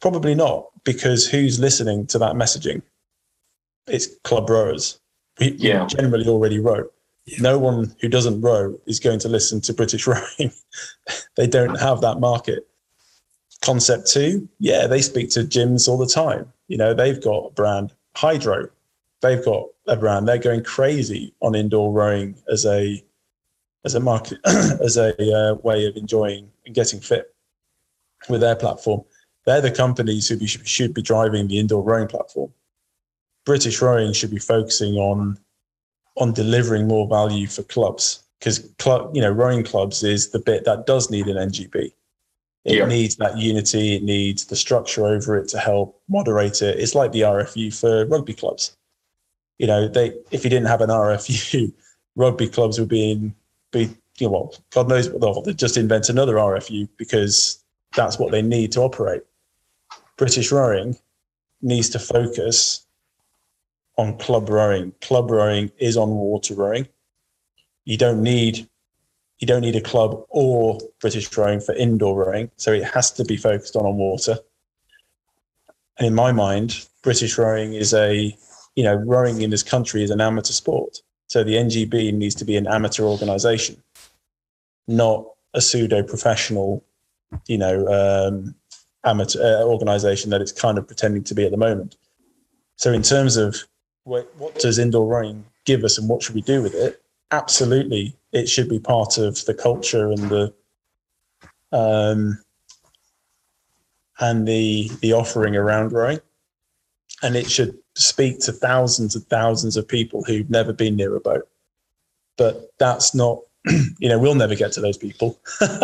Probably 0.00 0.34
not, 0.34 0.66
because 0.84 1.26
who's 1.26 1.60
listening 1.60 2.06
to 2.08 2.18
that 2.18 2.34
messaging? 2.34 2.82
it's 3.86 4.08
club 4.24 4.48
rowers. 4.48 5.00
We, 5.40 5.52
yeah. 5.52 5.86
generally 5.86 6.28
already 6.28 6.58
row. 6.58 6.88
Yeah. 7.26 7.38
No 7.40 7.58
one 7.58 7.94
who 8.00 8.08
doesn't 8.08 8.40
row 8.40 8.78
is 8.86 9.00
going 9.00 9.18
to 9.20 9.28
listen 9.28 9.60
to 9.62 9.74
British 9.74 10.06
rowing. 10.06 10.52
they 11.36 11.46
don't 11.46 11.78
have 11.80 12.00
that 12.02 12.20
market. 12.20 12.66
Concept 13.62 14.06
two, 14.06 14.48
yeah, 14.58 14.86
they 14.86 15.00
speak 15.00 15.30
to 15.30 15.40
gyms 15.40 15.88
all 15.88 15.96
the 15.96 16.06
time. 16.06 16.52
You 16.68 16.76
know, 16.76 16.92
they've 16.92 17.22
got 17.22 17.46
a 17.46 17.50
brand, 17.50 17.92
Hydrow. 18.14 18.68
They've 19.22 19.44
got 19.44 19.68
a 19.86 19.96
brand. 19.96 20.28
They're 20.28 20.38
going 20.38 20.64
crazy 20.64 21.34
on 21.40 21.54
indoor 21.54 21.92
rowing 21.92 22.36
as 22.50 22.66
a 22.66 23.02
as 23.84 23.94
a 23.94 24.00
market 24.00 24.38
as 24.44 24.96
a 24.96 25.14
uh, 25.34 25.54
way 25.56 25.86
of 25.86 25.96
enjoying 25.96 26.50
and 26.66 26.74
getting 26.74 27.00
fit 27.00 27.34
with 28.28 28.40
their 28.40 28.56
platform. 28.56 29.02
They're 29.44 29.60
the 29.60 29.70
companies 29.70 30.28
who 30.28 30.46
should, 30.46 30.66
should 30.66 30.94
be 30.94 31.02
driving 31.02 31.48
the 31.48 31.58
indoor 31.58 31.82
rowing 31.82 32.08
platform. 32.08 32.50
British 33.44 33.82
rowing 33.82 34.12
should 34.14 34.30
be 34.30 34.38
focusing 34.38 34.94
on 34.94 35.38
on 36.16 36.32
delivering 36.32 36.86
more 36.86 37.08
value 37.08 37.46
for 37.46 37.64
clubs 37.64 38.22
because 38.38 38.60
club, 38.78 39.14
you 39.14 39.20
know, 39.20 39.30
rowing 39.30 39.64
clubs 39.64 40.02
is 40.02 40.30
the 40.30 40.38
bit 40.38 40.64
that 40.64 40.86
does 40.86 41.10
need 41.10 41.26
an 41.26 41.36
NGB. 41.36 41.92
It 42.64 42.78
yeah. 42.78 42.86
needs 42.86 43.16
that 43.16 43.36
unity. 43.36 43.96
It 43.96 44.02
needs 44.02 44.46
the 44.46 44.56
structure 44.56 45.06
over 45.06 45.36
it 45.36 45.48
to 45.48 45.58
help 45.58 46.00
moderate 46.08 46.62
it. 46.62 46.78
It's 46.78 46.94
like 46.94 47.12
the 47.12 47.22
RFU 47.22 47.78
for 47.78 48.06
rugby 48.06 48.32
clubs. 48.32 48.76
You 49.58 49.66
know, 49.66 49.88
they 49.88 50.14
if 50.30 50.44
you 50.44 50.50
didn't 50.50 50.68
have 50.68 50.80
an 50.80 50.90
RFU, 50.90 51.72
rugby 52.16 52.48
clubs 52.48 52.78
would 52.78 52.88
be 52.88 53.10
in 53.10 53.34
be 53.74 53.94
you 54.18 54.28
know, 54.28 54.32
well, 54.32 54.54
God 54.72 54.88
knows 54.88 55.10
what 55.10 55.20
they'll, 55.20 55.42
they'll 55.42 55.54
just 55.54 55.76
invent 55.76 56.08
another 56.08 56.34
RFU 56.36 56.88
because 56.96 57.62
that's 57.96 58.18
what 58.18 58.30
they 58.30 58.42
need 58.42 58.72
to 58.72 58.80
operate. 58.80 59.22
British 60.16 60.52
rowing 60.52 60.96
needs 61.62 61.88
to 61.90 61.98
focus 61.98 62.86
on 63.96 64.18
club 64.18 64.48
rowing. 64.48 64.92
Club 65.00 65.30
rowing 65.30 65.70
is 65.78 65.96
on 65.96 66.10
water 66.10 66.54
rowing. 66.54 66.88
You 67.84 67.96
don't 67.96 68.22
need 68.22 68.68
you 69.40 69.46
don't 69.46 69.62
need 69.62 69.76
a 69.76 69.80
club 69.80 70.24
or 70.28 70.78
British 71.00 71.36
rowing 71.36 71.60
for 71.60 71.74
indoor 71.74 72.24
rowing, 72.24 72.50
so 72.56 72.72
it 72.72 72.84
has 72.84 73.10
to 73.12 73.24
be 73.24 73.36
focused 73.36 73.76
on 73.76 73.84
on 73.84 73.96
water. 73.96 74.38
And 75.98 76.06
in 76.06 76.14
my 76.14 76.32
mind, 76.32 76.86
British 77.02 77.36
rowing 77.36 77.74
is 77.74 77.92
a 77.92 78.36
you 78.76 78.84
know 78.84 78.94
rowing 78.94 79.42
in 79.42 79.50
this 79.50 79.62
country 79.62 80.02
is 80.02 80.10
an 80.10 80.20
amateur 80.20 80.52
sport. 80.52 80.98
So 81.34 81.42
the 81.42 81.54
NGB 81.54 82.14
needs 82.14 82.36
to 82.36 82.44
be 82.44 82.56
an 82.56 82.68
amateur 82.68 83.02
organisation, 83.02 83.82
not 84.86 85.26
a 85.52 85.60
pseudo 85.60 86.00
professional, 86.04 86.84
you 87.48 87.58
know, 87.58 87.88
um, 87.88 88.54
amateur 89.02 89.40
uh, 89.42 89.64
organisation 89.64 90.30
that 90.30 90.40
it's 90.40 90.52
kind 90.52 90.78
of 90.78 90.86
pretending 90.86 91.24
to 91.24 91.34
be 91.34 91.44
at 91.44 91.50
the 91.50 91.56
moment. 91.56 91.96
So 92.76 92.92
in 92.92 93.02
terms 93.02 93.36
of 93.36 93.56
what, 94.04 94.32
what 94.38 94.54
does 94.60 94.78
indoor 94.78 95.08
rowing 95.08 95.44
give 95.64 95.82
us 95.82 95.98
and 95.98 96.08
what 96.08 96.22
should 96.22 96.36
we 96.36 96.40
do 96.42 96.62
with 96.62 96.72
it? 96.72 97.02
absolutely 97.32 98.14
it 98.30 98.48
should 98.48 98.68
be 98.68 98.78
part 98.78 99.18
of 99.18 99.44
the 99.46 99.54
culture 99.54 100.12
and 100.12 100.30
the 100.30 100.54
um, 101.72 102.38
and 104.20 104.46
the 104.46 104.88
the 105.00 105.12
offering 105.12 105.56
around 105.56 105.90
rowing, 105.90 106.20
and 107.24 107.34
it 107.34 107.50
should 107.50 107.76
speak 107.94 108.40
to 108.40 108.52
thousands 108.52 109.14
and 109.14 109.26
thousands 109.28 109.76
of 109.76 109.86
people 109.86 110.24
who've 110.24 110.50
never 110.50 110.72
been 110.72 110.96
near 110.96 111.14
a 111.14 111.20
boat. 111.20 111.48
But 112.36 112.72
that's 112.78 113.14
not, 113.14 113.40
you 113.98 114.08
know, 114.08 114.18
we'll 114.18 114.34
never 114.34 114.54
get 114.54 114.72
to 114.72 114.80
those 114.80 114.98
people. 114.98 115.38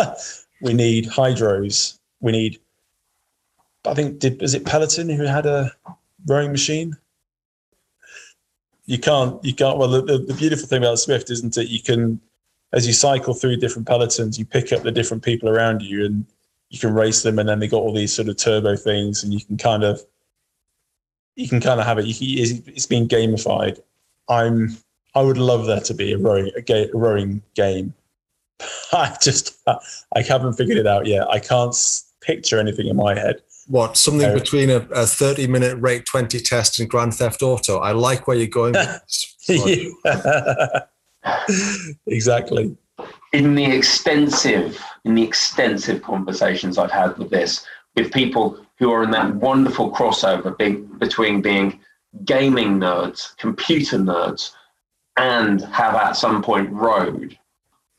we 0.61 0.73
need 0.73 1.05
Hydrows. 1.05 1.99
We 2.19 2.31
need. 2.31 2.59
I 3.85 3.93
think 3.93 4.19
did 4.19 4.39
was 4.41 4.53
it 4.53 4.65
Peloton 4.65 5.09
who 5.09 5.23
had 5.23 5.45
a 5.45 5.71
rowing 6.27 6.51
machine? 6.51 6.95
You 8.85 8.99
can't. 8.99 9.43
You 9.43 9.53
can't. 9.53 9.77
Well, 9.77 9.89
the, 9.89 10.17
the 10.17 10.33
beautiful 10.33 10.67
thing 10.67 10.83
about 10.83 10.97
Zwift 10.97 11.31
isn't 11.31 11.57
it? 11.57 11.69
You 11.69 11.81
can, 11.81 12.19
as 12.73 12.85
you 12.85 12.93
cycle 12.93 13.33
through 13.33 13.57
different 13.57 13.87
pelotons, 13.87 14.37
you 14.37 14.45
pick 14.45 14.73
up 14.73 14.83
the 14.83 14.91
different 14.91 15.23
people 15.23 15.49
around 15.49 15.81
you, 15.81 16.05
and 16.05 16.25
you 16.69 16.77
can 16.77 16.93
race 16.93 17.23
them, 17.23 17.39
and 17.39 17.47
then 17.47 17.59
they 17.59 17.67
got 17.67 17.77
all 17.77 17.93
these 17.93 18.13
sort 18.13 18.27
of 18.27 18.37
turbo 18.37 18.75
things, 18.75 19.23
and 19.23 19.33
you 19.33 19.43
can 19.43 19.57
kind 19.57 19.83
of, 19.83 20.01
you 21.35 21.47
can 21.47 21.61
kind 21.61 21.79
of 21.79 21.85
have 21.85 21.97
it. 21.97 22.05
You 22.05 22.13
can, 22.13 22.63
it's 22.67 22.85
been 22.85 23.07
gamified. 23.07 23.79
I'm. 24.29 24.77
I 25.13 25.21
would 25.21 25.37
love 25.37 25.65
there 25.65 25.81
to 25.81 25.93
be 25.93 26.13
a 26.13 26.17
rowing 26.17 26.51
a, 26.55 26.61
ga- 26.61 26.89
a 26.89 26.97
rowing 26.97 27.41
game. 27.53 27.93
I 28.93 29.17
just 29.21 29.57
I 29.67 30.21
haven't 30.21 30.53
figured 30.53 30.77
it 30.77 30.87
out 30.87 31.05
yet. 31.05 31.27
I 31.29 31.39
can't 31.39 31.75
picture 32.21 32.59
anything 32.59 32.87
in 32.87 32.95
my 32.95 33.15
head. 33.15 33.41
What 33.67 33.97
something 33.97 34.29
uh, 34.29 34.33
between 34.33 34.69
a, 34.69 34.87
a, 34.91 35.05
thirty-minute 35.05 35.79
rate 35.79 36.05
twenty 36.05 36.39
test 36.39 36.79
and 36.79 36.89
Grand 36.89 37.13
Theft 37.13 37.41
Auto? 37.41 37.79
I 37.79 37.91
like 37.91 38.27
where 38.27 38.37
you're 38.37 38.47
going. 38.47 38.75
exactly. 42.07 42.75
In 43.33 43.55
the 43.55 43.65
extensive, 43.65 44.83
in 45.05 45.15
the 45.15 45.23
extensive 45.23 46.01
conversations 46.01 46.77
I've 46.77 46.91
had 46.91 47.17
with 47.17 47.29
this, 47.29 47.65
with 47.95 48.11
people 48.11 48.65
who 48.81 48.91
are 48.91 49.03
in 49.03 49.11
that 49.11 49.35
wonderful 49.35 49.91
crossover 49.91 50.57
between 50.97 51.39
being 51.39 51.79
gaming 52.25 52.79
nerds, 52.79 53.37
computer 53.37 53.99
nerds, 53.99 54.53
and 55.17 55.61
have 55.65 55.93
at 55.93 56.13
some 56.13 56.41
point 56.41 56.67
rode. 56.71 57.37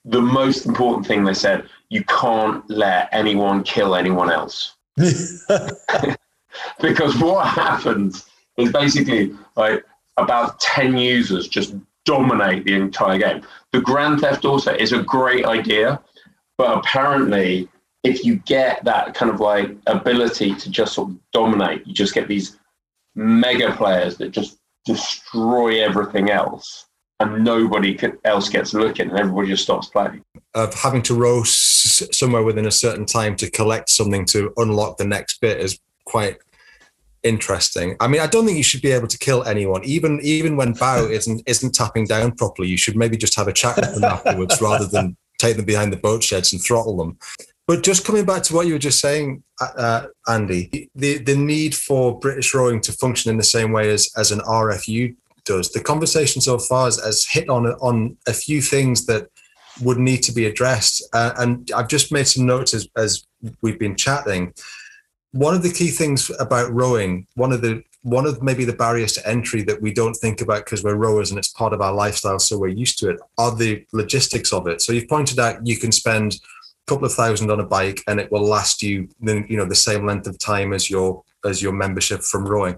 The 0.05 0.21
most 0.21 0.67
important 0.67 1.07
thing 1.07 1.23
they 1.23 1.35
said, 1.35 1.69
you 1.89 2.03
can't 2.07 2.69
let 2.69 3.09
anyone 3.13 3.63
kill 3.63 3.95
anyone 3.95 4.29
else. 4.29 4.75
because 6.81 7.17
what 7.17 7.47
happens 7.47 8.27
is 8.57 8.73
basically 8.73 9.33
like 9.55 9.85
about 10.17 10.59
10 10.59 10.97
users 10.97 11.47
just 11.47 11.77
dominate 12.05 12.65
the 12.65 12.75
entire 12.75 13.19
game. 13.19 13.43
The 13.71 13.81
Grand 13.81 14.21
Theft 14.21 14.45
Auto 14.45 14.75
is 14.75 14.93
a 14.93 15.01
great 15.01 15.45
idea, 15.45 16.01
but 16.59 16.77
apparently, 16.77 17.69
if 18.03 18.25
you 18.25 18.37
get 18.37 18.85
that 18.85 19.15
kind 19.15 19.31
of 19.31 19.41
like 19.41 19.71
ability 19.87 20.55
to 20.57 20.71
just 20.71 20.95
sort 20.95 21.11
of 21.11 21.17
dominate, 21.33 21.87
you 21.87 21.95
just 21.95 22.15
get 22.15 22.29
these 22.29 22.59
mega 23.15 23.73
players 23.77 24.17
that 24.17 24.31
just 24.31 24.59
destroy 24.85 25.83
everything 25.83 26.31
else 26.31 26.87
and 27.21 27.45
nobody 27.45 27.97
else 28.25 28.49
gets 28.49 28.75
looking 28.75 29.11
and 29.11 29.19
everybody 29.19 29.49
just 29.49 29.63
stops 29.63 29.87
playing. 29.87 30.25
Of 30.55 30.75
having 30.75 31.03
to 31.03 31.15
row 31.15 31.43
somewhere 31.45 32.43
within 32.43 32.67
a 32.67 32.71
certain 32.73 33.07
time 33.07 33.37
to 33.37 33.51
collect 33.51 33.89
something 33.89 34.25
to 34.27 34.53
unlock 34.57 34.97
the 34.97 35.05
next 35.05 35.41
bit 35.41 35.61
is 35.61 35.79
quite 36.05 36.39
interesting. 37.23 37.97
I 38.01 38.09
mean, 38.09 38.21
I 38.21 38.27
don't 38.27 38.45
think 38.45 38.57
you 38.57 38.65
should 38.65 38.83
be 38.83 38.91
able 38.91 39.07
to 39.07 39.19
kill 39.19 39.45
anyone, 39.45 39.85
even 39.85 40.21
even 40.23 40.57
when 40.57 40.75
Bao 40.75 41.09
isn't 41.19 41.43
isn't 41.47 41.75
tapping 41.75 42.07
down 42.07 42.33
properly. 42.33 42.69
You 42.69 42.77
should 42.77 42.97
maybe 42.97 43.17
just 43.17 43.37
have 43.37 43.49
a 43.49 43.53
chat 43.53 43.77
with 43.77 43.95
them 43.95 44.05
afterwards 44.05 44.61
rather 44.61 44.87
than 44.87 45.17
take 45.39 45.57
them 45.57 45.65
behind 45.65 45.93
the 45.93 45.97
boat 45.97 46.23
sheds 46.23 46.53
and 46.53 46.63
throttle 46.63 46.97
them. 46.97 47.19
But 47.67 47.83
just 47.83 48.05
coming 48.05 48.25
back 48.25 48.43
to 48.45 48.55
what 48.55 48.67
you 48.67 48.73
were 48.73 48.79
just 48.79 49.01
saying, 49.01 49.43
uh, 49.61 49.73
uh 49.77 50.07
Andy, 50.29 50.91
the 50.95 51.19
the 51.19 51.37
need 51.37 51.75
for 51.75 52.19
British 52.19 52.55
rowing 52.55 52.81
to 52.83 52.93
function 52.93 53.31
in 53.31 53.37
the 53.37 53.45
same 53.45 53.73
way 53.73 53.91
as 53.91 54.11
as 54.17 54.33
an 54.33 54.41
RFU 54.41 55.15
does. 55.45 55.71
The 55.71 55.83
conversation 55.83 56.41
so 56.41 56.59
far 56.59 56.87
has, 56.87 56.99
has 57.01 57.27
hit 57.27 57.49
on 57.49 57.67
on 57.67 58.17
a 58.27 58.33
few 58.33 58.61
things 58.61 59.07
that 59.07 59.29
would 59.81 59.99
need 59.99 60.23
to 60.25 60.33
be 60.33 60.47
addressed, 60.47 61.03
uh, 61.13 61.33
and 61.39 61.71
I've 61.75 61.89
just 61.89 62.13
made 62.13 62.27
some 62.27 62.47
notes 62.47 62.75
as, 62.75 62.89
as 62.97 63.25
we've 63.63 63.79
been 63.79 63.97
chatting. 63.97 64.53
One 65.31 65.55
of 65.55 65.63
the 65.63 65.73
key 65.73 65.89
things 65.89 66.31
about 66.39 66.71
rowing, 66.73 67.27
one 67.35 67.53
of 67.53 67.63
the 67.63 67.83
one 68.03 68.27
of 68.27 68.43
maybe 68.43 68.65
the 68.65 68.73
barriers 68.73 69.13
to 69.13 69.29
entry 69.29 69.63
that 69.63 69.81
we 69.81 69.95
don't 69.95 70.15
think 70.15 70.41
about 70.41 70.65
because 70.65 70.83
we're 70.83 70.97
rowers 70.97 71.31
and 71.31 71.39
it's 71.39 71.53
part 71.53 71.73
of 71.73 71.81
our 71.81 71.93
lifestyle, 71.93 72.39
so 72.39 72.59
we're 72.59 72.69
used 72.69 72.99
to 72.99 73.11
it, 73.11 73.21
are 73.39 73.55
the 73.55 73.87
logistics 73.93 74.53
of 74.53 74.67
it. 74.67 74.83
So 74.83 74.93
you've 74.93 75.09
pointed 75.09 75.39
out 75.39 75.65
you 75.65 75.77
can 75.77 75.93
spend 75.93 76.41
couple 76.87 77.05
of 77.05 77.13
thousand 77.13 77.51
on 77.51 77.61
a 77.61 77.67
bike 77.67 78.03
and 78.07 78.21
it 78.21 78.31
will 78.33 78.43
last 78.43 78.83
you, 78.83 79.09
then 79.21 79.47
you 79.49 79.57
know, 79.57 79.65
the 79.65 79.75
same 79.75 80.07
length 80.07 80.27
of 80.27 80.39
time 80.39 80.73
as 80.73 80.91
your 80.91 81.23
as 81.45 81.63
your 81.63 81.73
membership 81.73 82.23
from 82.23 82.45
rowing. 82.45 82.77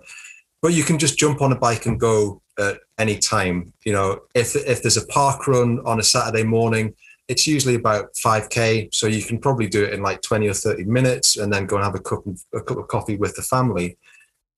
But 0.62 0.72
you 0.72 0.82
can 0.82 0.98
just 0.98 1.18
jump 1.18 1.42
on 1.42 1.52
a 1.52 1.58
bike 1.58 1.86
and 1.86 2.00
go 2.00 2.40
at 2.58 2.78
any 2.98 3.18
time. 3.18 3.72
You 3.84 3.92
know, 3.92 4.20
if 4.34 4.56
if 4.56 4.82
there's 4.82 4.96
a 4.96 5.06
park 5.06 5.46
run 5.46 5.80
on 5.84 6.00
a 6.00 6.02
Saturday 6.02 6.44
morning, 6.44 6.94
it's 7.28 7.46
usually 7.46 7.74
about 7.74 8.14
5k, 8.14 8.94
so 8.94 9.06
you 9.06 9.22
can 9.22 9.38
probably 9.38 9.66
do 9.66 9.84
it 9.84 9.94
in 9.94 10.02
like 10.02 10.20
20 10.22 10.48
or 10.48 10.54
30 10.54 10.84
minutes, 10.84 11.36
and 11.36 11.52
then 11.52 11.66
go 11.66 11.76
and 11.76 11.84
have 11.84 11.94
a 11.94 12.00
cup 12.00 12.26
of, 12.26 12.42
a 12.52 12.60
cup 12.60 12.78
of 12.78 12.88
coffee 12.88 13.16
with 13.16 13.34
the 13.36 13.42
family. 13.42 13.96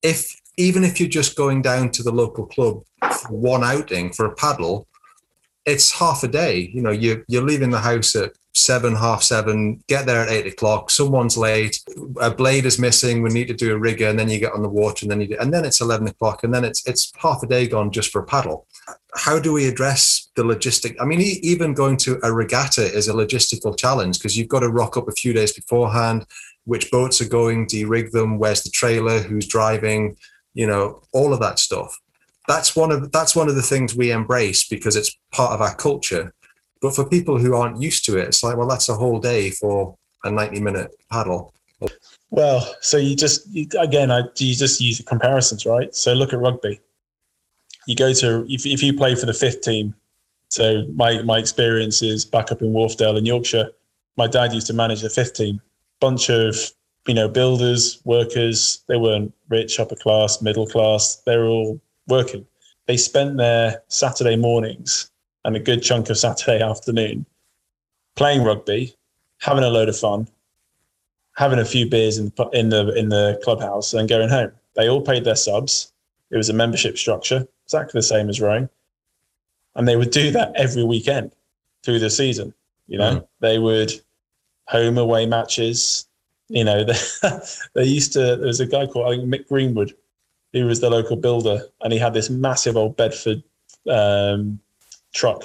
If 0.03 0.41
even 0.57 0.85
if 0.85 0.99
you're 0.99 1.09
just 1.09 1.37
going 1.37 1.63
down 1.63 1.91
to 1.91 2.03
the 2.03 2.13
local 2.13 2.47
club 2.47 2.83
for 3.03 3.37
one 3.37 3.63
outing 3.63 4.13
for 4.13 4.27
a 4.27 4.35
paddle, 4.35 4.89
it's 5.67 5.91
half 5.91 6.23
a 6.23 6.29
day. 6.29 6.71
You 6.73 6.81
know, 6.81 6.93
you 6.93 7.25
you're 7.29 7.43
leaving 7.43 7.71
the 7.71 7.81
house 7.81 8.15
at 8.17 8.33
seven, 8.55 8.97
half 8.97 9.23
seven, 9.23 9.83
get 9.87 10.07
there 10.07 10.23
at 10.23 10.31
eight 10.31 10.47
o'clock, 10.47 10.91
someone's 10.91 11.37
late, 11.37 11.79
a 12.21 12.31
blade 12.31 12.65
is 12.65 12.79
missing, 12.79 13.23
we 13.23 13.29
need 13.29 13.49
to 13.49 13.55
do 13.55 13.75
a 13.75 13.79
rigger, 13.79 14.09
and 14.09 14.19
then 14.19 14.31
you 14.31 14.39
get 14.39 14.53
on 14.53 14.63
the 14.63 14.69
water 14.69 15.05
and 15.05 15.11
then 15.11 15.21
you 15.21 15.29
do, 15.29 15.37
and 15.39 15.53
then 15.53 15.65
it's 15.65 15.81
eleven 15.81 16.09
o'clock, 16.09 16.43
and 16.43 16.55
then 16.55 16.65
it's 16.65 16.87
it's 16.87 17.13
half 17.19 17.43
a 17.43 17.47
day 17.47 17.67
gone 17.67 17.91
just 17.91 18.11
for 18.11 18.23
a 18.23 18.27
paddle. 18.27 18.67
How 19.15 19.39
do 19.39 19.53
we 19.53 19.67
address 19.67 20.31
the 20.37 20.43
logistic? 20.43 20.97
I 21.01 21.05
mean, 21.05 21.21
even 21.21 21.75
going 21.75 21.97
to 21.99 22.19
a 22.23 22.33
regatta 22.33 22.85
is 22.85 23.09
a 23.09 23.13
logistical 23.13 23.77
challenge 23.77 24.19
because 24.19 24.37
you've 24.37 24.49
got 24.49 24.61
to 24.61 24.69
rock 24.71 24.97
up 24.97 25.09
a 25.09 25.13
few 25.13 25.33
days 25.33 25.53
beforehand. 25.53 26.27
Which 26.65 26.91
boats 26.91 27.21
are 27.21 27.29
going? 27.29 27.67
do 27.67 27.87
rig 27.87 28.11
them? 28.11 28.39
Where's 28.39 28.63
the 28.63 28.71
trailer? 28.71 29.21
Who's 29.21 29.47
driving? 29.47 30.17
You 30.55 30.67
know, 30.67 31.03
all 31.13 31.33
of 31.33 31.41
that 31.41 31.59
stuff. 31.59 31.97
That's 32.49 32.77
one 32.77 32.93
of 32.93 33.11
that's 33.13 33.35
one 33.35 33.49
of 33.49 33.57
the 33.57 33.63
things 33.63 33.95
we 33.95 34.11
embrace 34.11 34.69
because 34.69 34.97
it's 34.97 35.17
part 35.33 35.53
of 35.53 35.61
our 35.61 35.75
culture 35.75 36.33
but 36.81 36.95
for 36.95 37.09
people 37.09 37.39
who 37.39 37.55
aren't 37.55 37.81
used 37.81 38.05
to 38.07 38.19
it, 38.19 38.29
it's 38.29 38.43
like, 38.43 38.57
well, 38.57 38.69
that's 38.69 38.89
a 38.89 38.95
whole 38.95 39.19
day 39.19 39.51
for 39.51 39.97
a 40.25 40.31
90 40.31 40.61
minute 40.61 40.95
paddle. 41.11 41.53
Well, 42.31 42.75
so 42.81 42.97
you 42.97 43.17
just, 43.17 43.49
again, 43.79 44.11
I, 44.11 44.23
you 44.37 44.55
just 44.55 44.81
use 44.81 45.01
comparisons, 45.07 45.65
right? 45.65 45.95
So 45.95 46.13
look 46.13 46.33
at 46.33 46.39
rugby. 46.39 46.81
You 47.87 47.95
go 47.95 48.13
to, 48.13 48.45
if, 48.49 48.67
if 48.67 48.83
you 48.83 48.95
play 48.95 49.15
for 49.15 49.27
the 49.27 49.35
fifth 49.35 49.63
team, 49.63 49.95
so 50.49 50.87
my, 50.95 51.23
my 51.23 51.39
experience 51.39 52.03
is 52.03 52.25
back 52.25 52.53
up 52.53 52.63
in 52.63 52.73
Wharfedale 52.73 53.19
in 53.19 53.27
Yorkshire. 53.27 53.71
My 54.17 54.27
dad 54.27 54.53
used 54.53 54.67
to 54.69 54.73
manage 54.73 55.03
the 55.03 55.11
fifth 55.11 55.35
team, 55.35 55.61
bunch 56.01 56.31
of, 56.31 56.57
you 57.07 57.15
know, 57.15 57.29
builders, 57.29 58.01
workers. 58.05 58.85
They 58.89 58.97
weren't 58.97 59.33
rich, 59.49 59.79
upper 59.79 59.97
class, 59.97 60.43
middle 60.43 60.67
class. 60.67 61.23
They're 61.27 61.47
all 61.47 61.81
working. 62.09 62.47
They 62.87 62.97
spent 62.97 63.37
their 63.37 63.83
Saturday 63.89 64.37
mornings 64.37 65.11
and 65.45 65.57
a 65.57 65.61
good 65.61 65.83
chunk 65.83 66.11
of 66.11 66.19
Saturday 66.19 66.63
afternoon 66.63 67.27
playing 68.17 68.43
rugby, 68.43 68.95
having 69.39 69.65
a 69.65 69.69
load 69.69 69.89
of 69.89 69.99
fun, 69.99 70.27
having 71.37 71.59
a 71.59 71.65
few 71.65 71.89
beers 71.89 72.19
in, 72.19 72.33
the, 72.37 72.49
in 72.53 72.71
the 72.71 72.93
in 72.95 73.09
the 73.11 73.41
clubhouse, 73.45 73.95
and 73.95 74.09
going 74.09 74.29
home. 74.29 74.51
They 74.75 74.89
all 74.89 75.03
paid 75.03 75.25
their 75.25 75.37
subs. 75.37 75.93
It 76.31 76.37
was 76.37 76.49
a 76.49 76.55
membership 76.55 76.99
structure, 76.99 77.47
exactly 77.65 77.99
the 77.99 78.03
same 78.03 78.29
as 78.29 78.41
rowing, 78.41 78.69
and 79.77 79.87
they 79.87 79.97
would 79.97 80.11
do 80.11 80.31
that 80.33 80.53
every 80.57 80.83
weekend 80.83 81.33
through 81.85 82.01
the 82.01 82.11
season. 82.11 82.53
You 82.89 82.99
know, 82.99 83.17
mm. 83.17 83.27
they 83.41 83.59
would 83.59 83.93
home 84.67 84.99
away 84.99 85.27
matches. 85.27 86.09
You 86.49 86.65
know, 86.65 86.85
they, 86.85 86.99
they 87.75 87.85
used 87.85 88.13
to. 88.15 88.37
There 88.37 88.47
was 88.47 88.61
a 88.61 88.67
guy 88.67 88.87
called 88.87 89.07
I 89.07 89.17
think 89.17 89.33
Mick 89.33 89.49
Greenwood, 89.49 89.95
who 90.57 90.65
was 90.65 90.81
the 90.81 90.89
local 90.89 91.17
builder, 91.17 91.61
and 91.83 91.93
he 91.93 91.99
had 91.99 92.15
this 92.15 92.31
massive 92.31 92.79
old 92.79 92.97
Bedford 92.97 93.43
um, 93.91 94.59
truck 95.13 95.45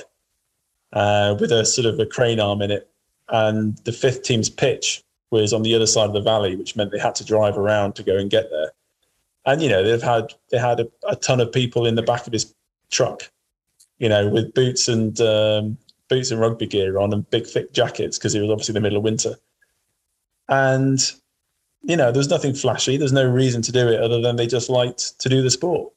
uh, 0.94 1.36
with 1.38 1.52
a 1.52 1.66
sort 1.66 1.86
of 1.86 2.00
a 2.00 2.06
crane 2.06 2.40
arm 2.40 2.62
in 2.62 2.72
it. 2.72 2.90
And 3.28 3.78
the 3.80 3.92
fifth 3.92 4.24
team's 4.24 4.50
pitch 4.50 5.04
was 5.30 5.52
on 5.52 5.64
the 5.64 5.76
other 5.76 5.86
side 5.86 6.08
of 6.08 6.14
the 6.14 6.22
valley, 6.22 6.56
which 6.56 6.78
meant 6.78 6.92
they 6.92 7.00
had 7.00 7.16
to 7.16 7.26
drive 7.26 7.58
around 7.58 7.96
to 7.96 8.04
go 8.04 8.18
and 8.18 8.30
get 8.30 8.50
there. 8.52 8.72
And 9.46 9.62
you 9.62 9.68
know 9.68 9.84
they've 9.84 10.02
had 10.02 10.34
they 10.50 10.58
had 10.58 10.80
a, 10.80 10.88
a 11.10 11.16
ton 11.18 11.42
of 11.42 11.52
people 11.52 11.86
in 11.86 11.96
the 11.96 12.04
back 12.04 12.26
of 12.26 12.32
his 12.32 12.54
truck, 12.90 13.30
you 14.00 14.08
know, 14.08 14.30
with 14.30 14.54
boots 14.54 14.88
and 14.88 15.20
um, 15.20 15.78
boots 16.08 16.32
and 16.32 16.40
rugby 16.40 16.68
gear 16.68 17.00
on 17.00 17.12
and 17.12 17.30
big 17.32 17.46
thick 17.46 17.74
jackets 17.74 18.18
because 18.18 18.34
it 18.34 18.40
was 18.40 18.50
obviously 18.50 18.74
the 18.74 18.82
middle 18.82 18.98
of 18.98 19.04
winter. 19.04 19.36
And 20.48 21.00
you 21.84 21.98
know, 21.98 22.12
there's 22.12 22.30
nothing 22.30 22.54
flashy. 22.54 22.98
There's 22.98 23.14
no 23.14 23.28
reason 23.28 23.64
to 23.64 23.72
do 23.72 23.88
it 23.88 24.00
other 24.02 24.22
than 24.22 24.36
they 24.36 24.46
just 24.48 24.70
liked 24.70 25.20
to 25.20 25.30
do 25.30 25.42
the 25.42 25.50
sport. 25.50 25.92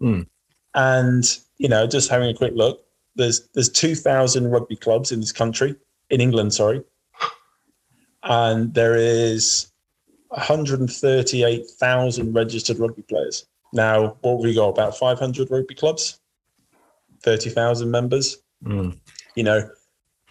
Mm. 0.00 0.26
And 0.74 1.38
you 1.58 1.68
know, 1.68 1.86
just 1.86 2.10
having 2.10 2.28
a 2.28 2.34
quick 2.34 2.52
look, 2.54 2.84
there's 3.16 3.48
there's 3.54 3.68
2,000 3.68 4.50
rugby 4.50 4.76
clubs 4.76 5.12
in 5.12 5.20
this 5.20 5.32
country, 5.32 5.74
in 6.10 6.20
England, 6.20 6.54
sorry, 6.54 6.82
and 8.22 8.72
there 8.74 8.96
is 8.96 9.66
138,000 10.28 12.32
registered 12.32 12.78
rugby 12.78 13.02
players. 13.02 13.46
Now, 13.72 14.16
what 14.20 14.36
have 14.36 14.40
we 14.40 14.54
got? 14.54 14.68
About 14.68 14.96
500 14.96 15.50
rugby 15.50 15.74
clubs, 15.74 16.20
30,000 17.22 17.90
members. 17.90 18.38
Mm. 18.64 18.96
You 19.36 19.44
know, 19.44 19.70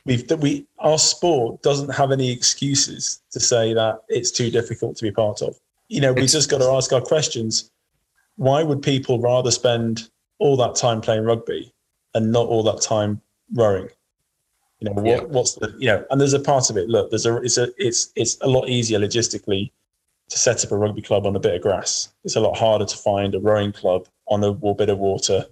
we've 0.05 0.27
that 0.27 0.37
we 0.37 0.65
our 0.79 0.97
sport 0.97 1.61
doesn't 1.61 1.89
have 1.89 2.11
any 2.11 2.31
excuses 2.31 3.21
to 3.31 3.39
say 3.39 3.73
that 3.73 4.01
it's 4.09 4.31
too 4.31 4.49
difficult 4.49 4.95
to 4.97 5.03
be 5.03 5.11
part 5.11 5.41
of. 5.41 5.59
You 5.87 6.01
know, 6.01 6.13
we 6.13 6.27
just 6.27 6.49
got 6.49 6.59
to 6.59 6.65
ask 6.65 6.93
our 6.93 7.01
questions. 7.01 7.71
Why 8.35 8.63
would 8.63 8.81
people 8.81 9.19
rather 9.19 9.51
spend 9.51 10.09
all 10.37 10.55
that 10.57 10.75
time 10.75 11.01
playing 11.01 11.25
rugby 11.25 11.73
and 12.13 12.31
not 12.31 12.47
all 12.47 12.63
that 12.63 12.81
time 12.81 13.21
rowing? 13.53 13.89
You 14.79 14.85
know, 14.85 14.93
what, 14.93 15.05
Yeah. 15.05 15.19
what's 15.23 15.55
the 15.55 15.75
you 15.77 15.87
know? 15.87 16.05
And 16.09 16.21
there's 16.21 16.33
a 16.33 16.39
part 16.39 16.69
of 16.69 16.77
it. 16.77 16.87
Look, 16.89 17.09
there's 17.09 17.25
a 17.25 17.37
it's 17.37 17.57
a 17.57 17.69
it's 17.77 18.11
it's 18.15 18.37
a 18.41 18.47
lot 18.47 18.69
easier 18.69 18.99
logistically 18.99 19.71
to 20.29 20.37
set 20.37 20.63
up 20.63 20.71
a 20.71 20.77
rugby 20.77 21.01
club 21.01 21.25
on 21.25 21.35
a 21.35 21.39
bit 21.39 21.55
of 21.55 21.61
grass. 21.61 22.09
It's 22.23 22.35
a 22.35 22.39
lot 22.39 22.55
harder 22.57 22.85
to 22.85 22.97
find 22.97 23.33
a 23.35 23.39
rowing 23.39 23.71
club 23.71 24.07
on 24.27 24.43
a 24.43 24.53
bit 24.53 24.89
of 24.89 24.99
water, 24.99 25.45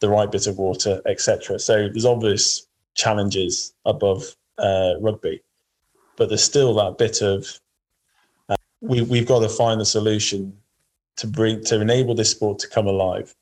the 0.00 0.08
right 0.08 0.30
bit 0.30 0.46
of 0.46 0.56
water, 0.56 1.02
etc. 1.04 1.58
So 1.58 1.88
there's 1.88 2.04
obvious 2.04 2.66
challenges 2.94 3.74
above 3.84 4.36
uh, 4.58 4.94
rugby, 5.00 5.42
but 6.16 6.28
there's 6.28 6.42
still 6.42 6.74
that 6.74 6.98
bit 6.98 7.22
of 7.22 7.60
uh, 8.48 8.56
we 8.80 9.02
we've 9.02 9.26
got 9.26 9.40
to 9.40 9.48
find 9.48 9.80
the 9.80 9.86
solution 9.86 10.56
to 11.16 11.26
bring 11.26 11.62
to 11.64 11.80
enable 11.80 12.14
this 12.14 12.30
sport 12.30 12.58
to 12.60 12.68
come 12.68 12.86
alive. 12.86 13.34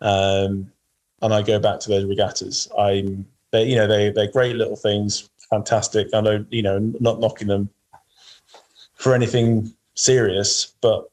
Um, 0.00 0.70
and 1.22 1.32
I 1.32 1.42
go 1.42 1.58
back 1.58 1.80
to 1.80 1.88
those 1.88 2.04
regattas. 2.04 2.68
I'm 2.76 3.26
they 3.52 3.64
you 3.64 3.76
know 3.76 3.86
they 3.86 4.10
they're 4.10 4.30
great 4.30 4.56
little 4.56 4.76
things, 4.76 5.30
fantastic. 5.50 6.08
I 6.14 6.20
don't 6.20 6.52
you 6.52 6.62
know 6.62 6.78
not 7.00 7.20
knocking 7.20 7.48
them 7.48 7.68
for 8.94 9.14
anything 9.14 9.72
serious, 9.94 10.74
but 10.80 11.08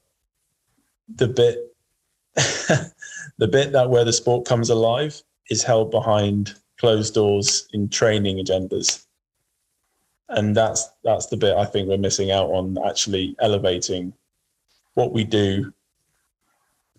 the 1.15 1.27
bit 1.27 1.75
the 3.37 3.47
bit 3.47 3.71
that 3.71 3.89
where 3.89 4.05
the 4.05 4.13
sport 4.13 4.45
comes 4.45 4.69
alive 4.69 5.21
is 5.49 5.63
held 5.63 5.91
behind 5.91 6.55
closed 6.79 7.13
doors 7.13 7.67
in 7.73 7.89
training 7.89 8.43
agendas. 8.43 9.05
And 10.29 10.55
that's 10.55 10.89
that's 11.03 11.27
the 11.27 11.37
bit 11.37 11.55
I 11.55 11.65
think 11.65 11.87
we're 11.87 11.97
missing 11.97 12.31
out 12.31 12.49
on 12.49 12.77
actually 12.87 13.35
elevating 13.39 14.13
what 14.93 15.11
we 15.11 15.23
do 15.23 15.73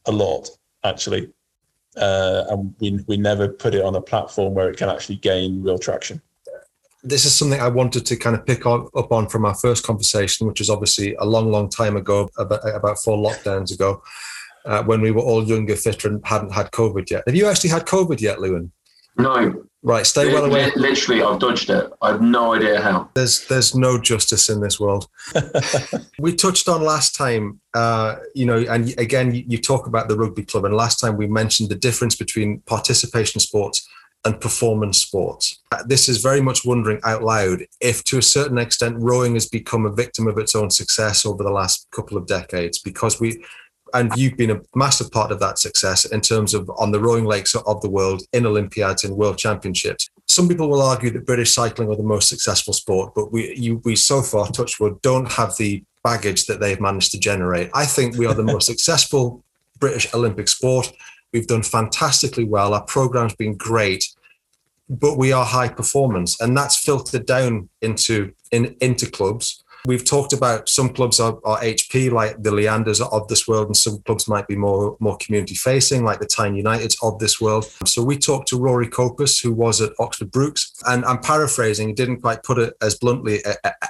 a 0.07 0.13
lot, 0.13 0.49
actually. 0.85 1.31
Uh, 1.97 2.45
and 2.51 2.75
we 2.81 3.05
we 3.07 3.17
never 3.17 3.49
put 3.49 3.75
it 3.75 3.85
on 3.85 3.95
a 3.97 4.01
platform 4.01 4.55
where 4.55 4.71
it 4.71 4.77
can 4.77 4.89
actually 4.89 5.17
gain 5.17 5.63
real 5.63 5.79
traction. 5.79 6.21
this 7.03 7.25
is 7.25 7.35
something 7.35 7.61
I 7.61 7.69
wanted 7.69 8.05
to 8.07 8.17
kind 8.17 8.37
of 8.37 8.45
pick 8.45 8.67
up 8.67 9.13
on 9.13 9.29
from 9.29 9.45
our 9.45 9.55
first 9.55 9.85
conversation, 9.85 10.47
which 10.47 10.61
is 10.61 10.69
obviously 10.69 11.15
a 11.15 11.25
long, 11.25 11.51
long 11.51 11.69
time 11.71 11.97
ago, 11.97 12.29
about, 12.37 12.61
about 12.69 12.99
four 12.99 13.17
lockdowns 13.17 13.73
ago, 13.73 14.03
uh, 14.67 14.83
when 14.83 15.01
we 15.01 15.11
were 15.11 15.23
all 15.23 15.43
younger, 15.43 15.77
fitter, 15.77 16.09
and 16.09 16.25
hadn't 16.27 16.53
had 16.53 16.71
COVID 16.73 17.11
yet. 17.11 17.23
Have 17.27 17.35
you 17.35 17.47
actually 17.47 17.71
had 17.71 17.87
COVID 17.87 18.21
yet, 18.21 18.41
Lewin? 18.41 18.71
No, 19.19 19.65
Right, 19.83 20.07
stay 20.07 20.31
well 20.31 20.45
away. 20.45 20.67
li- 20.67 20.73
literally, 20.77 21.23
I've 21.23 21.39
dodged 21.39 21.71
it. 21.71 21.91
I 22.03 22.09
have 22.13 22.21
no 22.21 22.53
idea 22.53 22.83
how. 22.83 23.09
There's 23.15 23.47
there's 23.47 23.75
no 23.75 23.99
justice 23.99 24.51
in 24.51 24.61
this 24.61 24.79
world. 24.79 25.09
we 26.19 26.35
touched 26.35 26.69
on 26.69 26.83
last 26.83 27.17
time, 27.17 27.61
uh, 27.73 28.17
you 28.35 28.45
know, 28.45 28.59
and 28.59 28.93
again, 28.99 29.35
you, 29.35 29.43
you 29.49 29.57
talk 29.59 29.87
about 29.87 30.09
the 30.09 30.17
rugby 30.19 30.45
club, 30.45 30.67
and 30.67 30.75
last 30.77 31.01
time 31.01 31.17
we 31.17 31.27
mentioned 31.27 31.71
the 31.71 31.77
difference 31.77 32.15
between 32.15 32.61
participation 32.67 33.41
sports 33.41 33.89
and 34.27 34.39
performance 34.39 34.99
sports. 34.99 35.61
Uh, 35.73 35.83
This 35.87 36.11
is 36.11 36.21
very 36.21 36.43
much 36.43 36.67
wondering 36.67 37.01
out 37.05 37.23
loud 37.23 37.65
if, 37.81 38.05
to 38.05 38.19
a 38.19 38.23
certain 38.23 38.59
extent, 38.59 38.97
rowing 38.99 39.33
has 39.33 39.49
become 39.49 39.87
a 39.87 39.93
victim 39.93 40.27
of 40.27 40.37
its 40.37 40.55
own 40.55 40.69
success 40.69 41.25
over 41.25 41.43
the 41.43 41.51
last 41.51 41.87
couple 41.91 42.19
of 42.19 42.27
decades 42.27 42.79
because 42.79 43.19
we. 43.19 43.43
And 43.95 44.13
you've 44.17 44.37
been 44.37 44.51
a 44.51 44.61
massive 44.75 45.11
part 45.11 45.33
of 45.33 45.41
that 45.41 45.59
success 45.59 46.05
in 46.05 46.21
terms 46.21 46.55
of 46.55 46.71
on 46.79 46.93
the 46.93 47.01
rowing 47.01 47.25
lakes 47.25 47.55
of 47.55 47.81
the 47.81 47.91
world, 47.91 48.23
in 48.33 48.47
Olympiads 48.47 49.05
and 49.05 49.17
world 49.17 49.39
championships 49.39 50.11
some 50.31 50.49
people 50.49 50.69
will 50.69 50.81
argue 50.81 51.11
that 51.11 51.27
British 51.27 51.53
cycling 51.53 51.91
are 51.91 51.97
the 51.97 52.05
most 52.05 52.29
successful 52.29 52.73
sport, 52.73 53.15
but 53.17 53.33
we 53.33 53.53
you, 53.57 53.83
we 53.85 53.97
so 53.97 54.23
far, 54.23 54.47
Touchwood, 54.47 55.03
don't 55.03 55.31
have 55.33 55.57
the 55.57 55.83
baggage 56.05 56.47
that 56.47 56.61
they've 56.61 56.81
managed 56.81 57.11
to 57.11 57.19
generate. 57.19 57.69
I 57.75 57.85
think 57.85 58.17
we 58.17 58.27
are 58.27 58.35
the 58.35 58.45
most 58.45 58.67
successful 58.73 59.43
British 59.81 60.13
Olympic 60.15 60.47
sport. 60.47 60.93
We've 61.33 61.49
done 61.49 61.65
fantastically 61.65 62.45
well. 62.45 62.75
Our 62.75 62.85
program's 62.85 63.35
been 63.35 63.57
great, 63.57 64.05
but 64.89 65.19
we 65.19 65.33
are 65.33 65.45
high 65.45 65.69
performance, 65.69 66.41
and 66.41 66.57
that's 66.57 66.77
filtered 66.77 67.27
down 67.27 67.69
into 67.83 68.33
in, 68.53 68.77
into 68.81 69.11
clubs. 69.11 69.65
We've 69.87 70.05
talked 70.05 70.33
about 70.35 70.69
some 70.69 70.91
clubs 70.91 71.21
are, 71.21 71.39
are 71.45 71.59
HP, 71.61 72.13
like 72.13 72.43
the 72.43 72.51
Leanders 72.51 73.01
of 73.01 73.29
this 73.29 73.49
world, 73.49 73.69
and 73.69 73.77
some 73.77 74.01
clubs 74.03 74.29
might 74.29 74.47
be 74.47 74.57
more 74.57 74.97
more 75.01 75.17
community 75.17 75.55
facing, 75.55 76.05
like 76.05 76.21
the 76.21 76.27
Tyne 76.27 76.55
Uniteds 76.55 76.97
of 77.03 77.19
this 77.19 77.41
world. 77.41 77.65
So 77.87 78.03
we 78.03 78.19
talked 78.19 78.49
to 78.49 78.59
Rory 78.59 78.89
Copus, 78.89 79.41
who 79.41 79.53
was 79.53 79.81
at 79.81 79.93
Oxford 79.99 80.31
Brookes, 80.31 80.73
and 80.87 81.05
I'm 81.05 81.21
paraphrasing, 81.21 81.95
didn't 81.95 82.21
quite 82.21 82.43
put 82.43 82.59
it 82.59 82.75
as 82.83 82.97
bluntly 82.97 83.41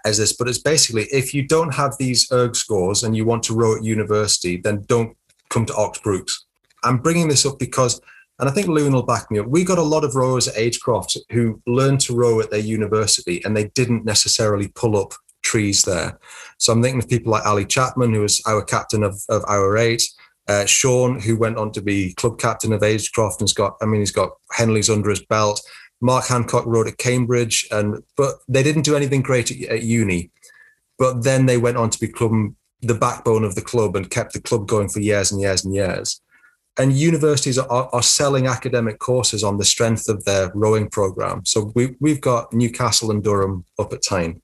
as 0.04 0.18
this, 0.18 0.32
but 0.32 0.48
it's 0.48 0.58
basically 0.58 1.04
if 1.04 1.34
you 1.34 1.46
don't 1.46 1.74
have 1.74 1.96
these 1.98 2.30
erg 2.32 2.54
scores 2.54 3.02
and 3.02 3.16
you 3.16 3.24
want 3.24 3.42
to 3.44 3.54
row 3.54 3.76
at 3.76 3.82
university, 3.82 4.56
then 4.56 4.84
don't 4.86 5.16
come 5.48 5.66
to 5.66 5.74
Ox 5.74 5.98
Brookes. 5.98 6.46
I'm 6.84 6.98
bringing 6.98 7.28
this 7.28 7.44
up 7.44 7.58
because, 7.58 8.00
and 8.38 8.48
I 8.48 8.52
think 8.52 8.68
Lewin 8.68 8.92
will 8.92 9.02
back 9.02 9.30
me 9.30 9.40
up. 9.40 9.46
We 9.46 9.64
got 9.64 9.78
a 9.78 9.82
lot 9.82 10.04
of 10.04 10.14
rowers 10.14 10.48
at 10.48 10.54
Agecroft 10.54 11.16
who 11.30 11.60
learned 11.66 12.00
to 12.02 12.14
row 12.14 12.40
at 12.40 12.50
their 12.50 12.60
university 12.60 13.42
and 13.44 13.56
they 13.56 13.64
didn't 13.68 14.04
necessarily 14.04 14.68
pull 14.68 14.96
up 14.96 15.12
trees 15.50 15.82
there. 15.82 16.18
So 16.58 16.72
I'm 16.72 16.82
thinking 16.82 17.02
of 17.02 17.08
people 17.08 17.32
like 17.32 17.46
Ali 17.46 17.64
Chapman, 17.64 18.14
who 18.14 18.20
was 18.20 18.42
our 18.46 18.62
captain 18.62 19.02
of, 19.02 19.20
of 19.28 19.42
our 19.48 19.76
eight, 19.76 20.02
uh, 20.48 20.64
Sean, 20.66 21.20
who 21.20 21.36
went 21.36 21.58
on 21.58 21.72
to 21.72 21.82
be 21.82 22.14
club 22.14 22.38
captain 22.38 22.72
of 22.72 22.82
Agecroft 22.82 23.40
and's 23.40 23.52
got, 23.52 23.76
I 23.82 23.86
mean, 23.86 24.00
he's 24.00 24.12
got 24.12 24.30
Henley's 24.52 24.90
under 24.90 25.10
his 25.10 25.24
belt. 25.26 25.60
Mark 26.00 26.26
Hancock 26.26 26.64
rowed 26.66 26.88
at 26.88 26.98
Cambridge, 26.98 27.66
and 27.70 28.02
but 28.16 28.36
they 28.48 28.62
didn't 28.62 28.88
do 28.88 28.96
anything 28.96 29.22
great 29.22 29.50
at, 29.50 29.60
at 29.68 29.82
uni. 29.82 30.30
But 30.98 31.24
then 31.24 31.46
they 31.46 31.58
went 31.58 31.76
on 31.76 31.90
to 31.90 32.00
become 32.00 32.56
the 32.80 32.94
backbone 32.94 33.44
of 33.44 33.54
the 33.54 33.62
club 33.62 33.96
and 33.96 34.10
kept 34.10 34.32
the 34.32 34.40
club 34.40 34.66
going 34.66 34.88
for 34.88 35.00
years 35.00 35.30
and 35.30 35.40
years 35.40 35.64
and 35.64 35.74
years. 35.74 36.20
And 36.78 36.92
universities 36.92 37.58
are, 37.58 37.88
are 37.92 38.02
selling 38.02 38.46
academic 38.46 38.98
courses 38.98 39.44
on 39.44 39.58
the 39.58 39.64
strength 39.64 40.08
of 40.08 40.24
their 40.24 40.50
rowing 40.54 40.88
program. 40.88 41.44
So 41.44 41.72
we, 41.74 41.96
we've 42.00 42.20
got 42.20 42.52
Newcastle 42.52 43.10
and 43.10 43.22
Durham 43.22 43.64
up 43.78 43.92
at 43.92 44.02
Tyne. 44.08 44.40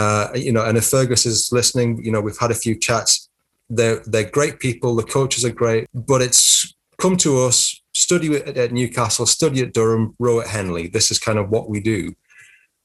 Uh, 0.00 0.30
you 0.34 0.50
know, 0.50 0.64
and 0.64 0.78
if 0.78 0.86
Fergus 0.86 1.26
is 1.26 1.50
listening, 1.52 2.02
you 2.02 2.10
know, 2.10 2.22
we've 2.22 2.38
had 2.38 2.50
a 2.50 2.62
few 2.64 2.74
chats. 2.74 3.28
They're 3.68 4.00
they're 4.06 4.30
great 4.38 4.58
people. 4.58 4.96
The 4.96 5.02
coaches 5.18 5.44
are 5.44 5.52
great, 5.62 5.88
but 5.92 6.22
it's 6.22 6.74
come 6.98 7.16
to 7.18 7.40
us, 7.40 7.58
study 7.92 8.34
at, 8.34 8.72
Newcastle, 8.72 9.26
study 9.26 9.60
at 9.60 9.74
Durham, 9.74 10.14
row 10.18 10.40
at 10.40 10.46
Henley. 10.46 10.88
This 10.88 11.10
is 11.10 11.18
kind 11.18 11.38
of 11.38 11.50
what 11.50 11.68
we 11.68 11.80
do. 11.80 12.14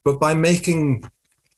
But 0.04 0.20
by 0.20 0.34
making 0.34 1.10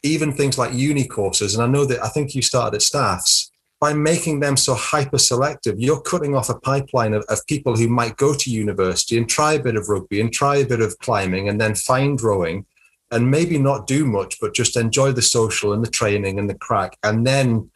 even 0.04 0.32
things 0.32 0.60
like 0.60 0.74
uni 0.74 1.06
courses, 1.08 1.56
and 1.56 1.64
I 1.64 1.68
know 1.68 1.86
that 1.86 2.04
I 2.04 2.10
think 2.10 2.36
you 2.36 2.44
started 2.44 2.76
at 2.76 2.84
staffs, 2.84 3.52
by 3.80 3.94
making 3.94 4.40
them 4.40 4.58
so 4.58 4.76
hyper 4.76 5.18
selective, 5.18 5.80
you're 5.80 6.02
cutting 6.02 6.36
off 6.36 6.50
a 6.50 6.60
pipeline 6.60 7.14
of, 7.14 7.26
of 7.30 7.46
people 7.48 7.76
who 7.76 7.88
might 7.88 8.16
go 8.18 8.36
to 8.36 8.52
university 8.52 9.18
and 9.18 9.28
try 9.28 9.54
a 9.54 9.64
bit 9.64 9.76
of 9.76 9.90
rugby 9.90 10.22
and 10.22 10.32
try 10.32 10.58
a 10.58 10.66
bit 10.66 10.82
of 10.82 10.98
climbing 11.00 11.50
and 11.50 11.60
then 11.60 11.74
find 11.74 12.22
rowing 12.22 12.66
and 13.12 13.32
maybe 13.32 13.58
not 13.58 13.88
do 13.88 14.06
much, 14.06 14.40
but 14.40 14.54
just 14.54 14.76
enjoy 14.76 15.12
the 15.12 15.22
social 15.22 15.74
and 15.74 15.84
the 15.84 15.90
training 15.90 16.40
and 16.40 16.50
the 16.50 16.56
crack. 16.56 16.98
And 17.04 17.26
then, 17.26 17.70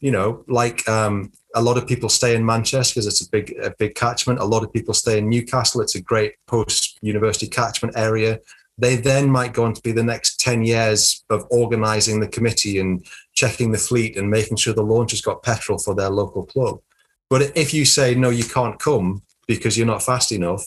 you 0.00 0.10
know, 0.10 0.44
like 0.48 0.88
um, 0.88 1.32
a 1.54 1.62
lot 1.62 1.76
of 1.76 1.86
people 1.86 2.08
stay 2.08 2.34
in 2.34 2.44
Manchester 2.44 2.94
because 2.94 3.06
it's 3.06 3.26
a 3.26 3.30
big, 3.30 3.54
a 3.62 3.74
big 3.78 3.94
catchment. 3.94 4.40
A 4.40 4.44
lot 4.44 4.62
of 4.62 4.72
people 4.72 4.94
stay 4.94 5.18
in 5.18 5.28
Newcastle. 5.28 5.80
It's 5.80 5.94
a 5.94 6.02
great 6.02 6.34
post 6.46 6.98
university 7.02 7.48
catchment 7.48 7.96
area. 7.96 8.40
They 8.78 8.96
then 8.96 9.28
might 9.28 9.54
go 9.54 9.64
on 9.64 9.74
to 9.74 9.82
be 9.82 9.92
the 9.92 10.04
next 10.04 10.40
10 10.40 10.62
years 10.62 11.24
of 11.30 11.46
organizing 11.50 12.20
the 12.20 12.28
committee 12.28 12.78
and 12.78 13.04
checking 13.34 13.72
the 13.72 13.78
fleet 13.78 14.16
and 14.16 14.30
making 14.30 14.56
sure 14.56 14.72
the 14.72 14.82
launch 14.82 15.10
has 15.10 15.20
got 15.20 15.42
petrol 15.42 15.78
for 15.78 15.94
their 15.94 16.10
local 16.10 16.46
club. 16.46 16.78
But 17.28 17.56
if 17.56 17.74
you 17.74 17.84
say, 17.84 18.14
no, 18.14 18.30
you 18.30 18.44
can't 18.44 18.78
come 18.78 19.22
because 19.48 19.76
you're 19.76 19.86
not 19.86 20.02
fast 20.02 20.30
enough, 20.30 20.64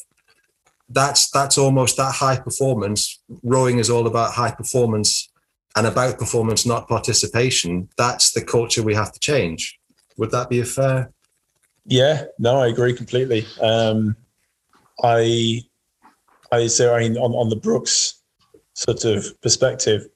that's 0.93 1.29
that's 1.31 1.57
almost 1.57 1.97
that 1.97 2.13
high 2.13 2.39
performance. 2.39 3.21
Rowing 3.43 3.79
is 3.79 3.89
all 3.89 4.07
about 4.07 4.33
high 4.33 4.51
performance 4.51 5.29
and 5.75 5.87
about 5.87 6.19
performance, 6.19 6.65
not 6.65 6.87
participation. 6.87 7.89
That's 7.97 8.33
the 8.33 8.43
culture 8.43 8.83
we 8.83 8.95
have 8.95 9.11
to 9.13 9.19
change. 9.19 9.79
Would 10.17 10.31
that 10.31 10.49
be 10.49 10.59
a 10.59 10.65
fair? 10.65 11.11
Yeah, 11.85 12.25
no, 12.37 12.57
I 12.57 12.67
agree 12.67 12.93
completely. 12.93 13.45
Um, 13.59 14.15
I, 15.03 15.61
I 16.51 16.67
so 16.67 16.93
I 16.93 16.99
mean, 16.99 17.17
on 17.17 17.31
on 17.33 17.49
the 17.49 17.55
Brookes 17.55 18.21
sort 18.73 19.05
of 19.05 19.39
perspective, 19.41 20.07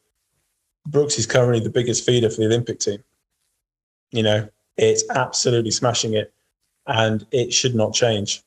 Brookes 0.88 1.18
is 1.18 1.26
currently 1.26 1.62
the 1.62 1.70
biggest 1.70 2.06
feeder 2.06 2.30
for 2.30 2.42
the 2.42 2.46
Olympic 2.46 2.80
team. 2.80 3.04
You 4.12 4.24
know, 4.24 4.50
it's 4.78 5.04
absolutely 5.10 5.72
smashing 5.72 6.14
it, 6.14 6.34
and 6.86 7.26
it 7.32 7.54
should 7.54 7.76
not 7.76 7.94
change. 7.94 8.44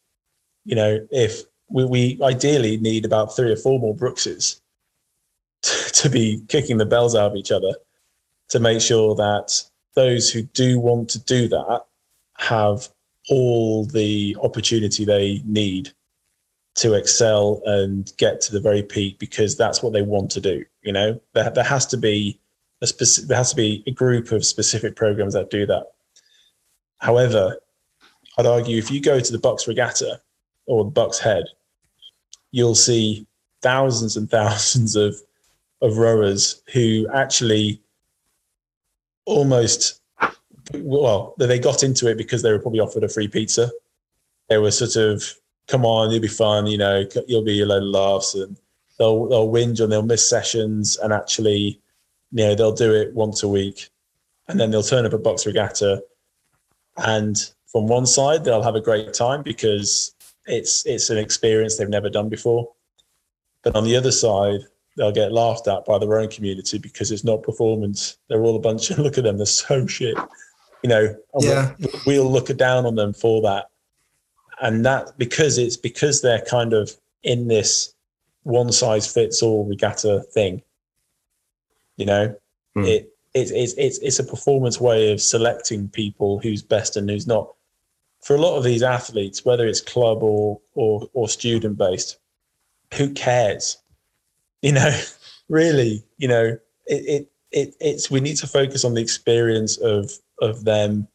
You 0.65 0.77
know, 0.77 1.07
if 1.11 1.43
we, 1.71 1.85
we 1.85 2.19
ideally 2.23 2.77
need 2.79 3.05
about 3.05 3.35
three 3.35 3.53
or 3.53 3.57
four 3.57 3.79
more 3.79 3.95
Brookses 3.95 4.61
to, 5.63 5.93
to 6.03 6.09
be 6.09 6.43
kicking 6.49 6.79
the 6.79 6.87
bells 6.87 7.15
out 7.15 7.33
of 7.33 7.37
each 7.37 7.53
other 7.53 7.73
to 8.49 8.61
make 8.61 8.81
sure 8.81 9.15
that 9.15 9.63
those 9.95 10.31
who 10.31 10.43
do 10.43 10.79
want 10.79 11.11
to 11.11 11.19
do 11.19 11.49
that 11.49 11.85
have 12.39 12.89
all 13.29 13.85
the 13.85 14.37
opportunity 14.43 15.05
they 15.05 15.43
need 15.45 15.93
to 16.77 16.95
excel 16.95 17.61
and 17.67 18.13
get 18.17 18.41
to 18.41 18.53
the 18.53 18.61
very 18.61 18.83
peak 18.83 19.19
because 19.19 19.57
that's 19.57 19.83
what 19.83 19.93
they 19.93 20.03
want 20.03 20.31
to 20.31 20.41
do. 20.41 20.65
You 20.83 20.93
know, 20.93 21.21
there, 21.35 21.51
there 21.51 21.65
has 21.65 21.85
to 21.87 21.97
be 21.97 22.39
a 22.81 22.87
specific, 22.87 23.29
there 23.29 23.37
has 23.37 23.51
to 23.51 23.57
be 23.57 23.83
a 23.87 23.91
group 23.91 24.31
of 24.31 24.47
specific 24.47 24.95
programs 24.95 25.35
that 25.35 25.51
do 25.51 25.67
that. 25.67 25.87
However, 26.99 27.57
I'd 28.39 28.47
argue 28.47 28.79
if 28.79 28.91
you 28.91 29.01
go 29.01 29.19
to 29.19 29.33
the 29.33 29.39
BUCS 29.39 29.67
Regatta 29.67 30.21
or 30.67 30.85
the 30.85 30.91
BUCS 30.91 31.19
Head, 31.19 31.45
you'll 32.51 32.75
see 32.75 33.27
thousands 33.63 34.17
and 34.17 34.31
thousands 34.31 34.97
of 34.97 35.17
of 35.81 35.99
rowers 35.99 36.63
who 36.73 37.07
actually 37.15 37.81
almost 39.27 40.01
well 40.75 41.35
they 41.39 41.59
got 41.59 41.83
into 41.83 42.09
it 42.09 42.19
because 42.19 42.43
they 42.43 42.51
were 42.51 42.59
probably 42.59 42.81
offered 42.81 43.05
a 43.05 43.09
free 43.09 43.29
pizza. 43.29 43.71
They 44.49 44.59
were 44.59 44.71
sort 44.71 44.97
of 44.97 45.23
come 45.67 45.85
on 45.85 46.11
you'll 46.11 46.21
be 46.21 46.29
fun 46.29 46.67
you 46.67 46.79
know 46.79 47.05
you'll 47.27 47.45
be 47.45 47.61
a 47.61 47.67
load 47.67 47.83
of 47.83 47.91
laughs 47.91 48.35
and 48.35 48.59
they'll 48.99 49.27
they'll 49.29 49.49
whinge 49.49 49.81
and 49.81 49.93
they'll 49.93 50.03
miss 50.03 50.29
sessions 50.29 50.97
and 50.97 51.13
actually 51.13 51.81
you 52.33 52.45
know 52.45 52.55
they'll 52.55 52.73
do 52.73 52.93
it 52.93 53.15
once 53.15 53.43
a 53.43 53.49
week. 53.49 53.91
And 54.49 54.59
then 54.59 54.71
they'll 54.71 54.83
turn 54.83 55.05
up 55.05 55.13
at 55.13 55.23
BUCS 55.23 55.45
Regatta 55.47 56.03
and 56.97 57.51
from 57.67 57.87
one 57.87 58.07
side 58.07 58.45
they'll 58.45 58.63
have 58.63 58.75
a 58.75 58.81
great 58.81 59.13
time 59.13 59.43
because 59.43 60.15
it's 60.49 60.85
it's 60.87 61.11
an 61.11 61.19
experience 61.19 61.77
they've 61.77 61.89
never 61.89 62.09
done 62.09 62.29
before 62.29 62.69
but 63.63 63.77
on 63.77 63.85
the 63.85 63.97
other 63.97 64.13
side 64.13 64.61
they'll 64.99 65.13
get 65.13 65.33
laughed 65.33 65.69
at 65.69 65.85
by 65.87 65.99
their 65.99 66.19
own 66.19 66.29
community 66.29 66.77
because 66.77 67.11
it's 67.13 67.25
not 67.25 67.43
performance. 67.43 68.19
They're 68.29 68.43
all 68.43 68.57
a 68.57 68.61
bunch 68.61 68.91
of 68.91 68.99
look 68.99 69.17
at 69.17 69.25
them, 69.25 69.39
they're 69.39 69.47
so 69.47 69.87
shit. 69.87 70.17
You 70.83 70.91
know, 70.91 71.17
yeah. 71.39 71.73
we'll, 71.79 72.01
we'll 72.07 72.33
look 72.33 72.55
down 72.57 72.85
on 72.85 72.97
them 72.97 73.13
for 73.13 73.41
that. 73.43 73.67
And 74.61 74.85
that 74.85 75.17
because 75.17 75.57
it's 75.57 75.77
because 75.77 76.21
they're 76.21 76.43
kind 76.43 76.73
of 76.73 76.91
in 77.23 77.47
this 77.47 77.95
one 78.43 78.73
size 78.73 79.13
fits 79.13 79.43
all 79.43 79.65
regatta 79.65 80.25
thing. 80.33 80.63
You 81.97 82.07
know, 82.07 82.37
Hmm. 82.75 82.85
it, 82.85 83.13
it 83.35 83.51
it's 83.53 83.75
it's 83.75 83.99
it's 83.99 84.19
a 84.19 84.25
performance 84.25 84.81
way 84.81 85.13
of 85.13 85.21
selecting 85.21 85.89
people 85.89 86.39
who's 86.41 86.63
best 86.63 86.97
and 86.97 87.09
who's 87.09 87.27
not. 87.27 87.55
For 88.23 88.35
a 88.35 88.41
lot 88.41 88.57
of 88.57 88.65
these 88.65 88.83
athletes, 88.83 89.45
whether 89.45 89.67
it's 89.67 89.81
club 89.81 90.23
or 90.23 90.61
or 90.75 91.09
or 91.13 91.29
student 91.29 91.79
based, 91.79 92.19
who 92.95 93.13
cares? 93.13 93.79
you 94.63 94.73
know 94.73 95.01
really 95.49 96.03
you 96.17 96.29
know 96.29 96.59
it, 96.87 97.05
it 97.07 97.33
it 97.51 97.75
it's 97.81 98.11
we 98.11 98.21
need 98.21 98.37
to 98.37 98.47
focus 98.47 98.85
on 98.85 98.95
the 98.95 99.01
experience 99.01 99.77
of 99.79 100.11
of 100.41 100.65
them 100.65 101.07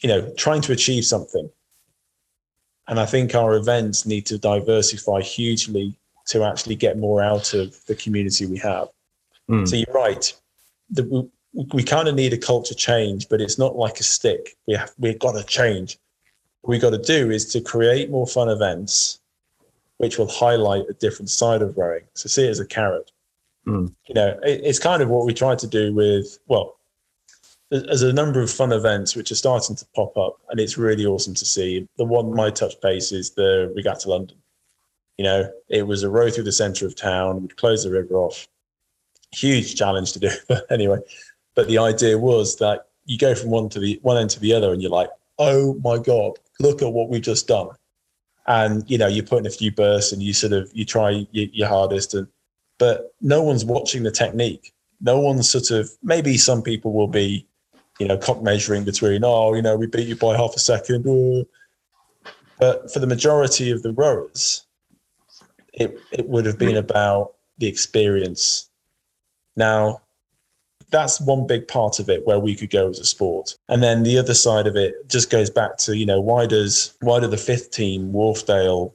you 0.00 0.08
know 0.08 0.32
trying 0.36 0.60
to 0.60 0.72
achieve 0.72 1.04
something 1.04 1.50
and 2.88 2.98
i 2.98 3.06
think 3.06 3.34
our 3.34 3.54
events 3.54 4.06
need 4.06 4.26
to 4.26 4.38
diversify 4.38 5.20
hugely 5.20 5.94
to 6.26 6.44
actually 6.44 6.74
get 6.76 6.98
more 6.98 7.22
out 7.22 7.54
of 7.54 7.76
the 7.86 7.94
community 7.94 8.46
we 8.46 8.58
have 8.58 8.88
Mm. 9.48 9.68
so 9.68 9.74
you're 9.74 9.86
right 9.92 10.32
the, 10.90 11.28
we, 11.52 11.82
kind 11.82 12.08
of 12.08 12.14
need 12.14 12.32
a 12.32 12.38
culture 12.38 12.74
change 12.74 13.28
but 13.28 13.40
it's 13.40 13.58
not 13.58 13.76
like 13.76 13.98
a 14.00 14.04
stick 14.04 14.56
we 14.66 14.74
have 14.74 14.92
we've 14.98 15.18
got 15.18 15.32
to 15.32 15.44
change 15.44 15.98
what 16.62 16.72
we 16.72 16.78
got 16.78 16.90
to 16.90 16.98
do 16.98 17.30
is 17.30 17.46
to 17.52 17.60
create 17.60 18.10
more 18.10 18.26
fun 18.26 18.48
events 18.48 19.20
which 20.00 20.16
will 20.16 20.30
highlight 20.30 20.88
a 20.88 20.94
different 20.94 21.28
side 21.28 21.60
of 21.60 21.76
rowing. 21.76 22.02
So 22.14 22.26
see 22.26 22.46
it 22.46 22.48
as 22.48 22.58
a 22.58 22.64
carrot. 22.64 23.10
Mm. 23.66 23.92
You 24.08 24.14
know, 24.14 24.28
it, 24.42 24.62
it's 24.64 24.78
kind 24.78 25.02
of 25.02 25.10
what 25.10 25.26
we 25.26 25.34
try 25.34 25.54
to 25.54 25.66
do 25.66 25.92
with, 25.92 26.38
well, 26.46 26.78
there's 27.70 28.00
a 28.00 28.10
number 28.10 28.40
of 28.40 28.50
fun 28.50 28.72
events 28.72 29.14
which 29.14 29.30
are 29.30 29.34
starting 29.34 29.76
to 29.76 29.84
pop 29.94 30.16
up, 30.16 30.38
and 30.48 30.58
it's 30.58 30.78
really 30.78 31.04
awesome 31.04 31.34
to 31.34 31.44
see. 31.44 31.86
The 31.98 32.06
one 32.06 32.34
my 32.34 32.48
touch 32.48 32.80
base 32.80 33.12
is 33.12 33.32
the 33.32 33.70
Regatta 33.76 34.08
London. 34.08 34.38
You 35.18 35.24
know, 35.24 35.52
it 35.68 35.86
was 35.86 36.02
a 36.02 36.08
row 36.08 36.30
through 36.30 36.44
the 36.44 36.52
centre 36.52 36.86
of 36.86 36.96
town, 36.96 37.42
we'd 37.42 37.58
close 37.58 37.84
the 37.84 37.90
river 37.90 38.14
off. 38.14 38.48
Huge 39.32 39.76
challenge 39.76 40.12
to 40.12 40.18
do, 40.18 40.30
but 40.48 40.64
anyway. 40.72 40.96
But 41.60 41.68
the 41.68 41.76
idea 41.76 42.16
was 42.16 42.56
that 42.56 42.86
you 43.04 43.18
go 43.18 43.34
from 43.34 43.50
one 43.50 43.68
to 43.68 43.78
the 43.78 43.98
one 44.00 44.16
end 44.16 44.30
to 44.30 44.40
the 44.40 44.54
other, 44.54 44.72
and 44.72 44.80
you're 44.80 44.90
like, 44.90 45.10
oh 45.38 45.74
my 45.84 45.98
god, 45.98 46.38
look 46.58 46.80
at 46.80 46.90
what 46.90 47.10
we've 47.10 47.20
just 47.20 47.46
done. 47.46 47.68
And 48.46 48.90
you 48.90 48.96
know 48.96 49.08
you 49.08 49.22
put 49.22 49.40
in 49.40 49.46
a 49.46 49.50
few 49.50 49.70
bursts 49.70 50.10
and 50.10 50.22
you 50.22 50.32
sort 50.32 50.54
of 50.54 50.70
you 50.72 50.86
try 50.86 51.26
your, 51.32 51.48
your, 51.52 51.68
hardest 51.68 52.14
and 52.14 52.26
but 52.78 53.12
no 53.20 53.42
one's 53.42 53.62
watching 53.62 54.04
the 54.04 54.10
technique. 54.10 54.72
No 55.02 55.20
one's 55.20 55.50
sort 55.50 55.70
of 55.70 55.90
maybe 56.02 56.38
some 56.38 56.62
people 56.62 56.94
will 56.94 57.08
be 57.08 57.46
you 57.98 58.08
know 58.08 58.16
cock 58.16 58.42
measuring 58.42 58.84
between 58.84 59.22
oh 59.22 59.52
you 59.52 59.60
know 59.60 59.76
we 59.76 59.86
beat 59.86 60.08
you 60.08 60.16
by 60.16 60.34
half 60.34 60.56
a 60.56 60.58
second 60.58 61.04
but 62.58 62.90
for 62.90 63.00
the 63.00 63.06
majority 63.06 63.70
of 63.70 63.82
the 63.82 63.92
rowers 63.92 64.64
it, 65.74 65.98
it 66.10 66.26
would 66.26 66.46
have 66.46 66.58
been 66.58 66.78
about 66.78 67.34
the 67.58 67.66
experience. 67.66 68.70
Now 69.56 70.00
that's 70.90 71.20
one 71.20 71.46
big 71.46 71.68
part 71.68 71.98
of 71.98 72.08
it 72.08 72.26
where 72.26 72.38
we 72.38 72.54
could 72.54 72.70
go 72.70 72.88
as 72.88 72.98
a 72.98 73.04
sport. 73.04 73.56
And 73.68 73.82
then 73.82 74.02
the 74.02 74.18
other 74.18 74.34
side 74.34 74.66
of 74.66 74.76
it 74.76 75.08
just 75.08 75.30
goes 75.30 75.50
back 75.50 75.76
to, 75.78 75.96
you 75.96 76.06
know, 76.06 76.20
why 76.20 76.46
does 76.46 76.94
why 77.00 77.20
do 77.20 77.26
the 77.26 77.36
fifth 77.36 77.70
team, 77.70 78.12
Wharfedale 78.12 78.92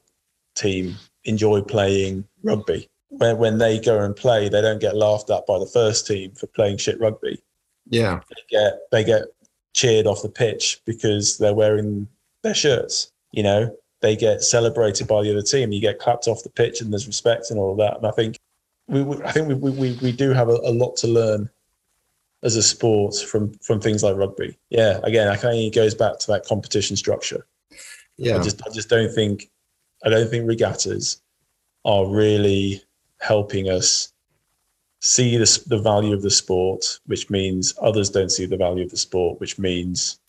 team, 0.55 0.95
enjoy 1.23 1.61
playing 1.61 2.25
rugby? 2.43 2.89
When 3.09 3.37
when 3.37 3.57
they 3.57 3.79
go 3.79 3.99
and 3.99 4.15
play, 4.15 4.49
they 4.49 4.61
don't 4.61 4.81
get 4.81 4.95
laughed 4.95 5.29
at 5.29 5.45
by 5.47 5.57
the 5.59 5.65
first 5.65 6.05
team 6.05 6.31
for 6.31 6.47
playing 6.47 6.77
shit 6.77 6.99
rugby. 6.99 7.41
Yeah. 7.89 8.19
They 8.29 8.57
get 8.57 8.73
they 8.91 9.03
get 9.03 9.23
cheered 9.73 10.07
off 10.07 10.21
the 10.21 10.29
pitch 10.29 10.81
because 10.85 11.37
they're 11.37 11.53
wearing 11.53 12.07
their 12.43 12.55
shirts, 12.55 13.11
you 13.31 13.43
know. 13.43 13.75
They 14.01 14.15
get 14.15 14.43
celebrated 14.43 15.07
by 15.07 15.23
the 15.23 15.31
other 15.31 15.41
team. 15.41 15.71
You 15.71 15.81
get 15.81 15.99
clapped 15.99 16.27
off 16.27 16.43
the 16.43 16.49
pitch 16.49 16.81
and 16.81 16.91
there's 16.91 17.07
respect 17.07 17.49
and 17.49 17.59
all 17.59 17.71
of 17.71 17.77
that. 17.77 17.97
And 17.97 18.05
I 18.05 18.11
think 18.11 18.37
we, 18.87 19.01
I 19.23 19.31
think 19.31 19.47
we, 19.47 19.71
we, 19.71 19.99
we 20.01 20.11
do 20.11 20.31
have 20.31 20.49
a, 20.49 20.59
a 20.63 20.71
lot 20.71 20.95
to 20.97 21.07
learn 21.07 21.49
as 22.45 22.55
a 22.55 22.63
sport 22.63 23.15
from 23.15 23.51
from 23.55 23.81
things 23.81 24.03
like 24.03 24.15
rugby. 24.15 24.57
Yeah, 24.69 24.99
again, 25.03 25.27
I 25.27 25.35
think 25.35 25.55
it 25.55 25.75
goes 25.75 25.95
back 25.95 26.19
to 26.19 26.27
that 26.27 26.45
competition 26.45 26.95
structure. 26.95 27.45
Yeah. 28.17 28.37
I 28.37 28.43
just 28.43 28.65
I 28.65 28.71
just 28.71 28.87
don't 28.87 29.13
think 29.13 29.49
I 30.05 30.09
don't 30.09 30.29
think 30.29 30.47
regattas 30.47 31.21
are 31.83 32.07
really 32.07 32.81
helping 33.19 33.69
us 33.69 34.13
see 35.01 35.37
the, 35.37 35.63
the 35.67 35.79
value 35.79 36.13
of 36.13 36.21
the 36.21 36.29
sport, 36.29 36.99
which 37.07 37.29
means 37.29 37.73
others 37.81 38.09
don't 38.09 38.31
see 38.31 38.45
the 38.45 38.57
value 38.57 38.83
of 38.83 38.91
the 38.91 38.97
sport, 38.97 39.39
which 39.39 39.57
means 39.57 40.19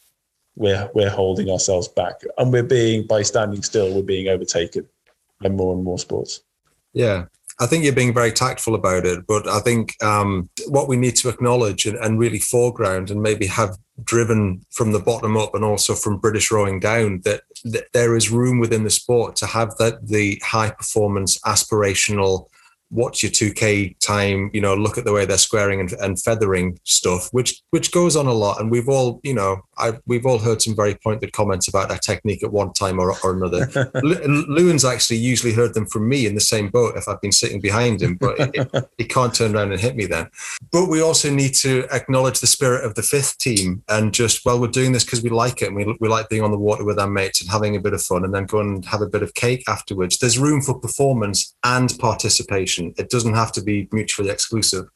we're 0.56 0.90
we're 0.94 1.10
holding 1.10 1.50
ourselves 1.50 1.86
back, 1.86 2.22
and 2.38 2.50
we're 2.50 2.62
being 2.62 3.06
by 3.06 3.22
standing 3.22 3.62
still, 3.62 3.94
we're 3.94 4.02
being 4.02 4.28
overtaken 4.28 4.88
by 5.42 5.50
more 5.50 5.74
and 5.74 5.84
more 5.84 5.98
sports. 5.98 6.42
Yeah, 6.94 7.26
I 7.58 7.66
think 7.66 7.84
you're 7.84 7.92
being 7.94 8.12
very 8.12 8.32
tactful 8.32 8.74
about 8.74 9.06
it, 9.06 9.26
but 9.26 9.48
I 9.48 9.60
think 9.60 10.02
um, 10.02 10.50
what 10.68 10.88
we 10.88 10.96
need 10.96 11.16
to 11.16 11.30
acknowledge 11.30 11.86
and, 11.86 11.96
and, 11.98 12.18
really 12.18 12.38
foreground 12.38 13.10
and 13.10 13.22
maybe 13.22 13.46
have 13.46 13.76
driven 14.04 14.60
from 14.70 14.92
the 14.92 14.98
bottom 14.98 15.38
up 15.38 15.54
and 15.54 15.64
also 15.64 15.94
from 15.94 16.18
British 16.18 16.50
rowing 16.50 16.80
down 16.80 17.22
that, 17.24 17.42
that 17.64 17.86
there 17.94 18.14
is 18.14 18.30
room 18.30 18.58
within 18.58 18.84
the 18.84 18.90
sport 18.90 19.36
to 19.36 19.46
have 19.46 19.74
that 19.78 20.06
the 20.06 20.40
high 20.44 20.70
performance 20.70 21.38
aspirational 21.40 22.48
watch 22.90 23.22
your 23.22 23.32
2k 23.32 23.98
time 23.98 24.48
you 24.52 24.60
know 24.60 24.74
look 24.74 24.96
at 24.96 25.04
the 25.04 25.12
way 25.12 25.24
they're 25.24 25.38
squaring 25.38 25.80
and, 25.80 25.92
and, 25.94 26.20
feathering 26.22 26.78
stuff 26.84 27.28
which 27.32 27.60
which 27.70 27.92
goes 27.92 28.16
on 28.16 28.26
a 28.26 28.32
lot. 28.32 28.60
And 28.60 28.70
we've 28.70 28.88
all 28.88 29.20
you 29.22 29.34
know 29.34 29.62
I, 29.76 29.98
we've 30.06 30.24
all 30.24 30.38
heard 30.38 30.62
some 30.62 30.74
very 30.74 30.94
pointed 30.94 31.32
comments 31.32 31.68
about 31.68 31.88
that 31.88 32.02
technique 32.02 32.42
at 32.42 32.52
one 32.52 32.72
time 32.72 32.98
or, 32.98 33.14
or 33.22 33.34
another. 33.34 33.68
Lewin's 34.02 34.84
actually 34.84 35.18
usually 35.18 35.52
heard 35.52 35.74
them 35.74 35.86
from 35.86 36.08
me 36.08 36.26
in 36.26 36.34
the 36.34 36.40
same 36.40 36.68
boat 36.68 36.96
if 36.96 37.08
i've 37.08 37.20
been 37.20 37.32
sitting 37.32 37.60
behind 37.60 38.00
him 38.00 38.16
but 38.16 38.54
he 38.98 39.04
can't 39.04 39.34
turn 39.34 39.54
around 39.54 39.72
and 39.72 39.80
hit 39.80 39.96
me 39.96 40.06
then. 40.06 40.28
But 40.72 40.86
we 40.86 41.02
also 41.02 41.30
need 41.30 41.54
to 41.56 41.86
acknowledge 41.92 42.40
the 42.40 42.46
spirit 42.46 42.84
of 42.84 42.94
the 42.94 43.02
fifth 43.02 43.38
team 43.38 43.82
and 43.88 44.14
just 44.14 44.44
well 44.44 44.60
we're 44.60 44.68
doing 44.68 44.92
this 44.92 45.04
because 45.04 45.22
we 45.22 45.30
like 45.30 45.62
it 45.62 45.68
and 45.68 45.76
we, 45.76 45.96
we 46.00 46.08
like 46.08 46.28
being 46.28 46.42
on 46.42 46.52
the 46.52 46.58
water 46.58 46.84
with 46.84 46.98
our 46.98 47.10
mates 47.10 47.40
and 47.40 47.50
having 47.50 47.76
a 47.76 47.80
bit 47.80 47.94
of 47.94 48.02
fun 48.02 48.24
and 48.24 48.34
then 48.34 48.46
go 48.46 48.60
and 48.60 48.84
have 48.84 49.02
a 49.02 49.08
bit 49.08 49.22
of 49.22 49.34
cake 49.34 49.64
afterwards. 49.68 50.18
There's 50.18 50.38
room 50.38 50.60
for 50.60 50.78
performance 50.78 51.54
and 51.64 51.92
participation 51.98 52.75
it 52.78 53.10
doesn't 53.10 53.34
have 53.34 53.52
to 53.52 53.62
be 53.62 53.88
mutually 53.92 54.30
exclusive. 54.30 54.86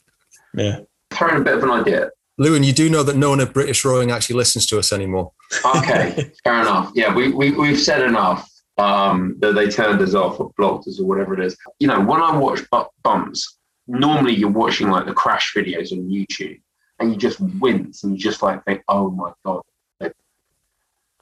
Yeah. 0.54 0.80
Throwing 1.10 1.40
a 1.40 1.44
bit 1.44 1.54
of 1.54 1.62
an 1.62 1.70
idea. 1.70 2.10
Lewin, 2.38 2.62
you 2.62 2.72
do 2.72 2.88
know 2.88 3.02
that 3.02 3.16
no 3.16 3.30
one 3.30 3.40
at 3.40 3.52
British 3.52 3.84
Rowing 3.84 4.10
actually 4.10 4.36
listens 4.36 4.66
to 4.66 4.78
us 4.78 4.92
anymore. 4.92 5.32
Okay, 5.76 6.32
fair 6.44 6.60
enough. 6.60 6.90
Yeah, 6.94 7.14
we, 7.14 7.32
we, 7.32 7.50
we've 7.50 7.78
said 7.78 8.02
enough 8.02 8.48
um, 8.78 9.36
that 9.40 9.54
they 9.54 9.68
turned 9.68 10.00
us 10.00 10.14
off 10.14 10.40
or 10.40 10.50
blocked 10.56 10.88
us 10.88 10.98
or 11.00 11.04
whatever 11.04 11.34
it 11.34 11.44
is. 11.44 11.56
You 11.78 11.88
know, 11.88 12.00
when 12.00 12.22
I 12.22 12.36
watch 12.36 12.60
bumps, 13.02 13.58
normally 13.86 14.34
you're 14.34 14.48
watching 14.48 14.88
like 14.88 15.06
the 15.06 15.12
crash 15.12 15.52
videos 15.54 15.92
on 15.92 16.08
YouTube 16.08 16.60
and 16.98 17.12
you 17.12 17.18
just 17.18 17.40
wince 17.40 18.04
and 18.04 18.12
you 18.14 18.18
just 18.18 18.42
like 18.42 18.64
think, 18.64 18.82
oh 18.88 19.10
my 19.10 19.32
God, 19.44 19.62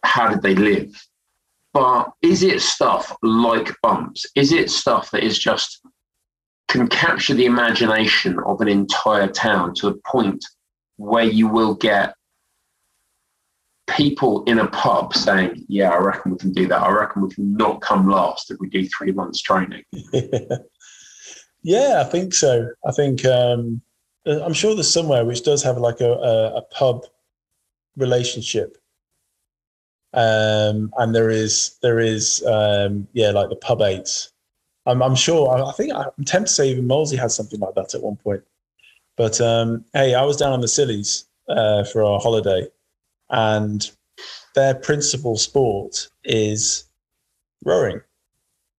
how 0.04 0.28
did 0.28 0.42
they 0.42 0.54
live? 0.54 0.94
But 1.72 2.12
is 2.22 2.42
it 2.42 2.60
stuff 2.60 3.16
like 3.22 3.74
bumps? 3.82 4.26
Is 4.34 4.52
it 4.52 4.70
stuff 4.70 5.10
that 5.10 5.22
is 5.22 5.38
just 5.38 5.80
can 6.68 6.86
capture 6.88 7.34
the 7.34 7.46
imagination 7.46 8.38
of 8.40 8.60
an 8.60 8.68
entire 8.68 9.28
town 9.28 9.74
to 9.74 9.88
a 9.88 9.94
point 10.06 10.44
where 10.96 11.24
you 11.24 11.48
will 11.48 11.74
get 11.74 12.14
people 13.88 14.44
in 14.44 14.58
a 14.58 14.66
pub 14.68 15.14
saying, 15.14 15.64
Yeah, 15.68 15.90
I 15.90 15.98
reckon 15.98 16.32
we 16.32 16.38
can 16.38 16.52
do 16.52 16.68
that. 16.68 16.82
I 16.82 16.90
reckon 16.90 17.22
we 17.22 17.34
can 17.34 17.54
not 17.54 17.80
come 17.80 18.08
last 18.08 18.50
if 18.50 18.58
we 18.60 18.68
do 18.68 18.86
three 18.88 19.12
months 19.12 19.40
training. 19.40 19.82
yeah, 21.62 22.02
I 22.06 22.10
think 22.10 22.34
so. 22.34 22.68
I 22.86 22.92
think 22.92 23.24
um, 23.24 23.80
I'm 24.26 24.52
sure 24.52 24.74
there's 24.74 24.92
somewhere 24.92 25.24
which 25.24 25.42
does 25.42 25.62
have 25.62 25.78
like 25.78 26.00
a, 26.00 26.12
a, 26.12 26.56
a 26.56 26.62
pub 26.62 27.06
relationship. 27.96 28.76
Um, 30.14 30.90
and 30.98 31.14
there 31.14 31.30
is 31.30 31.76
there 31.82 31.98
is 31.98 32.42
um, 32.46 33.08
yeah 33.12 33.30
like 33.30 33.48
the 33.50 33.56
pub 33.56 33.82
eights. 33.82 34.32
I'm, 34.88 35.02
I'm 35.02 35.14
sure. 35.14 35.50
I, 35.50 35.68
I 35.68 35.72
think 35.72 35.92
I'm 35.94 36.24
tempted 36.24 36.48
to 36.48 36.54
say 36.54 36.70
even 36.70 36.86
Molesey 36.86 37.16
had 37.16 37.30
something 37.30 37.60
like 37.60 37.74
that 37.74 37.94
at 37.94 38.02
one 38.02 38.16
point. 38.16 38.42
But 39.16 39.40
um, 39.40 39.84
hey, 39.92 40.14
I 40.14 40.24
was 40.24 40.36
down 40.36 40.52
on 40.52 40.60
the 40.60 40.66
Scillies 40.66 41.24
uh, 41.48 41.84
for 41.84 42.02
our 42.02 42.18
holiday, 42.18 42.66
and 43.30 43.90
their 44.54 44.74
principal 44.74 45.36
sport 45.36 46.08
is 46.24 46.84
rowing. 47.64 48.00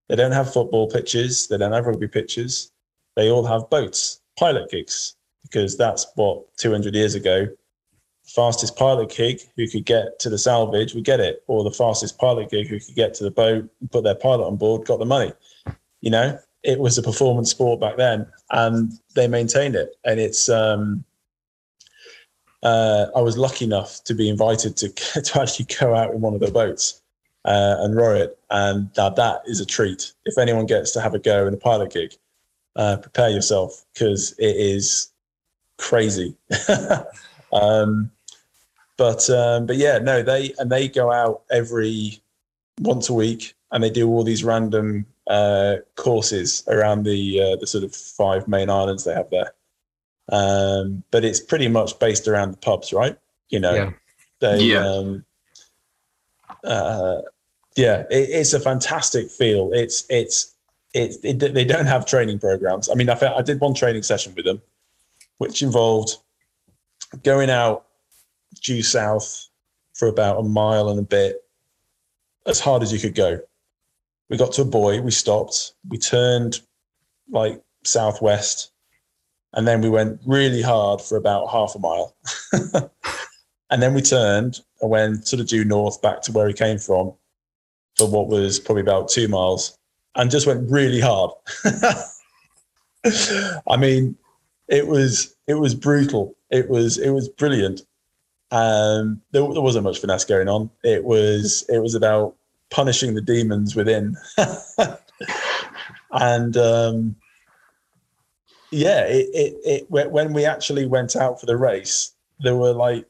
They 0.07 0.16
don't 0.16 0.32
have 0.32 0.51
football 0.51 0.89
pitches. 0.89 1.47
They 1.47 1.57
don't 1.57 1.72
have 1.72 1.86
rugby 1.86 2.07
pitches. 2.07 2.72
They 3.16 3.30
all 3.30 3.45
have 3.45 3.70
boats, 3.70 4.22
pilot 4.38 4.72
gigs, 4.72 5.16
because 5.43 5.78
that's 5.78 6.07
what 6.16 6.43
200 6.57 6.95
years 6.95 7.16
ago, 7.16 7.47
fastest 8.26 8.76
pilot 8.76 9.10
gig 9.16 9.41
who 9.55 9.68
could 9.68 9.86
get 9.86 10.20
to 10.20 10.30
the 10.30 10.38
salvage 10.38 10.93
would 10.93 11.03
get 11.03 11.20
it, 11.20 11.43
or 11.47 11.64
the 11.64 11.72
fastest 11.72 12.18
pilot 12.18 12.49
gig 12.49 12.68
who 12.68 12.80
could 12.80 12.95
get 12.95 13.14
to 13.16 13.24
the 13.24 13.32
boat 13.32 13.70
and 13.82 13.91
put 13.91 14.03
their 14.03 14.16
pilot 14.16 14.47
on 14.47 14.55
board 14.55 14.88
got 14.88 14.99
the 14.99 15.05
money. 15.05 15.32
You 16.02 16.12
know, 16.12 16.39
it 16.64 16.80
was 16.80 16.97
a 16.97 17.04
performance 17.04 17.52
sport 17.52 17.80
back 17.80 17.97
then, 17.97 18.28
and 18.52 18.93
they 19.16 19.28
maintained 19.28 19.76
it. 19.76 19.95
And 20.06 20.20
it's 20.20 20.50
um, 20.50 21.04
uh, 22.64 23.08
I 23.16 23.22
was 23.22 23.38
lucky 23.38 23.66
enough 23.66 24.04
to 24.06 24.14
be 24.14 24.30
invited 24.30 24.78
to 24.78 24.89
to 25.22 25.41
actually 25.41 25.68
go 25.80 25.95
out 25.95 26.14
in 26.14 26.22
one 26.22 26.34
of 26.34 26.39
the 26.39 26.52
boats 26.52 27.02
uh, 27.45 27.78
and 27.80 27.95
row 27.95 28.16
it, 28.16 28.38
and 28.50 28.93
that 28.95 29.16
that 29.16 29.41
is 29.45 29.60
a 29.60 29.66
treat. 29.66 30.14
If 30.26 30.38
anyone 30.38 30.66
gets 30.66 30.91
to 30.91 31.02
have 31.02 31.14
a 31.14 31.20
go 31.20 31.47
in 31.47 31.54
a 31.54 31.58
pilot 31.58 31.93
gig, 31.93 32.14
uh, 32.76 32.97
prepare 32.97 33.30
yourself 33.30 33.86
because 33.93 34.34
it 34.39 34.56
is 34.56 35.10
crazy. 35.78 36.36
um, 37.54 38.12
but 38.97 39.30
um, 39.30 39.66
but 39.66 39.78
yeah, 39.78 39.97
no, 39.97 40.22
they 40.22 40.54
and 40.60 40.70
they 40.70 40.88
go 40.88 41.12
out 41.12 41.43
every 41.50 42.22
once 42.82 43.10
a 43.10 43.14
week 43.14 43.54
and 43.72 43.84
they 43.84 43.89
do 43.89 44.10
all 44.10 44.24
these 44.24 44.43
random 44.43 45.06
uh, 45.30 45.77
courses 45.95 46.63
around 46.67 47.03
the 47.03 47.39
uh, 47.41 47.55
the 47.57 47.67
sort 47.67 47.84
of 47.84 47.95
five 47.95 48.47
main 48.47 48.69
islands 48.69 49.03
they 49.05 49.13
have 49.13 49.30
there. 49.30 49.53
Um, 50.32 51.03
but 51.11 51.23
it's 51.23 51.39
pretty 51.39 51.67
much 51.67 51.97
based 51.99 52.27
around 52.27 52.51
the 52.51 52.57
pubs, 52.57 52.91
right? 52.91 53.17
You 53.49 53.59
know, 53.59 53.73
Yeah. 53.73 53.91
they, 54.39 54.63
Yeah. 54.63 54.88
Um, 54.88 55.25
uh, 56.63 57.21
yeah, 57.75 58.01
it, 58.11 58.30
it's 58.30 58.53
a 58.53 58.59
fantastic 58.59 59.30
feel. 59.32 59.71
It's 59.73 60.05
it's 60.09 60.55
it's 60.93 61.17
it, 61.23 61.39
they 61.39 61.63
don't 61.65 61.86
have 61.86 62.05
training 62.05 62.39
programs. 62.39 62.89
I 62.89 62.95
mean, 62.95 63.09
I, 63.09 63.15
fe- 63.15 63.34
I 63.36 63.41
did 63.41 63.59
one 63.59 63.73
training 63.73 64.03
session 64.03 64.34
with 64.36 64.45
them, 64.45 64.61
which 65.38 65.61
involved 65.61 66.17
going 67.23 67.49
out 67.49 67.86
due 68.61 68.82
south 68.82 69.47
for 69.93 70.07
about 70.07 70.39
a 70.39 70.43
mile 70.43 70.89
and 70.89 70.99
a 70.99 71.03
bit, 71.03 71.43
as 72.45 72.59
hard 72.59 72.82
as 72.82 72.91
you 72.91 72.99
could 72.99 73.15
go. 73.15 73.39
We 74.30 74.38
got 74.38 74.51
to 74.53 74.61
a 74.61 74.65
buoy, 74.65 74.99
we 74.99 75.11
stopped, 75.11 75.73
we 75.88 75.97
turned 75.97 76.61
like 77.30 77.61
southwest, 77.84 78.71
and 79.53 79.67
then 79.67 79.82
we 79.82 79.89
went 79.89 80.19
really 80.25 80.61
hard 80.61 81.01
for 81.01 81.17
about 81.17 81.49
half 81.49 81.75
a 81.75 81.80
mile. 81.80 82.15
and 83.69 83.82
then 83.82 83.93
we 83.93 84.01
turned 84.01 84.59
and 84.82 84.91
went 84.91 85.27
sort 85.27 85.39
of 85.39 85.47
due 85.47 85.65
north 85.65 86.01
back 86.01 86.21
to 86.23 86.32
where 86.32 86.45
we 86.45 86.53
came 86.53 86.77
from 86.77 87.13
for 87.95 88.09
what 88.09 88.27
was 88.27 88.59
probably 88.59 88.82
about 88.82 89.09
two 89.09 89.27
miles 89.27 89.77
and 90.15 90.32
just 90.32 90.47
went 90.47 90.69
really 90.69 91.01
hard. 91.01 91.32
I 93.67 93.77
mean, 93.77 94.15
it 94.67 94.88
was 94.88 95.36
it 95.47 95.55
was 95.55 95.73
brutal. 95.73 96.36
It 96.49 96.69
was 96.69 96.97
it 96.97 97.11
was 97.11 97.30
brilliant. 97.30 97.82
Um, 98.51 99.21
there, 99.32 99.41
there 99.41 99.61
wasn't 99.61 99.84
much 99.84 99.99
finesse 99.99 100.25
going 100.25 100.49
on. 100.49 100.69
It 100.84 101.03
was 101.03 101.65
it 101.69 101.80
was 101.80 101.95
about 101.95 102.36
punishing 102.70 103.13
the 103.13 103.22
demons 103.22 103.76
within, 103.76 104.15
and 106.11 106.57
um, 106.57 107.15
yeah, 108.72 109.05
it, 109.05 109.30
it 109.34 109.88
it 109.89 109.91
when 110.11 110.34
we 110.34 110.45
actually 110.45 110.86
went 110.86 111.15
out 111.15 111.39
for 111.39 111.45
the 111.45 111.57
race, 111.57 112.13
there 112.39 112.55
were 112.55 112.74
like 112.74 113.05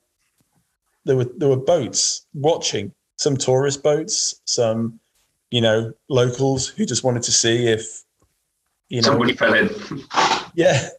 there 1.06 1.16
were 1.16 1.28
there 1.38 1.50
were 1.50 1.58
boats 1.58 2.26
watching 2.34 2.94
some 3.18 3.36
tourist 3.36 3.84
boats, 3.84 4.42
some 4.46 5.00
you 5.52 5.62
know 5.62 5.92
locals 6.08 6.68
who 6.68 6.86
just 6.86 7.04
wanted 7.04 7.24
to 7.24 7.32
see 7.32 7.68
if 7.68 8.04
you 8.90 9.02
know 9.02 9.10
Somebody 9.10 9.34
fell 9.34 9.54
in. 9.54 9.70
yeah. 10.56 10.90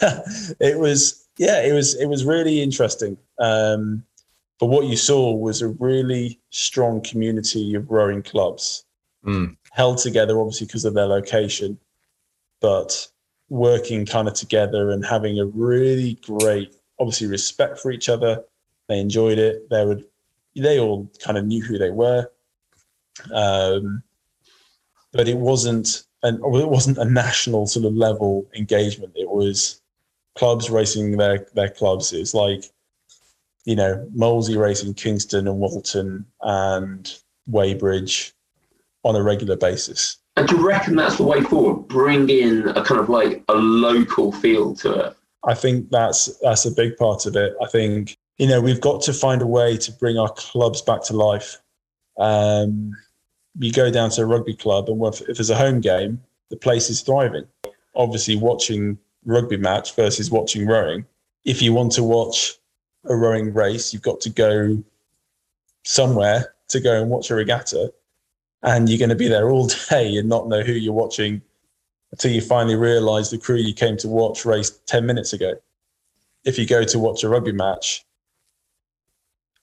It 0.60 0.78
was 0.78 1.26
yeah 1.36 1.60
it 1.62 1.72
was 1.72 1.96
it 1.96 2.06
was 2.06 2.24
really 2.24 2.62
interesting. 2.62 3.18
Um 3.40 4.04
but 4.60 4.66
what 4.66 4.86
you 4.86 4.96
saw 4.96 5.32
was 5.32 5.62
a 5.62 5.68
really 5.68 6.40
strong 6.50 7.00
community 7.02 7.74
of 7.74 7.90
rowing 7.90 8.22
clubs 8.22 8.84
Mm. 9.24 9.56
held 9.72 9.98
together 9.98 10.40
obviously 10.40 10.68
because 10.68 10.84
of 10.84 10.94
their 10.94 11.06
location 11.06 11.76
but 12.60 13.08
working 13.48 14.06
kind 14.06 14.28
of 14.28 14.34
together 14.34 14.90
and 14.90 15.04
having 15.04 15.40
a 15.40 15.44
really 15.44 16.14
great 16.22 16.76
obviously 17.00 17.26
respect 17.26 17.80
for 17.80 17.90
each 17.90 18.08
other 18.08 18.44
they 18.88 19.00
enjoyed 19.00 19.38
it 19.38 19.68
they 19.70 19.84
would 19.84 20.04
they 20.54 20.78
all 20.78 21.10
kind 21.18 21.36
of 21.36 21.44
knew 21.44 21.60
who 21.60 21.78
they 21.78 21.90
were 21.90 22.30
um 23.34 24.02
but 25.12 25.26
it 25.26 25.36
wasn't 25.36 26.04
and 26.22 26.36
it 26.38 26.68
wasn't 26.68 26.98
a 26.98 27.04
national 27.04 27.66
sort 27.66 27.86
of 27.86 27.94
level 27.94 28.46
engagement. 28.56 29.12
It 29.14 29.28
was 29.28 29.80
clubs 30.36 30.70
racing 30.70 31.16
their 31.16 31.46
their 31.54 31.70
clubs. 31.70 32.12
It's 32.12 32.34
like 32.34 32.64
you 33.64 33.76
know 33.76 34.08
Molesey 34.14 34.56
racing 34.56 34.94
Kingston 34.94 35.46
and 35.46 35.58
Walton 35.58 36.26
and 36.42 37.14
Weybridge 37.46 38.32
on 39.04 39.16
a 39.16 39.22
regular 39.22 39.56
basis. 39.56 40.18
And 40.36 40.46
do 40.46 40.56
you 40.56 40.66
reckon 40.66 40.94
that's 40.96 41.16
the 41.16 41.24
way 41.24 41.40
forward? 41.40 41.88
Bring 41.88 42.28
in 42.28 42.68
a 42.68 42.84
kind 42.84 43.00
of 43.00 43.08
like 43.08 43.42
a 43.48 43.54
local 43.54 44.30
feel 44.32 44.74
to 44.76 45.06
it. 45.06 45.16
I 45.44 45.54
think 45.54 45.90
that's 45.90 46.36
that's 46.42 46.64
a 46.64 46.70
big 46.70 46.96
part 46.96 47.26
of 47.26 47.36
it. 47.36 47.54
I 47.62 47.66
think 47.66 48.16
you 48.38 48.46
know 48.46 48.60
we've 48.60 48.80
got 48.80 49.02
to 49.02 49.12
find 49.12 49.42
a 49.42 49.46
way 49.46 49.76
to 49.76 49.92
bring 49.92 50.18
our 50.18 50.30
clubs 50.30 50.82
back 50.82 51.02
to 51.04 51.16
life. 51.16 51.56
Um, 52.18 52.92
you 53.58 53.72
go 53.72 53.90
down 53.90 54.10
to 54.10 54.22
a 54.22 54.26
rugby 54.26 54.54
club, 54.54 54.88
and 54.88 55.02
if, 55.02 55.20
if 55.22 55.36
there's 55.36 55.50
a 55.50 55.56
home 55.56 55.80
game, 55.80 56.22
the 56.50 56.56
place 56.56 56.90
is 56.90 57.00
thriving. 57.00 57.46
Obviously, 57.94 58.36
watching 58.36 58.98
rugby 59.24 59.56
match 59.56 59.94
versus 59.94 60.30
watching 60.30 60.66
rowing. 60.66 61.04
If 61.44 61.62
you 61.62 61.72
want 61.72 61.92
to 61.92 62.04
watch 62.04 62.54
a 63.08 63.16
rowing 63.16 63.52
race, 63.52 63.92
you've 63.92 64.02
got 64.02 64.20
to 64.22 64.30
go 64.30 64.82
somewhere 65.84 66.54
to 66.68 66.80
go 66.80 67.00
and 67.00 67.10
watch 67.10 67.30
a 67.30 67.34
regatta, 67.34 67.92
and 68.62 68.88
you're 68.88 68.98
going 68.98 69.08
to 69.08 69.14
be 69.14 69.28
there 69.28 69.50
all 69.50 69.66
day 69.90 70.16
and 70.16 70.28
not 70.28 70.48
know 70.48 70.62
who 70.62 70.72
you're 70.72 70.92
watching 70.92 71.42
until 72.12 72.32
you 72.32 72.40
finally 72.40 72.76
realise 72.76 73.30
the 73.30 73.38
crew 73.38 73.56
you 73.56 73.74
came 73.74 73.96
to 73.98 74.08
watch 74.08 74.44
raced 74.44 74.86
ten 74.86 75.06
minutes 75.06 75.32
ago. 75.32 75.54
If 76.44 76.58
you 76.58 76.66
go 76.66 76.84
to 76.84 76.98
watch 76.98 77.22
a 77.24 77.28
rugby 77.28 77.52
match, 77.52 78.04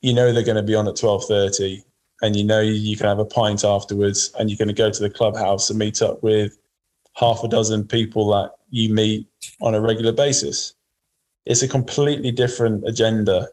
you 0.01 0.13
know 0.13 0.31
they're 0.31 0.43
going 0.43 0.55
to 0.55 0.63
be 0.63 0.75
on 0.75 0.87
at 0.87 0.95
twelve 0.95 1.25
thirty 1.25 1.83
and 2.21 2.35
you 2.35 2.43
know 2.43 2.61
you 2.61 2.95
can 2.95 3.07
have 3.07 3.19
a 3.19 3.25
pint 3.25 3.63
afterwards 3.63 4.31
and 4.39 4.49
you're 4.49 4.57
going 4.57 4.67
to 4.67 4.73
go 4.73 4.89
to 4.89 5.01
the 5.01 5.09
clubhouse 5.09 5.69
and 5.69 5.79
meet 5.79 6.01
up 6.01 6.21
with 6.23 6.57
half 7.13 7.43
a 7.43 7.47
dozen 7.47 7.85
people 7.85 8.29
that 8.29 8.51
you 8.69 8.93
meet 8.93 9.27
on 9.61 9.75
a 9.75 9.81
regular 9.81 10.11
basis. 10.11 10.74
It's 11.45 11.61
a 11.61 11.67
completely 11.67 12.31
different 12.31 12.87
agenda 12.87 13.49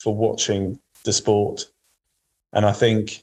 for 0.00 0.14
watching 0.14 0.78
the 1.04 1.12
sport. 1.12 1.66
And 2.52 2.66
I 2.66 2.72
think 2.72 3.22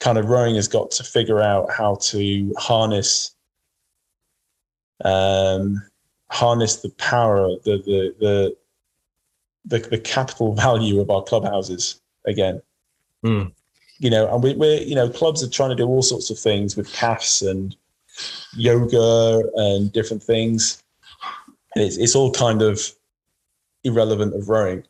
kind 0.00 0.18
of 0.18 0.28
rowing 0.28 0.54
has 0.56 0.68
got 0.68 0.90
to 0.92 1.04
figure 1.04 1.40
out 1.40 1.70
how 1.70 1.96
to 1.96 2.54
harness 2.58 3.34
um, 5.04 5.82
harness 6.30 6.76
the 6.76 6.90
power, 6.90 7.48
the 7.64 7.78
the 7.84 8.14
the 8.20 8.56
the, 9.64 9.88
the 9.88 9.98
capital 9.98 10.54
value 10.66 11.00
of 11.00 11.10
our 11.10 11.22
clubhouses 11.22 12.00
again 12.26 12.60
Mm. 13.24 13.52
you 13.98 14.10
know, 14.10 14.32
and 14.32 14.42
we, 14.42 14.54
we're, 14.54 14.82
you 14.82 14.94
know, 14.94 15.08
clubs 15.08 15.42
are 15.42 15.48
trying 15.48 15.70
to 15.70 15.76
do 15.76 15.86
all 15.86 16.02
sorts 16.02 16.28
of 16.28 16.38
things 16.38 16.76
with 16.76 16.92
CAFs 16.92 17.48
and 17.48 17.74
yoga 18.54 19.42
and 19.54 19.90
different 19.92 20.22
things. 20.22 20.82
And 21.74 21.84
it's, 21.84 21.96
it's 21.96 22.14
all 22.14 22.30
kind 22.30 22.62
of 22.62 22.80
irrelevant 23.82 24.34
of 24.34 24.48
rowing. 24.48 24.84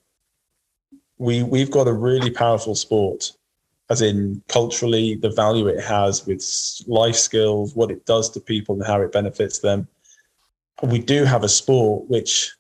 We, 1.18 1.43
we've 1.43 1.70
got 1.70 1.89
a 1.89 1.93
really 1.93 2.30
powerful 2.30 2.74
sport 2.74 3.32
as 3.91 4.01
in 4.01 4.43
culturally, 4.49 5.14
the 5.14 5.30
value 5.30 5.66
it 5.66 5.82
has 5.82 6.26
with 6.26 6.43
life 6.87 7.16
skills, 7.16 7.74
what 7.74 7.91
it 7.91 8.07
does 8.07 8.30
to 8.30 8.41
people, 8.41 8.74
and 8.74 8.87
how 8.87 9.01
it 9.01 9.12
benefits 9.12 9.59
them. 9.59 9.87
We 10.82 10.99
do 10.99 11.24
have 11.24 11.45
a 11.45 11.49
sport 11.49 12.09
which 12.09 12.53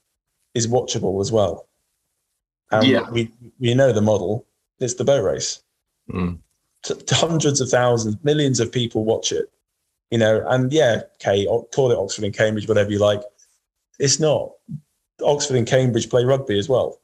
is 0.54 0.68
watchable 0.68 1.20
as 1.20 1.32
well. 1.32 1.66
And 2.70 2.86
Yeah. 2.86 3.10
we 3.10 3.30
we 3.58 3.74
know 3.74 3.92
the 3.92 4.02
model. 4.02 4.46
It's 4.80 4.94
the 4.94 5.04
boat 5.04 5.24
race. 5.24 5.62
Mm. 6.10 6.38
T- 6.82 6.94
hundreds 7.10 7.60
of 7.60 7.70
thousands, 7.70 8.16
millions 8.22 8.60
of 8.60 8.70
people 8.70 9.04
watch 9.04 9.32
it. 9.32 9.50
You 10.10 10.18
know, 10.18 10.44
and 10.48 10.72
yeah, 10.72 11.02
okay, 11.14 11.46
call 11.74 11.90
it 11.90 11.98
Oxford 11.98 12.24
and 12.24 12.34
Cambridge, 12.34 12.68
whatever 12.68 12.90
you 12.90 12.98
like. 12.98 13.22
It's 13.98 14.20
not. 14.20 14.52
Oxford 15.22 15.56
and 15.56 15.66
Cambridge 15.66 16.10
play 16.10 16.24
rugby 16.24 16.58
as 16.58 16.68
well, 16.68 17.00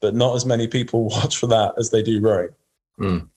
but 0.00 0.14
not 0.14 0.36
as 0.36 0.44
many 0.44 0.66
people 0.66 1.04
watch 1.08 1.36
for 1.36 1.46
that 1.48 1.74
as 1.78 1.90
they 1.90 2.02
do 2.02 2.20
rowing. 2.20 2.50
Mm. 3.00 3.28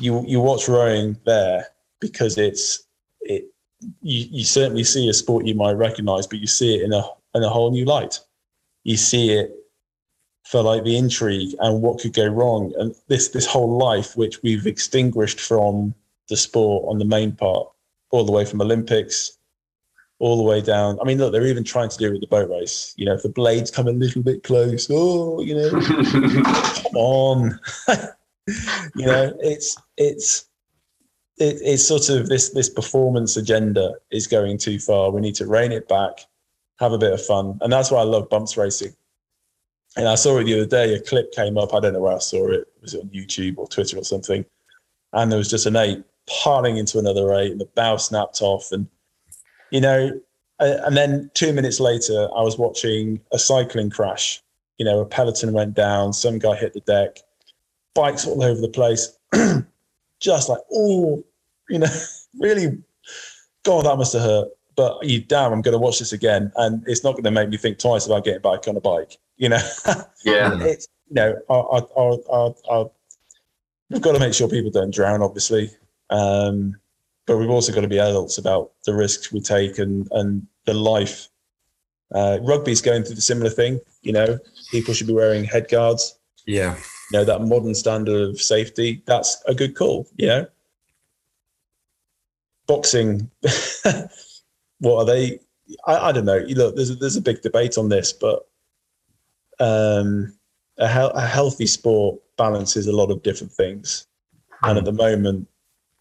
You 0.00 0.24
you 0.26 0.40
watch 0.40 0.68
rowing 0.68 1.16
there 1.24 1.66
because 2.00 2.38
it's 2.38 2.84
it. 3.20 3.44
You, 4.02 4.26
you 4.30 4.44
certainly 4.44 4.82
see 4.82 5.08
a 5.08 5.14
sport 5.14 5.46
you 5.46 5.54
might 5.54 5.72
recognise, 5.72 6.26
but 6.26 6.40
you 6.40 6.48
see 6.48 6.76
it 6.76 6.82
in 6.82 6.92
a 6.92 7.04
in 7.34 7.44
a 7.44 7.48
whole 7.48 7.70
new 7.70 7.84
light. 7.84 8.18
You 8.82 8.96
see 8.96 9.30
it 9.30 9.52
for 10.44 10.62
like 10.62 10.82
the 10.82 10.96
intrigue 10.96 11.54
and 11.60 11.82
what 11.82 12.00
could 12.00 12.14
go 12.14 12.26
wrong, 12.26 12.72
and 12.78 12.94
this 13.06 13.28
this 13.28 13.46
whole 13.46 13.78
life 13.78 14.16
which 14.16 14.42
we've 14.42 14.66
extinguished 14.66 15.40
from 15.40 15.94
the 16.28 16.36
sport 16.36 16.86
on 16.88 16.98
the 16.98 17.04
main 17.04 17.32
part, 17.32 17.68
all 18.10 18.24
the 18.24 18.32
way 18.32 18.44
from 18.44 18.60
Olympics, 18.60 19.37
all 20.20 20.36
the 20.36 20.42
way 20.42 20.60
down. 20.60 20.98
I 21.00 21.04
mean, 21.04 21.18
look, 21.18 21.32
they're 21.32 21.46
even 21.46 21.64
trying 21.64 21.88
to 21.88 21.96
do 21.96 22.08
it 22.08 22.12
with 22.12 22.20
the 22.20 22.26
boat 22.26 22.50
race. 22.50 22.92
You 22.96 23.06
know, 23.06 23.14
if 23.14 23.22
the 23.22 23.28
blades 23.28 23.70
come 23.70 23.86
a 23.86 23.92
little 23.92 24.22
bit 24.22 24.42
close, 24.42 24.88
oh, 24.90 25.40
you 25.40 25.54
know, 25.54 25.70
come 26.82 26.96
on. 26.96 27.60
you 28.96 29.06
know, 29.06 29.32
it's 29.40 29.76
it's 29.96 30.46
it, 31.38 31.58
it's 31.62 31.86
sort 31.86 32.08
of 32.08 32.28
this 32.28 32.50
this 32.50 32.68
performance 32.68 33.36
agenda 33.36 33.94
is 34.10 34.26
going 34.26 34.58
too 34.58 34.78
far. 34.78 35.10
We 35.10 35.20
need 35.20 35.36
to 35.36 35.46
rein 35.46 35.72
it 35.72 35.88
back, 35.88 36.20
have 36.80 36.92
a 36.92 36.98
bit 36.98 37.12
of 37.12 37.24
fun, 37.24 37.58
and 37.60 37.72
that's 37.72 37.90
why 37.90 38.00
I 38.00 38.04
love 38.04 38.28
bumps 38.28 38.56
racing. 38.56 38.94
And 39.96 40.06
I 40.06 40.16
saw 40.16 40.38
it 40.38 40.44
the 40.44 40.54
other 40.54 40.66
day. 40.66 40.94
A 40.94 41.00
clip 41.00 41.32
came 41.32 41.56
up. 41.58 41.74
I 41.74 41.80
don't 41.80 41.92
know 41.92 42.00
where 42.00 42.14
I 42.14 42.18
saw 42.18 42.48
it. 42.48 42.66
Was 42.82 42.94
it 42.94 43.00
on 43.00 43.08
YouTube 43.08 43.58
or 43.58 43.66
Twitter 43.68 43.98
or 43.98 44.04
something? 44.04 44.44
And 45.12 45.32
there 45.32 45.38
was 45.38 45.50
just 45.50 45.66
an 45.66 45.76
eight 45.76 46.04
piling 46.42 46.76
into 46.76 46.98
another 46.98 47.34
eight, 47.34 47.52
and 47.52 47.60
the 47.60 47.68
bow 47.74 47.96
snapped 47.96 48.42
off. 48.42 48.72
And 48.72 48.86
you 49.70 49.80
know, 49.80 50.20
and 50.60 50.96
then 50.96 51.30
two 51.34 51.52
minutes 51.52 51.80
later, 51.80 52.28
I 52.36 52.42
was 52.42 52.58
watching 52.58 53.20
a 53.32 53.38
cycling 53.38 53.90
crash. 53.90 54.42
You 54.78 54.84
know, 54.84 55.00
a 55.00 55.06
peloton 55.06 55.52
went 55.52 55.74
down. 55.74 56.12
Some 56.12 56.38
guy 56.38 56.56
hit 56.56 56.72
the 56.72 56.80
deck. 56.80 57.18
Bikes 57.94 58.26
all 58.26 58.42
over 58.42 58.60
the 58.60 58.68
place. 58.68 59.16
just 60.20 60.48
like, 60.48 60.60
oh, 60.72 61.22
you 61.68 61.78
know, 61.78 61.88
really, 62.38 62.78
God, 63.64 63.86
that 63.86 63.96
must 63.96 64.12
have 64.14 64.22
hurt. 64.22 64.48
But 64.76 65.04
you 65.04 65.20
damn, 65.20 65.52
I'm 65.52 65.62
going 65.62 65.72
to 65.72 65.78
watch 65.78 65.98
this 65.98 66.12
again, 66.12 66.52
and 66.56 66.84
it's 66.86 67.02
not 67.02 67.12
going 67.12 67.24
to 67.24 67.32
make 67.32 67.48
me 67.48 67.56
think 67.56 67.78
twice 67.78 68.06
about 68.06 68.24
getting 68.24 68.42
back 68.42 68.68
on 68.68 68.76
a 68.76 68.80
bike. 68.80 69.18
You 69.36 69.48
know, 69.48 69.60
yeah. 70.24 70.56
it's 70.60 70.86
you 71.08 71.14
know, 71.14 71.36
our, 71.48 71.68
our, 71.68 71.88
our, 71.96 72.18
our, 72.30 72.54
our, 72.70 72.90
we've 73.90 74.00
got 74.00 74.12
to 74.12 74.20
make 74.20 74.34
sure 74.34 74.48
people 74.48 74.70
don't 74.70 74.94
drown, 74.94 75.22
obviously, 75.22 75.70
um, 76.10 76.76
but 77.28 77.36
we've 77.38 77.50
also 77.50 77.72
got 77.72 77.82
to 77.82 77.88
be 77.88 77.98
adults 78.00 78.38
about 78.38 78.72
the 78.86 78.94
risks 78.94 79.30
we 79.30 79.40
take 79.40 79.78
and 79.78 80.08
and 80.12 80.44
the 80.64 80.74
life. 80.74 81.28
Uh, 82.14 82.38
rugby's 82.42 82.80
going 82.80 83.04
through 83.04 83.14
the 83.14 83.20
similar 83.20 83.50
thing. 83.50 83.78
You 84.02 84.12
know, 84.14 84.38
people 84.72 84.94
should 84.94 85.06
be 85.06 85.12
wearing 85.12 85.44
head 85.44 85.68
guards 85.68 86.18
Yeah. 86.46 86.74
you 87.12 87.18
know 87.18 87.24
that 87.24 87.42
modern 87.42 87.74
standard 87.74 88.20
of 88.30 88.40
safety 88.40 89.02
that's 89.06 89.42
a 89.46 89.54
good 89.54 89.74
call 89.76 90.06
you 90.16 90.26
know 90.26 90.46
boxing 92.66 93.30
what 94.80 94.96
are 94.96 95.04
they 95.06 95.38
I, 95.86 96.08
I 96.08 96.12
don't 96.12 96.24
know 96.26 96.36
you 96.36 96.54
look 96.54 96.76
there's 96.76 96.90
a, 96.90 96.94
there's 96.96 97.16
a 97.16 97.20
big 97.22 97.40
debate 97.42 97.78
on 97.78 97.88
this 97.88 98.12
but 98.12 98.46
um 99.60 100.34
a, 100.78 100.86
hel- 100.86 101.10
a 101.10 101.26
healthy 101.26 101.66
sport 101.66 102.20
balances 102.36 102.86
a 102.86 102.92
lot 102.92 103.10
of 103.10 103.22
different 103.22 103.52
things 103.52 104.06
and 104.62 104.78
at 104.78 104.84
the 104.84 104.92
moment 104.92 105.48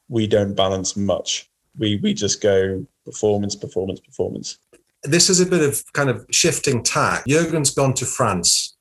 we 0.09 0.27
don't 0.27 0.55
balance 0.55 0.95
much 0.95 1.49
we 1.77 1.97
we 1.97 2.13
just 2.13 2.41
go 2.41 2.85
performance 3.05 3.55
performance 3.55 3.99
performance 3.99 4.57
This 5.03 5.29
is 5.29 5.39
a 5.39 5.45
bit 5.45 5.61
of 5.61 5.81
kind 5.93 6.09
of 6.09 6.25
shifting 6.31 6.83
tack. 6.83 7.25
Jurgen's 7.27 7.73
gone 7.73 7.93
to 7.95 8.05
France. 8.05 8.75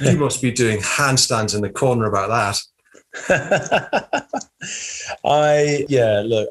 You 0.00 0.16
must 0.18 0.42
be 0.42 0.50
doing 0.50 0.78
handstands 0.78 1.54
in 1.54 1.62
the 1.62 1.70
corner 1.70 2.06
about 2.06 2.28
that. 2.28 2.58
I 5.24 5.84
yeah, 5.88 6.22
look, 6.24 6.48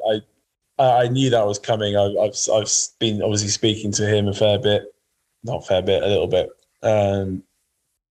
I 0.78 0.82
I 0.82 1.08
knew 1.08 1.30
that 1.30 1.46
was 1.46 1.58
coming. 1.58 1.96
I, 1.96 2.04
I've 2.20 2.36
I've 2.52 2.70
been 2.98 3.22
obviously 3.22 3.48
speaking 3.48 3.92
to 3.92 4.06
him 4.06 4.28
a 4.28 4.34
fair 4.34 4.58
bit, 4.58 4.94
not 5.44 5.62
a 5.62 5.66
fair 5.66 5.82
bit, 5.82 6.02
a 6.02 6.06
little 6.06 6.26
bit. 6.26 6.50
Um, 6.82 7.42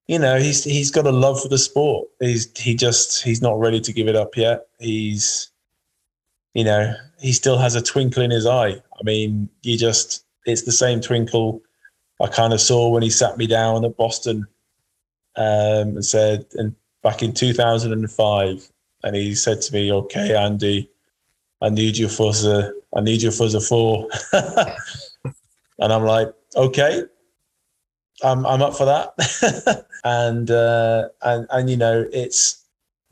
you 0.07 0.19
know, 0.19 0.39
he's 0.39 0.63
he's 0.63 0.91
got 0.91 1.07
a 1.07 1.11
love 1.11 1.41
for 1.41 1.49
the 1.49 1.57
sport. 1.57 2.07
He's 2.19 2.49
he 2.57 2.75
just 2.75 3.23
he's 3.23 3.41
not 3.41 3.59
ready 3.59 3.79
to 3.81 3.93
give 3.93 4.07
it 4.07 4.15
up 4.15 4.35
yet. 4.35 4.67
He's 4.79 5.48
you 6.53 6.63
know 6.63 6.93
he 7.19 7.33
still 7.33 7.57
has 7.57 7.75
a 7.75 7.81
twinkle 7.81 8.23
in 8.23 8.31
his 8.31 8.45
eye. 8.45 8.71
I 8.71 9.03
mean, 9.03 9.49
you 9.61 9.77
just 9.77 10.25
it's 10.45 10.63
the 10.63 10.71
same 10.71 11.01
twinkle 11.01 11.61
I 12.21 12.27
kind 12.27 12.53
of 12.53 12.59
saw 12.59 12.89
when 12.89 13.03
he 13.03 13.09
sat 13.09 13.37
me 13.37 13.47
down 13.47 13.85
at 13.85 13.95
Boston 13.95 14.45
um, 15.35 15.95
and 15.95 16.05
said, 16.05 16.45
and 16.53 16.75
back 17.01 17.23
in 17.23 17.33
2005, 17.33 18.71
and 19.03 19.15
he 19.15 19.35
said 19.35 19.61
to 19.61 19.73
me, 19.73 19.91
"Okay, 19.91 20.35
Andy, 20.35 20.89
I 21.61 21.69
need 21.69 21.97
you 21.97 22.09
for 22.09 22.33
the 22.33 22.73
I 22.95 23.01
need 23.01 23.21
you 23.21 23.31
for 23.31 23.47
the 23.47 23.61
four. 23.61 24.09
and 24.33 25.93
I'm 25.93 26.03
like, 26.03 26.33
"Okay, 26.55 27.03
I'm 28.21 28.45
I'm 28.45 28.61
up 28.61 28.75
for 28.75 28.85
that." 28.85 29.85
and 30.03 30.51
uh, 30.51 31.07
and 31.21 31.47
and 31.51 31.69
you 31.69 31.77
know, 31.77 32.05
it's 32.11 32.58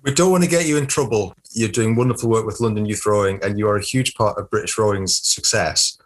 We 0.07 0.13
don't 0.13 0.31
want 0.31 0.45
to 0.45 0.49
get 0.49 0.65
you 0.65 0.77
in 0.77 0.87
trouble. 0.87 1.33
You're 1.51 1.67
doing 1.67 1.97
wonderful 1.97 2.29
work 2.29 2.45
with 2.45 2.61
London 2.61 2.85
Youth 2.85 3.05
Rowing, 3.05 3.43
and 3.43 3.59
you 3.59 3.67
are 3.67 3.75
a 3.75 3.83
huge 3.83 4.15
part 4.15 4.39
of 4.39 4.49
British 4.49 4.77
rowing's 4.77 5.17
success. 5.17 5.97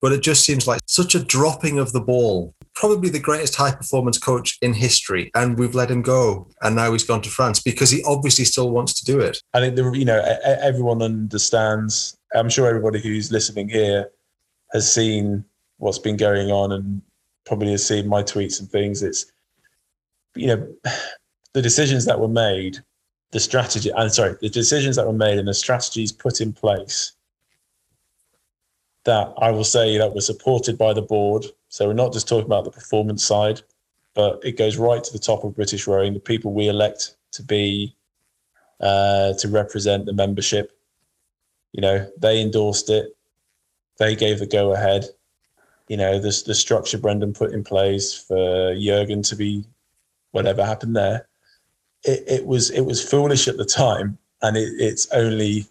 But 0.00 0.12
it 0.12 0.22
just 0.22 0.44
seems 0.44 0.68
like 0.68 0.80
such 0.86 1.16
a 1.16 1.24
dropping 1.24 1.80
of 1.80 1.90
the 1.90 2.00
ball. 2.00 2.54
Probably 2.76 3.08
the 3.10 3.18
greatest 3.18 3.56
high 3.56 3.74
performance 3.74 4.16
coach 4.16 4.56
in 4.62 4.74
history, 4.74 5.32
and 5.34 5.58
we've 5.58 5.74
let 5.74 5.90
him 5.90 6.02
go, 6.02 6.46
and 6.62 6.76
now 6.76 6.92
he's 6.92 7.02
gone 7.02 7.20
to 7.22 7.28
France 7.28 7.60
because 7.60 7.90
he 7.90 8.00
obviously 8.04 8.44
still 8.44 8.70
wants 8.70 8.92
to 9.00 9.04
do 9.04 9.18
it. 9.18 9.42
I 9.54 9.58
think 9.58 9.74
the 9.74 9.90
you 9.90 10.04
know 10.04 10.22
everyone 10.44 11.02
understands. 11.02 12.16
I'm 12.32 12.48
sure 12.48 12.68
everybody 12.68 13.00
who's 13.00 13.32
listening 13.32 13.68
here 13.68 14.08
has 14.72 14.92
seen 14.92 15.44
what's 15.78 15.98
been 15.98 16.16
going 16.16 16.52
on 16.52 16.70
and 16.70 17.02
probably 17.44 17.72
has 17.72 17.84
seen 17.84 18.06
my 18.06 18.22
tweets 18.22 18.60
and 18.60 18.70
things. 18.70 19.02
It's 19.02 19.26
you 20.36 20.46
know 20.46 20.74
the 21.54 21.62
decisions 21.62 22.04
that 22.04 22.20
were 22.20 22.28
made, 22.28 22.78
the 23.32 23.40
strategy. 23.40 23.92
I'm 23.92 24.08
sorry, 24.08 24.36
the 24.40 24.48
decisions 24.48 24.96
that 24.96 25.06
were 25.06 25.12
made 25.12 25.38
and 25.38 25.48
the 25.48 25.54
strategies 25.54 26.12
put 26.12 26.40
in 26.40 26.52
place. 26.52 27.12
That 29.04 29.32
I 29.38 29.50
will 29.50 29.64
say 29.64 29.98
that 29.98 30.14
were 30.14 30.20
supported 30.20 30.76
by 30.76 30.92
the 30.92 31.02
board. 31.02 31.46
So 31.68 31.86
we're 31.86 31.94
not 31.94 32.12
just 32.12 32.28
talking 32.28 32.46
about 32.46 32.64
the 32.64 32.70
performance 32.70 33.24
side, 33.24 33.60
but 34.14 34.40
it 34.44 34.56
goes 34.56 34.76
right 34.76 35.02
to 35.02 35.12
the 35.12 35.18
top 35.18 35.44
of 35.44 35.54
British 35.54 35.86
rowing. 35.86 36.14
The 36.14 36.20
people 36.20 36.52
we 36.52 36.68
elect 36.68 37.16
to 37.32 37.42
be 37.42 37.94
uh, 38.80 39.34
to 39.34 39.48
represent 39.48 40.06
the 40.06 40.12
membership. 40.12 40.72
You 41.72 41.82
know, 41.82 42.10
they 42.18 42.40
endorsed 42.40 42.90
it. 42.90 43.16
They 43.98 44.16
gave 44.16 44.38
the 44.38 44.46
go 44.46 44.72
ahead. 44.72 45.06
You 45.88 45.96
know, 45.96 46.18
the, 46.18 46.42
the 46.46 46.54
structure 46.54 46.98
Brendan 46.98 47.32
put 47.32 47.52
in 47.52 47.62
place 47.62 48.12
for 48.12 48.74
Jurgen 48.74 49.22
to 49.22 49.36
be 49.36 49.64
whatever 50.32 50.64
happened 50.64 50.96
there. 50.96 51.28
It, 52.04 52.24
it 52.26 52.46
was 52.46 52.70
it 52.70 52.82
was 52.82 53.02
foolish 53.02 53.48
at 53.48 53.56
the 53.56 53.64
time, 53.64 54.18
and 54.42 54.56
it, 54.56 54.72
it's 54.78 55.08
only 55.12 55.66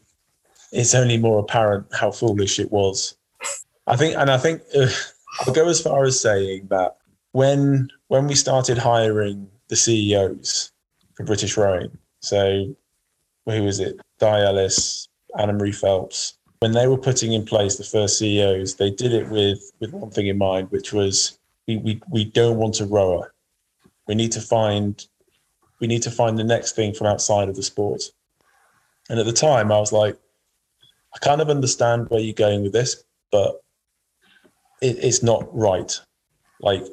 it's 0.72 0.96
only 0.96 1.18
more 1.18 1.40
apparent 1.40 1.86
how 1.94 2.12
foolish 2.12 2.60
it 2.60 2.72
was. 2.72 3.16
I 3.88 3.96
think, 3.96 4.18
and 4.18 4.30
I 4.30 4.38
think 4.38 4.62
uh, 4.76 4.88
I'll 5.42 5.54
go 5.54 5.68
as 5.68 5.82
far 5.82 6.04
as 6.06 6.20
saying 6.20 6.68
that 6.70 6.98
when 7.32 7.90
when 8.08 8.28
we 8.28 8.36
started 8.36 8.78
hiring 8.78 9.48
the 9.68 9.76
CEOs 9.76 10.72
for 11.16 11.24
British 11.24 11.58
Rowing, 11.58 11.98
so 12.20 12.76
who 13.46 13.64
was 13.64 13.80
it? 13.80 14.00
Di 14.20 14.42
Ellis, 14.42 15.08
Annamarie 15.38 15.76
Phelps. 15.76 16.38
When 16.60 16.72
they 16.72 16.88
were 16.88 16.98
putting 16.98 17.34
in 17.34 17.46
place 17.46 17.76
the 17.76 17.84
first 17.84 18.18
CEOs, 18.18 18.76
they 18.76 18.90
did 18.90 19.14
it 19.14 19.30
with 19.30 19.72
with 19.80 19.92
one 19.92 20.10
thing 20.10 20.28
in 20.28 20.38
mind, 20.38 20.72
which 20.72 20.94
was 20.94 21.38
we 21.68 21.78
we, 21.78 22.02
we 22.10 22.26
don't 22.26 22.58
want 22.58 22.80
a 22.80 22.86
rower. 22.86 23.34
We 24.08 24.16
need 24.16 24.32
to 24.34 24.42
find 24.42 25.06
we 25.80 25.88
need 25.88 26.04
to 26.04 26.12
find 26.12 26.38
the 26.38 26.44
next 26.44 26.76
thing 26.76 26.94
from 26.94 27.08
outside 27.08 27.50
of 27.50 27.56
the 27.56 27.64
sport. 27.64 28.04
And 29.10 29.20
at 29.20 29.26
the 29.26 29.34
time, 29.34 29.72
I 29.72 29.80
was 29.80 29.92
like, 29.92 30.18
I 31.14 31.20
kind 31.20 31.42
of 31.42 31.50
understand 31.50 32.10
where 32.10 32.20
you're 32.20 32.34
going 32.34 32.64
with 32.64 32.74
this, 32.74 33.04
but 33.32 33.62
it, 34.82 34.98
it's 35.04 35.24
not 35.24 35.48
right. 35.56 36.00
Like 36.62 36.84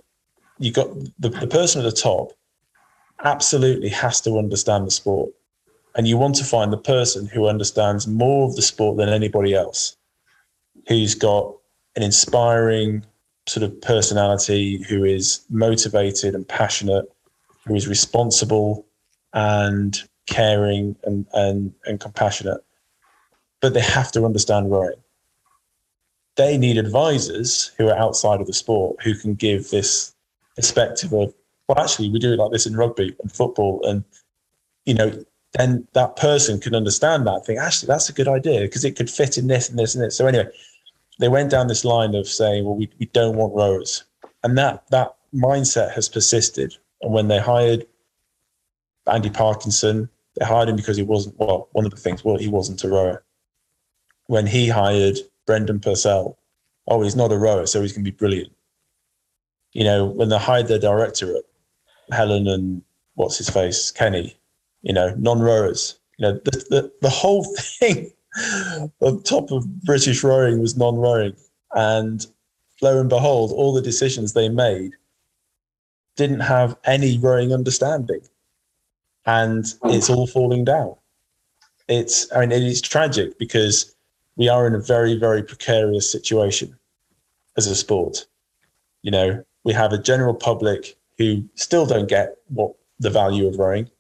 you 0.59 0.73
got 0.73 0.89
the, 1.19 1.31
the 1.31 1.47
person 1.47 1.81
at 1.81 1.85
the 1.85 1.97
top 1.97 2.33
absolutely 3.25 3.89
has 3.89 4.21
to 4.21 4.39
understand 4.39 4.87
the 4.87 4.91
sport 4.91 5.31
And 5.95 6.09
you 6.09 6.17
want 6.17 6.35
to 6.37 6.45
find 6.45 6.73
the 6.73 6.79
person 6.79 7.27
who 7.27 7.47
understands 7.47 8.07
more 8.07 8.49
of 8.49 8.57
the 8.57 8.63
sport 8.63 8.97
than 8.97 9.09
anybody 9.09 9.55
else, 9.55 9.97
who's 10.89 11.15
got 11.15 11.55
an 11.97 12.03
inspiring 12.03 13.05
sort 13.47 13.65
of 13.65 13.81
personality, 13.83 14.83
who 14.89 15.05
is 15.05 15.41
motivated 15.51 16.35
and 16.35 16.49
passionate, 16.49 17.05
who 17.67 17.75
is 17.75 17.89
responsible 17.89 18.87
and 19.33 20.03
caring 20.27 20.97
and, 21.05 21.27
and, 21.33 21.73
and 21.85 22.01
compassionate. 22.01 22.63
But 23.61 23.75
they 23.75 23.81
have 23.81 24.13
to 24.13 24.25
understand 24.25 24.71
rowing. 24.71 24.95
They 26.37 26.57
need 26.57 26.79
advisors 26.79 27.73
who 27.77 27.89
are 27.89 27.97
outside 27.97 28.41
of 28.41 28.47
the 28.47 28.53
sport 28.53 28.97
who 29.03 29.15
can 29.15 29.35
give 29.35 29.71
this 29.71 30.15
perspective 30.57 31.13
of, 31.13 31.35
well, 31.69 31.79
actually, 31.79 32.11
we 32.11 32.19
do 32.19 32.33
it 32.33 32.39
like 32.39 32.51
this 32.51 32.67
in 32.67 32.77
rugby 32.77 33.15
and 33.21 33.31
football. 33.31 33.81
And, 33.87 34.05
you 34.85 34.95
know, 34.95 35.25
then 35.53 35.87
that 35.93 36.17
person 36.17 36.59
can 36.59 36.75
understand 36.75 37.27
that 37.27 37.45
thing. 37.45 37.59
actually, 37.59 37.89
that's 37.89 38.09
a 38.09 38.15
good 38.15 38.29
idea 38.29 38.63
because 38.63 38.85
it 38.85 38.97
could 38.97 39.11
fit 39.11 39.37
in 39.37 39.47
this 39.47 39.69
and 39.69 39.79
this 39.79 39.95
and 39.95 40.03
this. 40.03 40.17
So, 40.17 40.27
anyway, 40.27 40.49
they 41.19 41.29
went 41.29 41.51
down 41.51 41.69
this 41.69 41.85
line 41.85 42.15
of 42.15 42.27
saying, 42.27 42.65
well, 42.65 42.75
we, 42.75 42.91
we 42.99 43.07
don't 43.07 43.37
want 43.37 43.55
rowers. 43.55 44.05
And 44.43 44.57
that, 44.59 44.85
that 44.91 45.15
mindset 45.35 45.93
has 45.93 46.09
persisted. 46.09 46.75
And 47.03 47.13
when 47.13 47.29
they 47.29 47.41
hired 47.41 47.87
Andy 49.11 49.31
Parkinson, 49.31 50.09
they 50.37 50.45
hired 50.45 50.69
him 50.69 50.77
because 50.77 50.97
he 50.97 51.03
wasn't, 51.03 51.39
well, 51.39 51.69
one 51.73 51.85
of 51.85 51.91
the 51.91 51.97
things, 51.97 52.25
well, 52.25 52.39
he 52.39 52.49
wasn't 52.49 52.85
a 52.85 52.89
rower. 52.89 53.25
When 54.27 54.47
he 54.47 54.69
hired 54.69 55.19
Brendan 55.47 55.81
Purcell, 55.81 56.39
oh, 56.89 57.03
he's 57.03 57.17
not 57.17 57.33
a 57.33 57.39
rower, 57.39 57.67
so 57.67 57.83
he's 57.83 57.93
going 57.93 58.05
to 58.05 58.11
be 58.11 58.17
brilliant. 58.17 58.53
You 59.73 59.85
know, 59.85 60.07
when 60.07 60.29
they 60.29 60.39
hired 60.39 60.69
their 60.69 60.79
directorate, 60.79 61.47
Helen 62.11 62.47
and 62.47 62.83
what's 63.15 63.39
his 63.39 63.51
face, 63.51 63.91
Kenny, 63.91 64.37
you 64.83 64.93
know, 64.93 65.15
non 65.19 65.41
rowers, 65.41 65.99
you 66.19 66.27
know, 66.27 66.41
the, 66.45 66.51
the, 66.71 66.93
the 67.03 67.11
whole 67.11 67.45
thing 67.59 68.13
on 69.01 69.23
top 69.23 69.51
of 69.51 69.67
British 69.83 70.23
rowing 70.23 70.61
was 70.61 70.77
non 70.77 70.97
rowing. 70.97 71.35
And 71.75 72.27
lo 72.81 73.01
and 73.01 73.09
behold, 73.09 73.53
all 73.53 73.73
the 73.73 73.83
decisions 73.83 74.33
they 74.33 74.49
made 74.49 74.93
didn't 76.17 76.41
have 76.41 76.77
any 76.85 77.19
rowing 77.19 77.53
understanding. 77.53 78.21
And 79.25 79.65
it's 79.85 80.11
all 80.11 80.27
falling 80.27 80.65
down. 80.65 80.97
It's, 81.89 82.33
I 82.35 82.41
mean, 82.41 82.53
it's 82.63 82.81
tragic 82.81 83.39
because 83.39 83.95
we 84.37 84.49
are 84.49 84.67
in 84.67 84.75
a 84.75 84.81
very, 84.81 85.17
very 85.17 85.43
precarious 85.43 86.11
situation 86.11 86.77
as 87.57 87.67
a 87.67 87.77
sport. 87.77 88.27
You 89.03 89.11
know, 89.11 89.45
we 89.65 89.73
have 89.73 89.93
a 89.93 89.99
general 89.99 90.35
public 90.35 90.97
who 91.19 91.45
still 91.55 91.87
don't 91.87 92.09
get 92.09 92.37
what 92.49 92.75
the 92.99 93.11
value 93.11 93.47
of 93.47 93.59
rowing, 93.59 93.91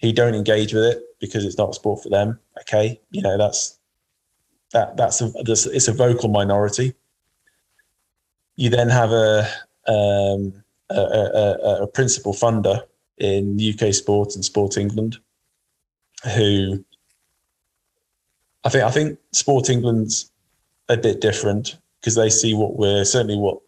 who 0.00 0.12
don't 0.12 0.34
engage 0.34 0.72
with 0.72 0.84
it 0.84 1.02
because 1.20 1.44
it's 1.44 1.58
not 1.58 1.70
a 1.70 1.74
sport 1.74 2.02
for 2.02 2.08
them. 2.08 2.38
Okay, 2.60 3.00
you 3.10 3.22
know 3.22 3.36
that's 3.36 3.78
that 4.72 4.96
that's 4.96 5.20
a 5.20 5.30
that's, 5.44 5.66
it's 5.66 5.88
a 5.88 5.92
vocal 5.92 6.28
minority. 6.28 6.94
You 8.56 8.70
then 8.70 8.88
have 8.88 9.10
a 9.12 9.48
um, 9.86 10.62
a, 10.90 11.58
a, 11.64 11.82
a 11.82 11.86
principal 11.86 12.32
funder 12.32 12.82
in 13.18 13.58
UK 13.60 13.92
Sport 13.94 14.34
and 14.34 14.44
Sport 14.44 14.76
England, 14.76 15.18
who 16.34 16.84
I 18.64 18.68
think 18.68 18.84
I 18.84 18.90
think 18.90 19.18
Sport 19.32 19.70
England's 19.70 20.30
a 20.88 20.96
bit 20.96 21.20
different 21.20 21.78
because 22.00 22.14
they 22.14 22.30
see 22.30 22.54
what 22.54 22.76
we're 22.76 23.04
certainly 23.04 23.36
what 23.36 23.60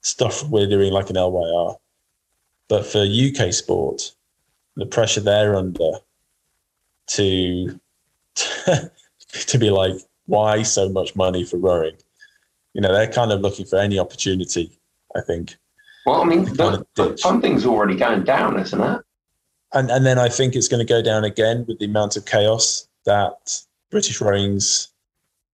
stuff 0.00 0.42
we're 0.48 0.66
doing 0.66 0.92
like 0.92 1.10
an 1.10 1.16
LYR, 1.16 1.76
but 2.68 2.84
for 2.84 3.00
UK 3.00 3.52
sport, 3.52 4.12
the 4.76 4.86
pressure 4.86 5.20
they're 5.20 5.54
under 5.54 5.92
to 7.08 7.80
to 8.34 9.58
be 9.58 9.70
like, 9.70 9.94
why 10.26 10.62
so 10.62 10.88
much 10.88 11.14
money 11.14 11.44
for 11.44 11.58
rowing? 11.58 11.96
You 12.72 12.80
know, 12.80 12.92
they're 12.92 13.12
kind 13.12 13.32
of 13.32 13.40
looking 13.40 13.66
for 13.66 13.78
any 13.78 13.98
opportunity. 13.98 14.78
I 15.14 15.20
think. 15.20 15.56
Well, 16.06 16.20
I 16.20 16.24
mean, 16.24 16.44
the, 16.44 16.84
the 16.94 17.16
funding's 17.18 17.64
already 17.64 17.96
going 17.96 18.24
down, 18.24 18.58
isn't 18.58 18.80
it? 18.80 19.00
And 19.72 19.90
and 19.90 20.04
then 20.04 20.18
I 20.18 20.28
think 20.28 20.54
it's 20.54 20.68
going 20.68 20.84
to 20.84 20.92
go 20.92 21.02
down 21.02 21.24
again 21.24 21.64
with 21.66 21.78
the 21.78 21.86
amount 21.86 22.16
of 22.16 22.26
chaos 22.26 22.88
that 23.06 23.62
British 23.90 24.20
rowing's 24.20 24.88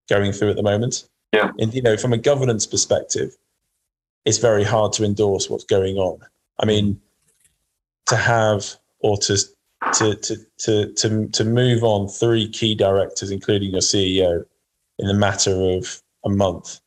going 0.09 0.33
through 0.33 0.51
at 0.51 0.57
the 0.57 0.63
moment. 0.63 1.09
Yeah. 1.33 1.51
And 1.59 1.73
you 1.73 1.83
know, 1.83 1.97
from 1.97 2.13
a 2.13 2.19
governance 2.19 2.67
perspective, 2.67 3.37
it's 4.25 4.39
very 4.39 4.65
hard 4.65 4.93
to 4.95 5.05
endorse 5.05 5.49
what's 5.49 5.65
going 5.65 5.97
on. 5.97 6.21
I 6.59 6.67
mean, 6.67 7.01
to 8.07 8.17
have 8.17 8.77
or 9.01 9.17
to 9.19 9.37
to 9.95 10.15
to 10.17 10.37
to 10.59 10.93
to, 10.95 11.29
to 11.29 11.45
move 11.45 11.85
on 11.85 12.09
three 12.09 12.49
key 12.49 12.75
directors, 12.75 13.31
including 13.31 13.73
your 13.73 13.81
CEO, 13.81 14.45
in 14.99 15.09
a 15.09 15.15
matter 15.15 15.53
of 15.53 16.03
a 16.25 16.29
month, 16.29 16.81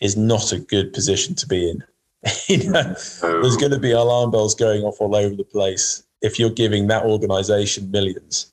is 0.00 0.16
not 0.16 0.52
a 0.52 0.58
good 0.58 0.92
position 0.92 1.34
to 1.36 1.46
be 1.46 1.68
in. 1.68 1.82
you 2.48 2.70
know, 2.70 2.82
there's 3.20 3.56
going 3.56 3.72
to 3.72 3.78
be 3.78 3.90
alarm 3.90 4.30
bells 4.30 4.54
going 4.54 4.82
off 4.82 5.00
all 5.00 5.14
over 5.16 5.34
the 5.34 5.44
place 5.44 6.04
if 6.20 6.38
you're 6.38 6.50
giving 6.50 6.86
that 6.86 7.04
organization 7.04 7.90
millions. 7.90 8.52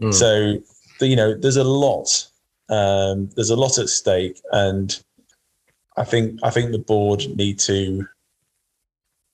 Mm. 0.00 0.14
So, 0.14 1.04
you 1.04 1.16
know, 1.16 1.34
there's 1.34 1.56
a 1.56 1.64
lot. 1.64 2.26
Um, 2.68 3.28
there's 3.34 3.50
a 3.50 3.56
lot 3.56 3.78
at 3.78 3.88
stake, 3.88 4.40
and 4.52 5.02
I 5.96 6.04
think 6.04 6.38
I 6.44 6.50
think 6.50 6.70
the 6.70 6.78
board 6.78 7.24
need 7.36 7.58
to 7.60 8.06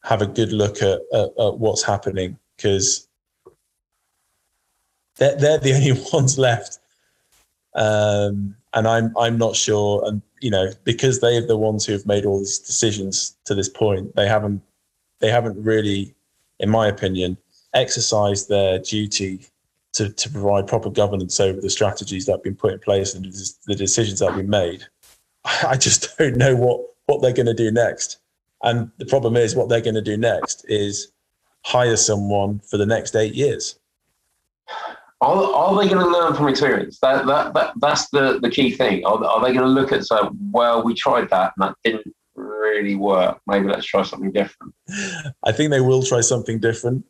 have 0.02 0.22
a 0.22 0.26
good 0.26 0.52
look 0.52 0.76
at, 0.76 1.00
at, 1.12 1.30
at 1.38 1.58
what's 1.58 1.82
happening 1.82 2.38
because 2.56 3.06
they're, 5.16 5.36
they're 5.36 5.58
the 5.58 5.74
only 5.76 6.08
ones 6.12 6.38
left. 6.38 6.78
Um, 7.74 8.56
and 8.72 8.88
I'm 8.88 9.14
I'm 9.18 9.36
not 9.36 9.54
sure, 9.54 10.02
and 10.06 10.22
you 10.40 10.50
know, 10.50 10.70
because 10.84 11.20
they 11.20 11.36
are 11.36 11.46
the 11.46 11.56
ones 11.56 11.86
who 11.86 11.92
have 11.92 12.06
made 12.06 12.24
all 12.24 12.38
these 12.38 12.58
decisions 12.58 13.36
to 13.44 13.54
this 13.54 13.68
point, 13.68 14.14
they 14.16 14.28
haven't 14.28 14.62
they 15.20 15.30
haven't 15.30 15.62
really, 15.62 16.14
in 16.58 16.68
my 16.68 16.88
opinion, 16.88 17.38
exercised 17.72 18.48
their 18.48 18.78
duty 18.78 19.40
to, 19.94 20.10
to 20.10 20.28
provide 20.28 20.66
proper 20.66 20.90
governance 20.90 21.40
over 21.40 21.58
the 21.58 21.70
strategies 21.70 22.26
that 22.26 22.32
have 22.32 22.42
been 22.42 22.54
put 22.54 22.74
in 22.74 22.78
place 22.80 23.14
and 23.14 23.24
the 23.66 23.74
decisions 23.74 24.20
that 24.20 24.26
have 24.26 24.36
been 24.36 24.50
made. 24.50 24.84
I 25.66 25.76
just 25.76 26.16
don't 26.18 26.36
know 26.36 26.54
what 26.54 26.80
what 27.06 27.22
they're 27.22 27.32
going 27.32 27.46
to 27.46 27.54
do 27.54 27.70
next. 27.70 28.18
And 28.62 28.90
the 28.98 29.06
problem 29.06 29.36
is, 29.36 29.54
what 29.54 29.68
they're 29.68 29.80
going 29.80 29.94
to 29.94 30.02
do 30.02 30.16
next 30.16 30.64
is 30.68 31.12
hire 31.64 31.96
someone 31.96 32.60
for 32.60 32.76
the 32.76 32.86
next 32.86 33.14
eight 33.14 33.34
years. 33.34 33.78
Are, 35.20 35.44
are 35.44 35.82
they 35.82 35.88
going 35.88 36.04
to 36.04 36.10
learn 36.10 36.34
from 36.34 36.48
experience? 36.48 36.98
That, 37.00 37.26
that, 37.26 37.54
that 37.54 37.72
that's 37.76 38.10
the, 38.10 38.38
the 38.40 38.50
key 38.50 38.70
thing. 38.70 39.04
Are, 39.04 39.22
are 39.24 39.40
they 39.40 39.52
going 39.52 39.64
to 39.64 39.66
look 39.66 39.92
at 39.92 40.04
say, 40.04 40.16
well, 40.50 40.84
we 40.84 40.94
tried 40.94 41.30
that 41.30 41.52
and 41.56 41.68
that 41.68 41.74
didn't 41.84 42.14
really 42.34 42.96
work. 42.96 43.40
Maybe 43.46 43.66
let's 43.66 43.86
try 43.86 44.02
something 44.02 44.32
different. 44.32 44.74
I 45.42 45.52
think 45.52 45.70
they 45.70 45.80
will 45.80 46.02
try 46.02 46.20
something 46.20 46.60
different. 46.60 47.04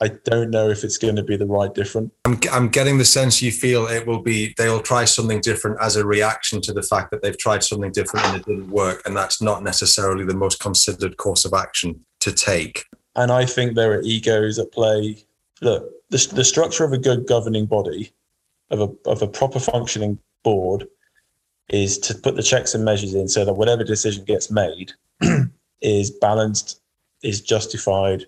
I 0.00 0.08
don't 0.24 0.50
know 0.50 0.70
if 0.70 0.84
it's 0.84 0.98
going 0.98 1.16
to 1.16 1.22
be 1.22 1.36
the 1.36 1.46
right 1.46 1.72
different. 1.72 2.12
I'm, 2.24 2.40
I'm 2.50 2.68
getting 2.68 2.98
the 2.98 3.04
sense 3.04 3.40
you 3.40 3.52
feel 3.52 3.86
it 3.86 4.06
will 4.06 4.22
be, 4.22 4.52
they'll 4.58 4.82
try 4.82 5.04
something 5.04 5.40
different 5.40 5.78
as 5.80 5.96
a 5.96 6.04
reaction 6.04 6.60
to 6.62 6.72
the 6.72 6.82
fact 6.82 7.10
that 7.10 7.22
they've 7.22 7.38
tried 7.38 7.62
something 7.62 7.92
different 7.92 8.26
and 8.26 8.36
it 8.38 8.46
didn't 8.46 8.70
work. 8.70 9.02
And 9.06 9.16
that's 9.16 9.40
not 9.40 9.62
necessarily 9.62 10.24
the 10.24 10.34
most 10.34 10.60
considered 10.60 11.16
course 11.16 11.44
of 11.44 11.54
action 11.54 12.04
to 12.20 12.32
take. 12.32 12.86
And 13.14 13.30
I 13.30 13.46
think 13.46 13.76
there 13.76 13.92
are 13.92 14.02
egos 14.02 14.58
at 14.58 14.72
play. 14.72 15.24
Look, 15.64 15.90
the, 16.10 16.32
the 16.34 16.44
structure 16.44 16.84
of 16.84 16.92
a 16.92 16.98
good 16.98 17.26
governing 17.26 17.64
body, 17.64 18.12
of 18.70 18.80
a, 18.80 19.08
of 19.08 19.22
a 19.22 19.26
proper 19.26 19.58
functioning 19.58 20.18
board, 20.42 20.86
is 21.70 21.98
to 21.98 22.14
put 22.14 22.36
the 22.36 22.42
checks 22.42 22.74
and 22.74 22.84
measures 22.84 23.14
in 23.14 23.28
so 23.28 23.46
that 23.46 23.54
whatever 23.54 23.82
decision 23.82 24.24
gets 24.24 24.50
made 24.50 24.92
is 25.80 26.10
balanced, 26.10 26.82
is 27.22 27.40
justified, 27.40 28.26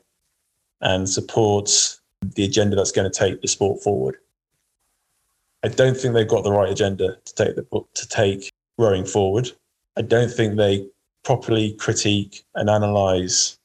and 0.81 1.09
supports 1.09 2.01
the 2.23 2.45
agenda 2.45 2.75
that's 2.75 2.93
going 2.93 3.11
to 3.11 3.19
take 3.19 3.43
the 3.43 3.49
sport 3.49 3.83
forward. 3.83 4.17
I 5.63 5.69
don't 5.69 5.97
think 5.97 6.15
they've 6.15 6.27
got 6.27 6.43
the 6.43 6.53
right 6.53 6.71
agenda 6.71 7.19
to 7.23 7.35
take 7.35 7.57
the 7.57 7.85
to 7.95 8.09
take 8.09 8.51
rowing 8.79 9.05
forward. 9.05 9.51
I 9.99 10.03
don't 10.03 10.31
think 10.31 10.57
they 10.57 10.87
properly 11.23 11.75
critique 11.75 12.45
and 12.55 12.71
analyze 12.71 13.59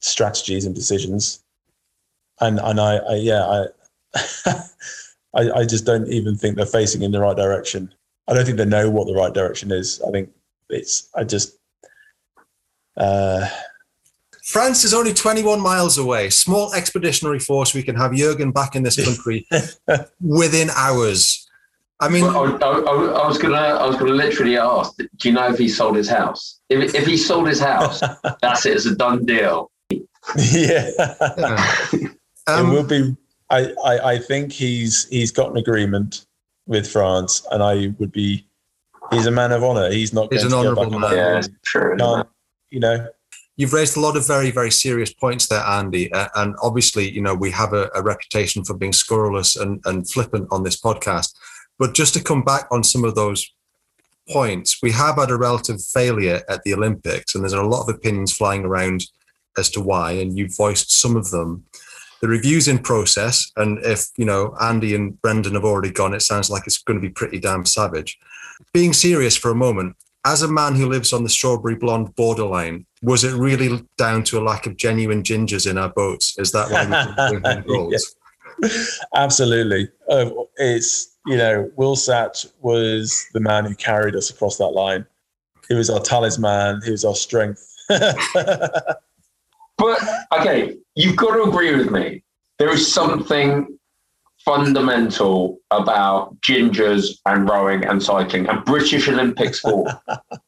strategies 0.00 0.64
and 0.64 0.74
decisions. 0.74 1.42
And 2.40 2.58
and 2.58 2.80
I, 2.80 2.96
I 2.96 3.14
yeah, 3.16 3.44
I, 3.44 3.66
I 5.34 5.50
I 5.60 5.64
just 5.64 5.84
don't 5.84 6.08
even 6.08 6.36
think 6.36 6.56
they're 6.56 6.66
facing 6.66 7.02
in 7.02 7.12
the 7.12 7.20
right 7.20 7.36
direction. 7.36 7.92
I 8.28 8.34
don't 8.34 8.44
think 8.44 8.58
they 8.58 8.64
know 8.64 8.90
what 8.90 9.06
the 9.06 9.14
right 9.14 9.32
direction 9.32 9.70
is. 9.70 10.02
I 10.06 10.10
think 10.10 10.30
it's 10.68 11.08
I 11.14 11.24
just 11.24 11.58
uh 12.96 13.48
France 14.46 14.84
is 14.84 14.94
only 14.94 15.12
21 15.12 15.60
miles 15.60 15.98
away. 15.98 16.30
Small 16.30 16.72
expeditionary 16.72 17.40
force. 17.40 17.74
We 17.74 17.82
can 17.82 17.96
have 17.96 18.14
Jurgen 18.14 18.52
back 18.52 18.76
in 18.76 18.84
this 18.84 19.04
country 19.04 19.44
within 20.20 20.70
hours. 20.70 21.48
I 21.98 22.08
mean, 22.08 22.24
well, 22.24 22.62
I, 22.62 22.66
I, 22.68 23.22
I, 23.22 23.26
was 23.26 23.38
gonna, 23.38 23.56
I 23.56 23.86
was 23.86 23.96
gonna 23.96 24.12
literally 24.12 24.56
ask. 24.56 24.96
Do 24.98 25.28
you 25.28 25.32
know 25.32 25.48
if 25.48 25.58
he 25.58 25.68
sold 25.68 25.96
his 25.96 26.08
house? 26.08 26.60
If, 26.68 26.94
if 26.94 27.06
he 27.06 27.16
sold 27.16 27.48
his 27.48 27.58
house, 27.58 28.00
that's 28.40 28.66
it. 28.66 28.76
It's 28.76 28.86
a 28.86 28.94
done 28.94 29.24
deal. 29.24 29.72
Yeah, 29.90 30.90
yeah. 31.38 32.05
Um, 32.46 32.70
it 32.70 32.74
will 32.74 32.84
be 32.84 33.16
I, 33.50 33.72
I, 33.84 33.98
I 34.12 34.18
think 34.18 34.52
he's 34.52 35.06
he's 35.08 35.30
got 35.30 35.50
an 35.50 35.56
agreement 35.56 36.26
with 36.66 36.90
France, 36.90 37.46
and 37.50 37.62
I 37.62 37.94
would 37.98 38.12
be. 38.12 38.46
He's 39.12 39.26
a 39.26 39.30
man 39.30 39.52
of 39.52 39.62
honor. 39.62 39.88
He's 39.90 40.12
not. 40.12 40.32
He's 40.32 40.42
going 40.42 40.52
an 40.52 40.58
honourable 40.78 40.98
man. 40.98 41.16
Yeah, 41.16 41.42
sure. 41.62 41.96
Can't- 41.96 42.28
you 42.70 42.80
know, 42.80 43.06
You've 43.58 43.72
raised 43.72 43.96
a 43.96 44.00
lot 44.00 44.16
of 44.18 44.26
very, 44.26 44.50
very 44.50 44.70
serious 44.70 45.12
points 45.12 45.46
there, 45.46 45.60
Andy. 45.62 46.12
Uh, 46.12 46.28
and 46.34 46.54
obviously, 46.62 47.10
you 47.10 47.22
know, 47.22 47.34
we 47.34 47.50
have 47.52 47.72
a, 47.72 47.88
a 47.94 48.02
reputation 48.02 48.64
for 48.64 48.74
being 48.74 48.92
scurrilous 48.92 49.56
and, 49.56 49.80
and 49.86 50.08
flippant 50.10 50.48
on 50.50 50.62
this 50.62 50.78
podcast. 50.78 51.34
But 51.78 51.94
just 51.94 52.12
to 52.14 52.22
come 52.22 52.42
back 52.42 52.66
on 52.70 52.84
some 52.84 53.02
of 53.02 53.14
those 53.14 53.50
points, 54.28 54.82
we 54.82 54.90
have 54.90 55.16
had 55.16 55.30
a 55.30 55.36
relative 55.38 55.82
failure 55.82 56.42
at 56.50 56.64
the 56.64 56.74
Olympics, 56.74 57.34
and 57.34 57.42
there's 57.42 57.54
a 57.54 57.62
lot 57.62 57.88
of 57.88 57.94
opinions 57.94 58.36
flying 58.36 58.64
around 58.64 59.06
as 59.56 59.70
to 59.70 59.80
why, 59.80 60.12
and 60.12 60.36
you've 60.36 60.54
voiced 60.56 60.92
some 60.92 61.16
of 61.16 61.30
them. 61.30 61.64
The 62.20 62.28
review's 62.28 62.68
in 62.68 62.78
process, 62.78 63.50
and 63.56 63.78
if 63.84 64.06
you 64.16 64.24
know 64.24 64.56
Andy 64.60 64.94
and 64.94 65.20
Brendan 65.20 65.54
have 65.54 65.64
already 65.64 65.90
gone, 65.90 66.14
it 66.14 66.22
sounds 66.22 66.48
like 66.50 66.66
it's 66.66 66.78
going 66.78 66.98
to 66.98 67.06
be 67.06 67.12
pretty 67.12 67.38
damn 67.38 67.66
savage. 67.66 68.18
Being 68.72 68.92
serious 68.92 69.36
for 69.36 69.50
a 69.50 69.54
moment, 69.54 69.96
as 70.24 70.42
a 70.42 70.48
man 70.48 70.74
who 70.74 70.88
lives 70.88 71.12
on 71.12 71.22
the 71.22 71.28
strawberry 71.28 71.74
blonde 71.76 72.14
borderline, 72.16 72.86
was 73.02 73.22
it 73.22 73.34
really 73.34 73.84
down 73.98 74.24
to 74.24 74.38
a 74.38 74.42
lack 74.42 74.66
of 74.66 74.76
genuine 74.76 75.22
gingers 75.22 75.70
in 75.70 75.78
our 75.78 75.90
boats? 75.90 76.38
Is 76.38 76.52
that 76.52 76.70
why 76.70 76.84
we 76.84 77.40
didn't 77.40 77.42
win 77.42 77.64
gold? 77.66 77.94
absolutely. 79.14 79.88
Uh, 80.08 80.30
it's 80.56 81.16
you 81.26 81.36
know, 81.36 81.70
Will 81.76 81.96
Satch 81.96 82.46
was 82.60 83.26
the 83.34 83.40
man 83.40 83.64
who 83.64 83.74
carried 83.74 84.14
us 84.14 84.30
across 84.30 84.56
that 84.58 84.68
line. 84.68 85.04
He 85.68 85.74
was 85.74 85.90
our 85.90 86.00
talisman. 86.00 86.80
He 86.84 86.92
was 86.92 87.04
our 87.04 87.16
strength. 87.16 87.62
But 89.78 90.00
okay, 90.32 90.76
you've 90.94 91.16
got 91.16 91.34
to 91.34 91.42
agree 91.42 91.74
with 91.76 91.90
me. 91.90 92.22
There 92.58 92.72
is 92.72 92.90
something 92.90 93.78
fundamental 94.44 95.58
about 95.70 96.40
gingers 96.40 97.18
and 97.26 97.48
rowing 97.48 97.84
and 97.84 98.02
cycling 98.02 98.48
and 98.48 98.64
British 98.64 99.08
Olympic 99.08 99.54
sport. 99.54 99.90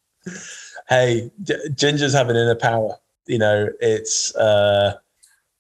hey, 0.89 1.31
G- 1.43 1.55
gingers 1.71 2.15
have 2.15 2.29
an 2.29 2.37
inner 2.37 2.55
power. 2.55 2.97
You 3.27 3.39
know, 3.39 3.69
it's 3.81 4.35
uh, 4.37 4.95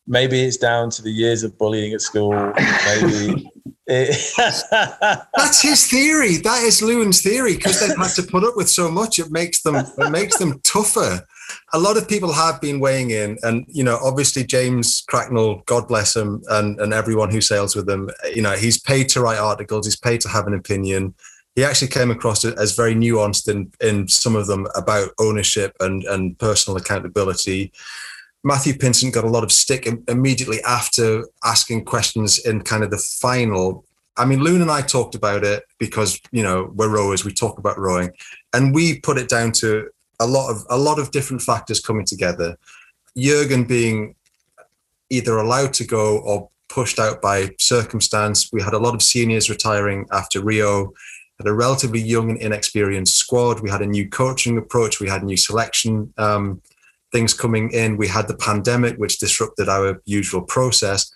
maybe 0.07 0.43
it's 0.43 0.57
down 0.57 0.91
to 0.91 1.03
the 1.03 1.11
years 1.11 1.43
of 1.43 1.59
bullying 1.59 1.93
at 1.93 2.01
school. 2.01 2.53
Maybe 2.87 3.51
That's 3.89 5.63
his 5.63 5.87
theory. 5.87 6.37
That 6.37 6.63
is 6.63 6.83
Lewin's 6.83 7.23
theory 7.23 7.57
because 7.57 7.81
they've 7.81 7.97
had 7.97 8.11
to 8.17 8.23
put 8.23 8.45
up 8.45 8.55
with 8.55 8.69
so 8.69 8.91
much. 8.91 9.19
It 9.19 9.31
makes 9.31 9.63
them 9.63 9.77
it 9.77 10.11
makes 10.11 10.37
them 10.39 10.61
tougher. 10.61 11.27
A 11.73 11.79
lot 11.79 11.97
of 11.97 12.09
people 12.09 12.33
have 12.33 12.61
been 12.61 12.81
weighing 12.81 13.11
in, 13.11 13.39
and 13.43 13.65
you 13.69 13.85
know, 13.85 13.99
obviously 14.03 14.45
James 14.45 15.03
Cracknell, 15.09 15.63
God 15.67 15.89
bless 15.89 16.17
him, 16.17 16.43
and 16.49 16.79
and 16.81 16.93
everyone 16.93 17.31
who 17.31 17.41
sails 17.41 17.77
with 17.77 17.89
him. 17.89 18.11
You 18.35 18.43
know, 18.43 18.53
he's 18.53 18.81
paid 18.81 19.09
to 19.11 19.21
write 19.21 19.39
articles. 19.39 19.87
He's 19.87 19.99
paid 19.99 20.21
to 20.23 20.29
have 20.29 20.47
an 20.47 20.55
opinion. 20.55 21.15
He 21.55 21.65
actually 21.65 21.89
came 21.89 22.11
across 22.11 22.45
as 22.45 22.77
very 22.77 22.95
nuanced 22.95 23.49
in 23.49 23.73
in 23.81 24.09
some 24.09 24.37
of 24.37 24.47
them 24.47 24.67
about 24.75 25.11
ownership 25.19 25.77
and 25.81 26.05
and 26.05 26.39
personal 26.39 26.77
accountability. 26.77 27.73
Matthew 28.45 28.75
Pinsent 28.75 29.13
got 29.13 29.25
a 29.25 29.29
lot 29.29 29.45
of 29.45 29.53
stick 29.53 29.89
immediately 30.09 30.63
after 30.63 31.25
asking 31.45 31.85
questions 31.85 32.39
in 32.39 32.63
kind 32.63 32.85
of 32.85 32.91
the 32.91 32.99
final. 32.99 33.85
I 34.17 34.25
mean, 34.25 34.41
Lewin 34.41 34.63
and 34.63 34.71
I 34.71 34.81
talked 34.81 35.15
about 35.15 35.45
it 35.45 35.65
because 35.79 36.21
you 36.33 36.43
know 36.43 36.71
we're 36.75 36.89
rowers. 36.89 37.25
We 37.25 37.33
talk 37.33 37.59
about 37.59 37.79
rowing, 37.79 38.11
and 38.53 38.75
we 38.75 39.01
put 39.01 39.19
it 39.19 39.29
down 39.29 39.53
to 39.53 39.89
a 40.21 40.27
lot 40.27 40.51
of 40.51 40.65
a 40.71 40.79
lot 40.79 40.99
of 40.99 41.11
different 41.11 41.43
factors 41.43 41.81
coming 41.81 42.05
together. 42.05 42.57
Jurgen 43.17 43.65
being 43.65 44.15
either 45.11 45.39
allowed 45.39 45.73
to 45.75 45.85
go 45.85 46.19
or 46.19 46.51
pushed 46.69 46.99
out 46.99 47.23
by 47.23 47.51
circumstance. 47.59 48.51
We 48.53 48.63
had 48.63 48.75
a 48.75 48.79
lot 48.79 48.95
of 48.95 49.03
seniors 49.03 49.49
retiring 49.49 50.07
after 50.13 50.43
Rio. 50.43 50.93
Had 51.39 51.47
a 51.47 51.55
relatively 51.55 52.01
young 52.01 52.31
and 52.31 52.41
inexperienced 52.41 53.17
squad. 53.17 53.61
We 53.61 53.71
had 53.71 53.81
a 53.81 53.87
new 53.87 54.09
coaching 54.09 54.59
approach. 54.59 55.01
We 55.01 55.09
had 55.09 55.23
new 55.23 55.37
selection 55.37 56.13
um, 56.19 56.61
things 57.13 57.33
coming 57.33 57.71
in. 57.71 57.97
We 57.97 58.09
had 58.09 58.29
the 58.29 58.37
pandemic, 58.37 58.97
which 58.97 59.19
disrupted 59.19 59.69
our 59.69 60.03
usual 60.05 60.43
process. 60.43 61.13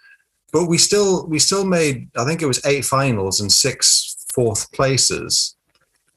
But 0.52 0.66
we 0.66 0.78
still 0.78 1.26
we 1.26 1.38
still 1.38 1.64
made 1.64 2.08
I 2.16 2.24
think 2.24 2.40
it 2.40 2.46
was 2.46 2.64
eight 2.64 2.84
finals 2.84 3.40
and 3.40 3.50
six 3.50 4.24
fourth 4.32 4.70
places. 4.72 5.56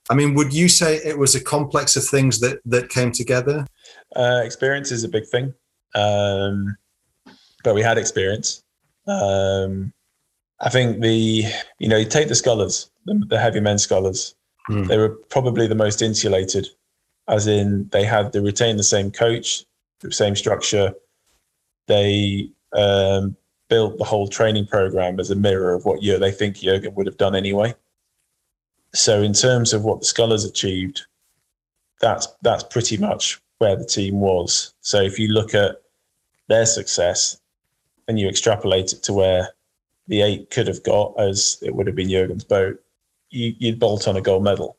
I 0.10 0.14
mean, 0.14 0.34
would 0.36 0.53
you 0.53 0.70
say 0.70 0.97
it 0.97 1.18
was 1.18 1.34
a 1.36 1.43
complex 1.43 1.95
of 1.95 2.06
things 2.06 2.39
that 2.39 2.60
that 2.66 2.89
came 2.89 3.12
together? 3.12 3.66
uh, 4.16 4.41
experience 4.43 4.91
is 4.91 5.03
a 5.03 5.10
big 5.10 5.28
thing, 5.28 5.53
um, 5.93 6.76
but 7.64 7.76
we 7.76 7.82
had 7.82 7.97
experience. 7.97 8.62
Um, 9.08 9.91
I 10.62 10.70
think 10.70 11.01
the 11.01 11.43
you 11.80 11.88
know 11.89 11.97
you 11.97 12.06
take 12.06 12.28
the 12.28 12.36
scullers, 12.36 12.89
the, 13.06 13.22
the 13.30 13.39
heavy 13.39 13.60
men 13.60 13.78
scullers, 13.78 14.36
Hmm. 14.68 14.84
they 14.86 14.97
were 14.97 15.10
probably 15.30 15.68
the 15.68 15.76
most 15.76 16.01
insulated, 16.01 16.68
as 17.28 17.45
in 17.45 17.88
they 17.91 18.03
had 18.03 18.32
they 18.34 18.39
retained 18.39 18.80
the 18.80 18.84
same 18.84 19.12
coach, 19.12 19.64
the 20.01 20.12
same 20.12 20.36
structure. 20.36 20.93
They 21.88 22.49
um, 22.76 23.36
built 23.70 23.97
the 23.99 24.03
whole 24.06 24.28
training 24.28 24.66
program 24.68 25.20
as 25.20 25.30
a 25.30 25.36
mirror 25.36 25.74
of 25.76 25.86
what 25.86 26.01
Jur- 26.01 26.18
they 26.18 26.32
think 26.32 26.56
Jurgen 26.58 26.95
would 26.95 27.06
have 27.06 27.18
done 27.18 27.36
anyway. 27.36 27.76
So 28.96 29.22
in 29.22 29.34
terms 29.34 29.74
of 29.74 29.84
what 29.84 30.00
the 30.00 30.06
scullers 30.06 30.46
achieved, 30.46 31.06
that's 32.00 32.28
that's 32.41 32.64
pretty 32.64 32.98
much 32.98 33.41
where 33.58 33.76
the 33.76 33.86
team 33.86 34.20
was. 34.20 34.74
So 34.82 35.02
if 35.02 35.20
you 35.20 35.30
look 35.30 35.54
at 35.54 35.82
their 36.48 36.66
success 36.66 37.39
and 38.08 38.20
you 38.20 38.28
extrapolate 38.28 38.93
it 38.93 39.04
to 39.04 39.14
where 39.14 39.50
the 40.08 40.22
eight 40.22 40.50
could 40.50 40.68
have 40.68 40.84
got, 40.84 41.20
as 41.20 41.58
it 41.62 41.76
would 41.76 41.88
have 41.88 41.96
been 41.96 42.10
Jurgen's 42.10 42.43
boat, 42.43 42.80
you, 43.32 43.56
you'd 43.58 43.80
bolt 43.80 44.08
on 44.08 44.16
a 44.16 44.22
gold 44.22 44.43
medal. 44.43 44.78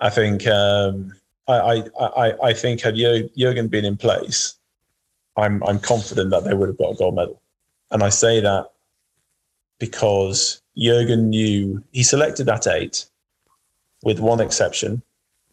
I 0.00 0.10
think 0.10 0.46
um, 0.46 1.14
I, 1.48 1.54
I, 1.54 1.84
I, 2.00 2.48
I 2.48 2.52
think 2.52 2.80
had 2.80 2.96
Jurgen 2.96 3.68
been 3.68 3.84
in 3.84 3.96
place, 3.96 4.54
I'm 5.36 5.62
I'm 5.64 5.78
confident 5.80 6.30
that 6.30 6.44
they 6.44 6.54
would 6.54 6.68
have 6.68 6.78
got 6.78 6.92
a 6.92 6.96
gold 6.96 7.14
medal. 7.14 7.40
And 7.90 8.02
I 8.02 8.08
say 8.08 8.40
that 8.40 8.70
because 9.78 10.59
Jurgen 10.76 11.30
knew 11.30 11.82
he 11.92 12.02
selected 12.02 12.46
that 12.46 12.66
eight, 12.66 13.06
with 14.02 14.20
one 14.20 14.40
exception, 14.40 15.02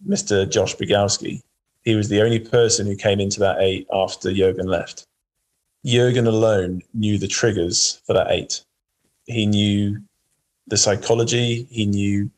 Mr. 0.07 0.49
Josh 0.49 0.75
Bugajski. 0.75 1.41
He 1.83 1.95
was 1.95 2.09
the 2.09 2.21
only 2.21 2.39
person 2.39 2.85
who 2.85 2.95
came 2.95 3.19
into 3.19 3.39
that 3.39 3.59
eight 3.59 3.87
after 3.91 4.33
Jurgen 4.33 4.67
left. 4.67 5.07
Jurgen 5.85 6.27
alone 6.27 6.81
knew 6.93 7.17
the 7.17 7.27
triggers 7.27 8.01
for 8.05 8.13
that 8.13 8.29
eight. 8.29 8.63
He 9.25 9.45
knew 9.45 10.01
the 10.67 10.77
psychology. 10.77 11.67
He 11.69 11.85
knew 11.85 12.29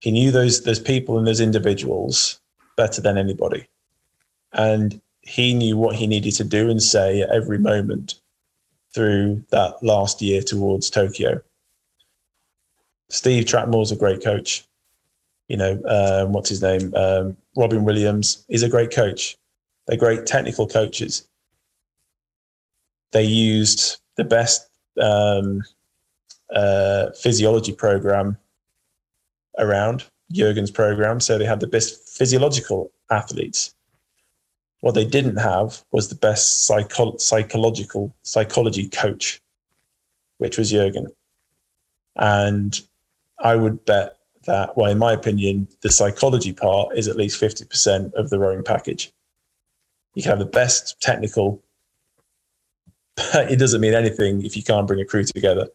he 0.00 0.12
knew 0.12 0.30
those 0.30 0.62
those 0.62 0.78
people 0.78 1.18
and 1.18 1.26
those 1.26 1.40
individuals 1.40 2.40
better 2.76 3.00
than 3.00 3.18
anybody, 3.18 3.66
and 4.52 5.00
he 5.22 5.54
knew 5.54 5.76
what 5.76 5.96
he 5.96 6.06
needed 6.06 6.34
to 6.36 6.44
do 6.44 6.70
and 6.70 6.82
say 6.82 7.22
at 7.22 7.30
every 7.30 7.58
moment 7.58 8.14
through 8.94 9.44
that 9.50 9.82
last 9.82 10.22
year 10.22 10.40
towards 10.40 10.88
Tokyo. 10.88 11.42
Steve 13.10 13.46
Trapmore's 13.46 13.92
a 13.92 13.96
great 13.96 14.22
coach. 14.22 14.64
You 15.48 15.56
know, 15.56 15.80
um, 15.86 16.32
what's 16.32 16.50
his 16.50 16.62
name? 16.62 16.94
Um, 16.94 17.36
Robin 17.56 17.84
Williams 17.84 18.44
is 18.48 18.62
a 18.62 18.68
great 18.68 18.92
coach. 18.92 19.36
They're 19.86 19.96
great 19.96 20.26
technical 20.26 20.66
coaches. 20.66 21.26
They 23.12 23.24
used 23.24 23.98
the 24.16 24.24
best 24.24 24.68
um, 25.00 25.62
uh, 26.54 27.10
physiology 27.12 27.72
program 27.72 28.36
around, 29.58 30.04
Jurgen's 30.30 30.70
program. 30.70 31.20
So 31.20 31.38
they 31.38 31.46
had 31.46 31.60
the 31.60 31.66
best 31.66 32.08
physiological 32.08 32.90
athletes. 33.10 33.74
What 34.80 34.94
they 34.94 35.06
didn't 35.06 35.36
have 35.36 35.82
was 35.90 36.08
the 36.08 36.14
best 36.14 36.66
psycho- 36.66 37.16
psychological 37.16 38.14
psychology 38.22 38.88
coach, 38.88 39.40
which 40.36 40.58
was 40.58 40.70
Jurgen. 40.70 41.08
And 42.16 42.78
I 43.40 43.56
would 43.56 43.84
bet 43.84 44.18
that, 44.46 44.76
well, 44.76 44.90
in 44.90 44.98
my 44.98 45.12
opinion, 45.12 45.68
the 45.82 45.90
psychology 45.90 46.52
part 46.52 46.96
is 46.96 47.08
at 47.08 47.16
least 47.16 47.40
50% 47.40 48.12
of 48.14 48.30
the 48.30 48.38
rowing 48.38 48.64
package. 48.64 49.12
You 50.14 50.22
can 50.22 50.30
have 50.30 50.38
the 50.38 50.46
best 50.46 51.00
technical, 51.00 51.62
but 53.16 53.50
it 53.50 53.58
doesn't 53.58 53.80
mean 53.80 53.94
anything 53.94 54.44
if 54.44 54.56
you 54.56 54.62
can't 54.62 54.86
bring 54.86 55.00
a 55.00 55.04
crew 55.04 55.24
together. 55.24 55.68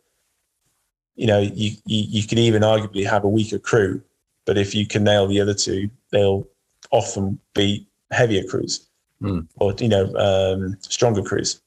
You 1.16 1.28
know, 1.28 1.40
you, 1.40 1.72
you, 1.86 2.04
you 2.10 2.28
can 2.28 2.40
even 2.40 2.64
arguably 2.64 3.08
have 3.08 3.24
a 3.24 3.30
weaker 3.30 3.60
crew, 3.60 4.02
but 4.46 4.58
if 4.58 4.74
you 4.74 4.88
can 4.88 5.04
nail 5.04 5.28
the 5.28 5.40
other 5.40 5.54
two, 5.54 5.90
they'll 6.12 6.48
often 6.92 7.40
beat 7.54 7.88
heavier 8.12 8.44
crews 8.44 8.88
Hmm. 9.24 9.42
or, 9.56 9.74
you 9.80 9.88
know, 9.88 10.14
um, 10.16 10.76
stronger 10.82 11.22
crews. 11.22 11.62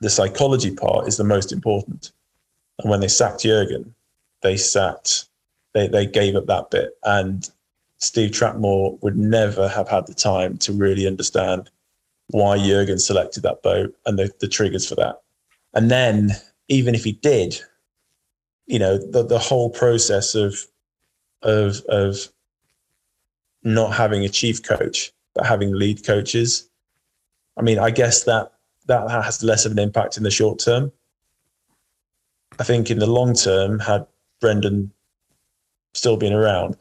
The 0.00 0.08
psychology 0.08 0.70
part 0.70 1.08
is 1.08 1.16
the 1.16 1.24
most 1.24 1.50
important. 1.52 2.12
And 2.78 2.88
when 2.88 3.00
they 3.00 3.08
sacked 3.08 3.42
Jurgen, 3.42 3.92
they 4.42 4.56
sat, 4.56 5.24
they, 5.74 5.88
they 5.88 6.06
gave 6.06 6.36
up 6.36 6.46
that 6.46 6.70
bit. 6.70 6.90
And 7.04 7.48
Steve 7.98 8.30
Trapmore 8.30 9.00
would 9.02 9.16
never 9.16 9.68
have 9.68 9.88
had 9.88 10.06
the 10.06 10.14
time 10.14 10.56
to 10.58 10.72
really 10.72 11.06
understand 11.06 11.70
why 12.28 12.58
Jurgen 12.58 12.98
selected 12.98 13.42
that 13.42 13.62
boat 13.62 13.94
and 14.06 14.18
the, 14.18 14.30
the 14.40 14.48
triggers 14.48 14.88
for 14.88 14.94
that. 14.96 15.20
And 15.74 15.90
then 15.90 16.30
even 16.68 16.94
if 16.94 17.04
he 17.04 17.12
did, 17.12 17.60
you 18.66 18.78
know, 18.78 18.98
the, 18.98 19.24
the 19.24 19.38
whole 19.38 19.70
process 19.70 20.34
of 20.34 20.66
of 21.42 21.80
of 21.88 22.28
not 23.62 23.94
having 23.94 24.24
a 24.24 24.28
chief 24.28 24.62
coach 24.62 25.12
but 25.34 25.46
having 25.46 25.72
lead 25.72 26.04
coaches. 26.04 26.68
I 27.56 27.62
mean, 27.62 27.78
I 27.78 27.90
guess 27.90 28.24
that 28.24 28.52
that 28.86 29.10
has 29.10 29.42
less 29.42 29.66
of 29.66 29.72
an 29.72 29.78
impact 29.78 30.16
in 30.16 30.22
the 30.22 30.30
short 30.30 30.58
term. 30.58 30.92
I 32.58 32.64
think 32.64 32.90
in 32.90 32.98
the 32.98 33.06
long 33.06 33.34
term, 33.34 33.78
had 33.78 34.06
Brendan 34.40 34.92
still 35.94 36.16
being 36.16 36.32
around, 36.32 36.76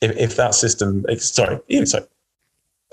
if, 0.00 0.16
if 0.16 0.36
that 0.36 0.54
system, 0.54 1.04
sorry, 1.18 1.60
even 1.68 1.86
sorry, 1.86 2.06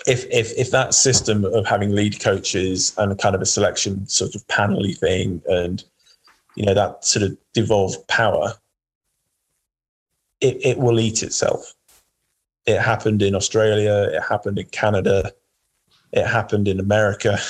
if 0.08 0.26
if 0.32 0.58
if 0.58 0.72
that 0.72 0.94
system 0.94 1.46
of 1.46 1.66
having 1.66 1.92
lead 1.92 2.20
coaches 2.20 2.94
and 2.98 3.18
kind 3.20 3.36
of 3.36 3.42
a 3.42 3.46
selection 3.46 4.08
sort 4.08 4.36
of 4.36 4.48
panely 4.48 4.94
thing 4.94 5.42
and 5.48 5.84
you 6.56 6.66
know 6.66 6.74
that 6.74 7.06
sort 7.06 7.24
of 7.24 7.38
devolved 7.54 8.08
power 8.08 8.54
it, 10.40 10.58
it 10.66 10.78
will 10.80 11.00
eat 11.00 11.22
itself. 11.22 11.74
It 12.66 12.80
happened 12.80 13.22
in 13.22 13.36
australia 13.36 14.10
it 14.14 14.24
happened 14.24 14.58
in 14.58 14.68
canada 14.68 15.32
it 16.12 16.26
happened 16.26 16.68
in 16.68 16.80
america. 16.80 17.38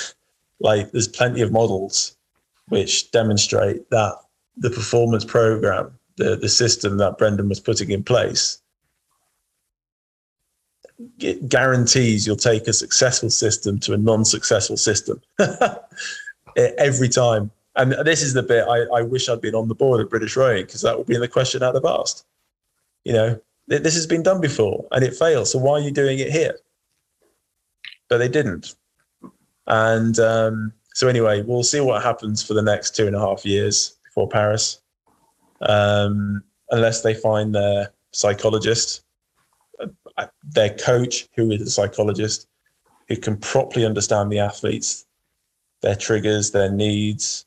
Like 0.60 0.92
there's 0.92 1.08
plenty 1.08 1.40
of 1.40 1.50
models 1.50 2.16
which 2.68 3.10
demonstrate 3.10 3.90
that 3.90 4.14
the 4.56 4.70
performance 4.70 5.24
program 5.24 5.92
the 6.16 6.36
the 6.36 6.48
system 6.48 6.98
that 6.98 7.18
brendan 7.18 7.48
was 7.48 7.60
putting 7.60 7.90
in 7.90 8.02
place 8.02 8.62
it 11.18 11.48
guarantees 11.48 12.26
you'll 12.26 12.36
take 12.36 12.66
a 12.66 12.72
successful 12.72 13.30
system 13.30 13.78
to 13.80 13.92
a 13.92 13.96
non-successful 13.96 14.76
system 14.76 15.20
every 16.56 17.08
time. 17.08 17.50
And 17.76 17.92
this 18.04 18.22
is 18.22 18.34
the 18.34 18.42
bit 18.42 18.66
I, 18.68 18.98
I 18.98 19.02
wish 19.02 19.28
I'd 19.28 19.40
been 19.40 19.54
on 19.54 19.68
the 19.68 19.74
board 19.74 20.00
at 20.00 20.10
British 20.10 20.36
Rowing 20.36 20.66
because 20.66 20.82
that 20.82 20.96
would 20.96 21.06
be 21.06 21.16
the 21.16 21.28
question 21.28 21.62
out 21.62 21.76
of 21.76 21.84
asked. 21.84 22.26
You 23.04 23.12
know, 23.14 23.40
this 23.66 23.94
has 23.94 24.06
been 24.06 24.22
done 24.22 24.40
before 24.40 24.86
and 24.92 25.02
it 25.02 25.16
failed. 25.16 25.48
So 25.48 25.58
why 25.58 25.74
are 25.74 25.80
you 25.80 25.90
doing 25.90 26.18
it 26.18 26.30
here? 26.30 26.58
But 28.08 28.18
they 28.18 28.28
didn't. 28.28 28.74
And 29.66 30.18
um, 30.18 30.72
so 30.94 31.08
anyway, 31.08 31.42
we'll 31.42 31.62
see 31.62 31.80
what 31.80 32.02
happens 32.02 32.42
for 32.42 32.54
the 32.54 32.62
next 32.62 32.94
two 32.94 33.06
and 33.06 33.16
a 33.16 33.20
half 33.20 33.46
years 33.46 33.96
before 34.12 34.28
Paris, 34.28 34.80
um, 35.62 36.42
unless 36.70 37.02
they 37.02 37.14
find 37.14 37.54
their 37.54 37.92
psychologist 38.12 39.02
their 40.44 40.70
coach, 40.70 41.28
who 41.34 41.50
is 41.50 41.62
a 41.62 41.70
psychologist, 41.70 42.46
who 43.08 43.16
can 43.16 43.36
properly 43.36 43.84
understand 43.84 44.30
the 44.30 44.38
athletes, 44.38 45.06
their 45.80 45.96
triggers, 45.96 46.50
their 46.50 46.70
needs, 46.70 47.46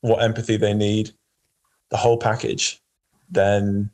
what 0.00 0.22
empathy 0.22 0.56
they 0.56 0.74
need, 0.74 1.12
the 1.90 1.96
whole 1.96 2.18
package, 2.18 2.80
then 3.30 3.90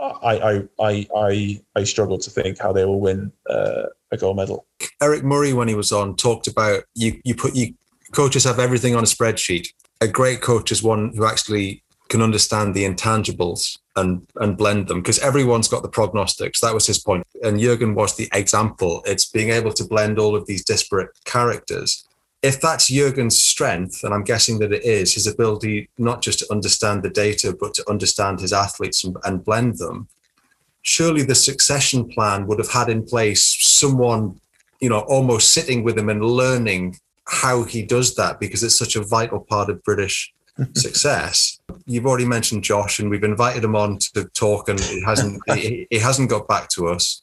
I 0.00 0.38
I 0.38 0.62
I 0.80 1.06
I, 1.16 1.62
I 1.76 1.84
struggle 1.84 2.18
to 2.18 2.30
think 2.30 2.58
how 2.58 2.72
they 2.72 2.84
will 2.84 3.00
win 3.00 3.32
uh, 3.48 3.84
a 4.10 4.16
gold 4.16 4.36
medal. 4.36 4.66
Eric 5.02 5.24
Murray, 5.24 5.52
when 5.52 5.68
he 5.68 5.74
was 5.74 5.92
on, 5.92 6.16
talked 6.16 6.46
about 6.46 6.84
you. 6.94 7.20
You 7.24 7.34
put 7.34 7.54
you 7.54 7.74
coaches 8.12 8.44
have 8.44 8.58
everything 8.58 8.94
on 8.94 9.02
a 9.02 9.06
spreadsheet. 9.06 9.68
A 10.04 10.08
great 10.08 10.42
coach 10.42 10.70
is 10.70 10.82
one 10.82 11.14
who 11.16 11.24
actually 11.24 11.82
can 12.10 12.20
understand 12.20 12.74
the 12.74 12.84
intangibles 12.84 13.78
and 13.96 14.26
and 14.36 14.54
blend 14.54 14.86
them 14.86 15.00
because 15.00 15.18
everyone's 15.20 15.66
got 15.66 15.82
the 15.82 15.88
prognostics. 15.88 16.60
That 16.60 16.74
was 16.74 16.86
his 16.86 16.98
point. 16.98 17.26
And 17.42 17.58
Jurgen 17.58 17.94
was 17.94 18.14
the 18.14 18.28
example. 18.34 19.02
It's 19.06 19.24
being 19.24 19.48
able 19.48 19.72
to 19.72 19.84
blend 19.92 20.18
all 20.18 20.36
of 20.36 20.46
these 20.46 20.62
disparate 20.62 21.08
characters. 21.24 22.06
If 22.42 22.60
that's 22.60 22.90
Jurgen's 22.90 23.42
strength, 23.42 24.04
and 24.04 24.12
I'm 24.12 24.24
guessing 24.24 24.58
that 24.58 24.74
it 24.74 24.84
is, 24.84 25.14
his 25.14 25.26
ability 25.26 25.88
not 25.96 26.20
just 26.20 26.40
to 26.40 26.52
understand 26.52 27.02
the 27.02 27.08
data, 27.08 27.56
but 27.58 27.72
to 27.74 27.90
understand 27.90 28.40
his 28.40 28.52
athletes 28.52 29.04
and, 29.04 29.16
and 29.24 29.42
blend 29.42 29.78
them, 29.78 30.08
surely 30.82 31.22
the 31.22 31.34
succession 31.34 32.06
plan 32.06 32.46
would 32.46 32.58
have 32.58 32.72
had 32.78 32.90
in 32.90 33.06
place 33.06 33.42
someone, 33.58 34.38
you 34.80 34.90
know, 34.90 35.00
almost 35.16 35.54
sitting 35.54 35.82
with 35.82 35.96
him 35.96 36.10
and 36.10 36.22
learning 36.22 36.98
how 37.26 37.62
he 37.62 37.82
does 37.82 38.14
that 38.16 38.38
because 38.38 38.62
it's 38.62 38.78
such 38.78 38.96
a 38.96 39.02
vital 39.02 39.40
part 39.40 39.70
of 39.70 39.82
British 39.82 40.32
success. 40.74 41.58
You've 41.86 42.06
already 42.06 42.26
mentioned 42.26 42.64
Josh, 42.64 42.98
and 42.98 43.10
we've 43.10 43.24
invited 43.24 43.64
him 43.64 43.76
on 43.76 43.98
to 44.14 44.24
talk, 44.34 44.68
and 44.68 44.78
he 44.78 45.02
hasn't 45.02 45.42
he, 45.52 45.86
he 45.90 45.98
hasn't 45.98 46.30
got 46.30 46.48
back 46.48 46.68
to 46.70 46.88
us. 46.88 47.22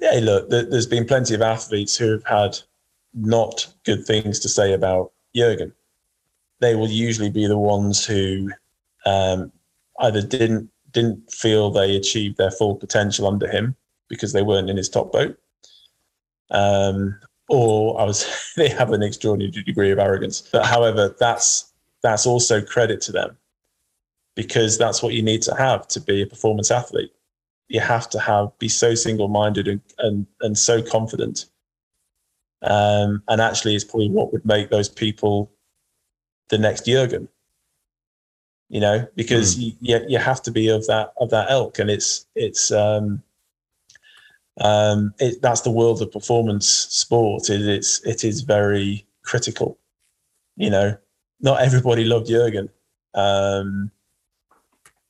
Yeah, 0.00 0.20
look, 0.22 0.48
there's 0.48 0.86
been 0.86 1.06
plenty 1.06 1.34
of 1.34 1.42
athletes 1.42 1.96
who 1.96 2.10
have 2.10 2.24
had 2.24 2.58
not 3.14 3.66
good 3.84 4.06
things 4.06 4.38
to 4.40 4.48
say 4.48 4.72
about 4.72 5.12
Jurgen. 5.34 5.72
They 6.60 6.74
will 6.74 6.88
usually 6.88 7.30
be 7.30 7.46
the 7.46 7.58
ones 7.58 8.04
who 8.04 8.50
um, 9.06 9.52
either 10.00 10.22
didn't 10.22 10.70
didn't 10.92 11.30
feel 11.30 11.70
they 11.70 11.96
achieved 11.96 12.36
their 12.36 12.50
full 12.50 12.74
potential 12.74 13.26
under 13.26 13.48
him 13.48 13.76
because 14.08 14.32
they 14.32 14.42
weren't 14.42 14.68
in 14.68 14.76
his 14.76 14.88
top 14.88 15.12
boat, 15.12 15.38
um, 16.50 17.18
or 17.50 18.00
I 18.00 18.04
was 18.04 18.26
they 18.56 18.68
have 18.68 18.92
an 18.92 19.02
extraordinary 19.02 19.50
degree 19.50 19.90
of 19.90 19.98
arrogance. 19.98 20.40
But 20.40 20.64
however, 20.64 21.14
that's 21.18 21.72
that's 22.02 22.26
also 22.26 22.62
credit 22.62 23.02
to 23.02 23.12
them 23.12 23.36
because 24.34 24.78
that's 24.78 25.02
what 25.02 25.12
you 25.12 25.22
need 25.22 25.42
to 25.42 25.54
have 25.56 25.86
to 25.88 26.00
be 26.00 26.22
a 26.22 26.26
performance 26.26 26.70
athlete. 26.70 27.12
You 27.68 27.80
have 27.80 28.08
to 28.10 28.20
have 28.20 28.56
be 28.58 28.68
so 28.68 28.94
single-minded 28.94 29.68
and 29.68 29.80
and, 29.98 30.26
and 30.40 30.56
so 30.56 30.80
confident. 30.80 31.46
Um, 32.62 33.22
and 33.28 33.40
actually, 33.40 33.74
it's 33.74 33.84
probably 33.84 34.10
what 34.10 34.32
would 34.32 34.44
make 34.46 34.70
those 34.70 34.88
people 34.88 35.50
the 36.48 36.58
next 36.58 36.86
Jurgen. 36.86 37.28
You 38.68 38.80
know, 38.80 39.08
because 39.16 39.56
mm. 39.56 39.74
you, 39.80 40.00
you 40.06 40.18
have 40.18 40.42
to 40.42 40.52
be 40.52 40.68
of 40.68 40.86
that 40.86 41.12
of 41.20 41.30
that 41.30 41.50
ilk, 41.50 41.80
and 41.80 41.90
it's 41.90 42.26
it's 42.36 42.70
um, 42.70 43.22
um, 44.60 45.14
it, 45.18 45.40
that's 45.42 45.62
the 45.62 45.70
world 45.70 46.02
of 46.02 46.12
performance 46.12 46.68
sport. 46.68 47.50
It, 47.50 47.62
it's 47.62 48.04
it 48.04 48.24
is 48.24 48.42
very 48.42 49.06
critical. 49.22 49.78
You 50.56 50.70
know, 50.70 50.96
not 51.40 51.62
everybody 51.62 52.04
loved 52.04 52.28
Jurgen. 52.28 52.68
Um, 53.14 53.90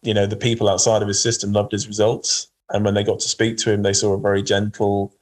you 0.02 0.14
know, 0.14 0.26
the 0.26 0.36
people 0.36 0.68
outside 0.68 1.02
of 1.02 1.08
his 1.08 1.20
system 1.20 1.52
loved 1.52 1.72
his 1.72 1.86
results. 1.86 2.48
And 2.70 2.84
when 2.84 2.94
they 2.94 3.04
got 3.04 3.20
to 3.20 3.28
speak 3.28 3.56
to 3.58 3.72
him, 3.72 3.82
they 3.82 3.92
saw 3.92 4.14
a 4.14 4.20
very 4.20 4.42
gentle, 4.42 5.12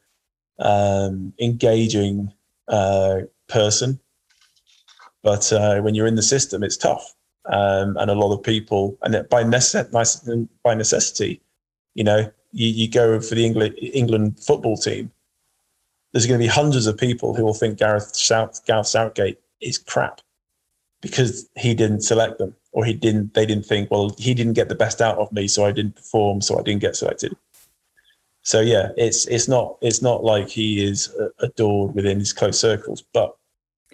um, 0.58 1.32
engaging 1.40 2.32
uh, 2.68 3.20
person. 3.48 3.98
But 5.22 5.52
uh, 5.52 5.80
when 5.80 5.94
you're 5.94 6.06
in 6.06 6.14
the 6.14 6.22
system, 6.22 6.62
it's 6.62 6.76
tough. 6.76 7.14
Um, 7.50 7.96
and 7.96 8.10
a 8.10 8.14
lot 8.14 8.34
of 8.34 8.42
people, 8.42 8.98
and 9.02 9.26
by, 9.30 9.42
necess- 9.42 10.48
by 10.62 10.74
necessity, 10.74 11.40
you 11.94 12.04
know, 12.04 12.30
you, 12.52 12.68
you 12.68 12.90
go 12.90 13.20
for 13.20 13.34
the 13.34 13.44
England, 13.44 13.74
England 13.78 14.38
football 14.40 14.76
team, 14.76 15.10
there's 16.12 16.26
going 16.26 16.40
to 16.40 16.44
be 16.44 16.48
hundreds 16.48 16.86
of 16.86 16.96
people 16.96 17.34
who 17.34 17.44
will 17.44 17.54
think 17.54 17.78
Gareth, 17.78 18.14
South, 18.16 18.64
Gareth 18.66 18.86
Southgate 18.86 19.38
is 19.60 19.78
crap 19.78 20.20
because 21.00 21.48
he 21.56 21.74
didn't 21.74 22.02
select 22.02 22.38
them 22.38 22.54
or 22.72 22.84
he 22.84 22.92
didn't 22.92 23.34
they 23.34 23.46
didn't 23.46 23.66
think 23.66 23.90
well 23.90 24.14
he 24.18 24.34
didn't 24.34 24.52
get 24.54 24.68
the 24.68 24.74
best 24.74 25.00
out 25.00 25.18
of 25.18 25.30
me 25.32 25.46
so 25.48 25.64
i 25.64 25.72
didn't 25.72 25.96
perform 25.96 26.40
so 26.40 26.58
i 26.58 26.62
didn't 26.62 26.80
get 26.80 26.96
selected. 26.96 27.36
So 28.42 28.60
yeah 28.60 28.90
it's 28.96 29.26
it's 29.26 29.48
not 29.48 29.76
it's 29.80 30.02
not 30.02 30.24
like 30.24 30.48
he 30.48 30.84
is 30.84 31.14
adored 31.40 31.94
within 31.94 32.18
his 32.18 32.32
close 32.32 32.58
circles 32.58 33.02
but 33.12 33.36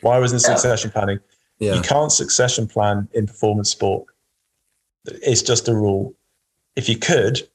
why 0.00 0.18
wasn't 0.18 0.42
succession 0.42 0.90
planning? 0.90 1.20
Yeah. 1.60 1.74
you 1.74 1.82
can't 1.82 2.12
succession 2.12 2.66
plan 2.66 3.08
in 3.14 3.26
performance 3.26 3.70
sport. 3.70 4.06
It's 5.06 5.40
just 5.40 5.68
a 5.68 5.74
rule. 5.74 6.14
If 6.76 6.88
you 6.88 6.98
could 6.98 7.48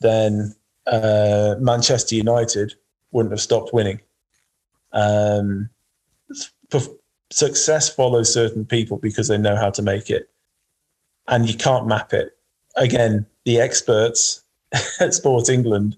then 0.00 0.54
uh, 0.86 1.56
manchester 1.58 2.14
united 2.14 2.74
wouldn't 3.12 3.32
have 3.32 3.40
stopped 3.40 3.72
winning. 3.72 4.00
Um, 4.92 5.70
success 7.30 7.88
follows 7.88 8.32
certain 8.32 8.64
people 8.64 8.98
because 8.98 9.28
they 9.28 9.38
know 9.38 9.56
how 9.56 9.70
to 9.70 9.82
make 9.82 10.10
it. 10.10 10.28
And 11.28 11.48
you 11.48 11.56
can't 11.56 11.86
map 11.86 12.12
it. 12.12 12.36
Again 12.76 13.26
the 13.44 13.60
experts 13.60 14.42
at 15.00 15.14
sports 15.14 15.48
england 15.48 15.96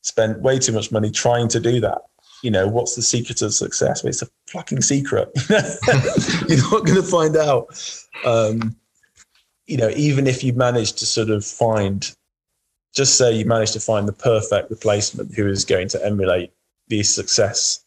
spent 0.00 0.40
way 0.40 0.58
too 0.58 0.72
much 0.72 0.90
money 0.90 1.10
trying 1.10 1.48
to 1.48 1.60
do 1.60 1.80
that. 1.80 2.02
You 2.42 2.50
know 2.50 2.66
what's 2.66 2.96
the 2.96 3.02
secret 3.02 3.40
of 3.40 3.54
success? 3.54 4.04
It's 4.04 4.22
a 4.22 4.26
fucking 4.48 4.82
secret. 4.82 5.30
You're 5.48 6.70
not 6.70 6.84
going 6.84 7.00
to 7.00 7.02
find 7.02 7.36
out. 7.36 7.66
Um, 8.24 8.76
you 9.66 9.76
know 9.76 9.90
even 9.90 10.26
if 10.26 10.42
you 10.42 10.52
manage 10.52 10.94
to 10.94 11.06
sort 11.06 11.30
of 11.30 11.44
find 11.44 12.14
just 12.94 13.16
say 13.16 13.32
you 13.32 13.44
manage 13.44 13.72
to 13.72 13.80
find 13.80 14.06
the 14.06 14.12
perfect 14.12 14.70
replacement 14.70 15.34
who 15.34 15.48
is 15.48 15.64
going 15.64 15.88
to 15.88 16.04
emulate 16.04 16.52
the 16.88 17.02
success 17.02 17.84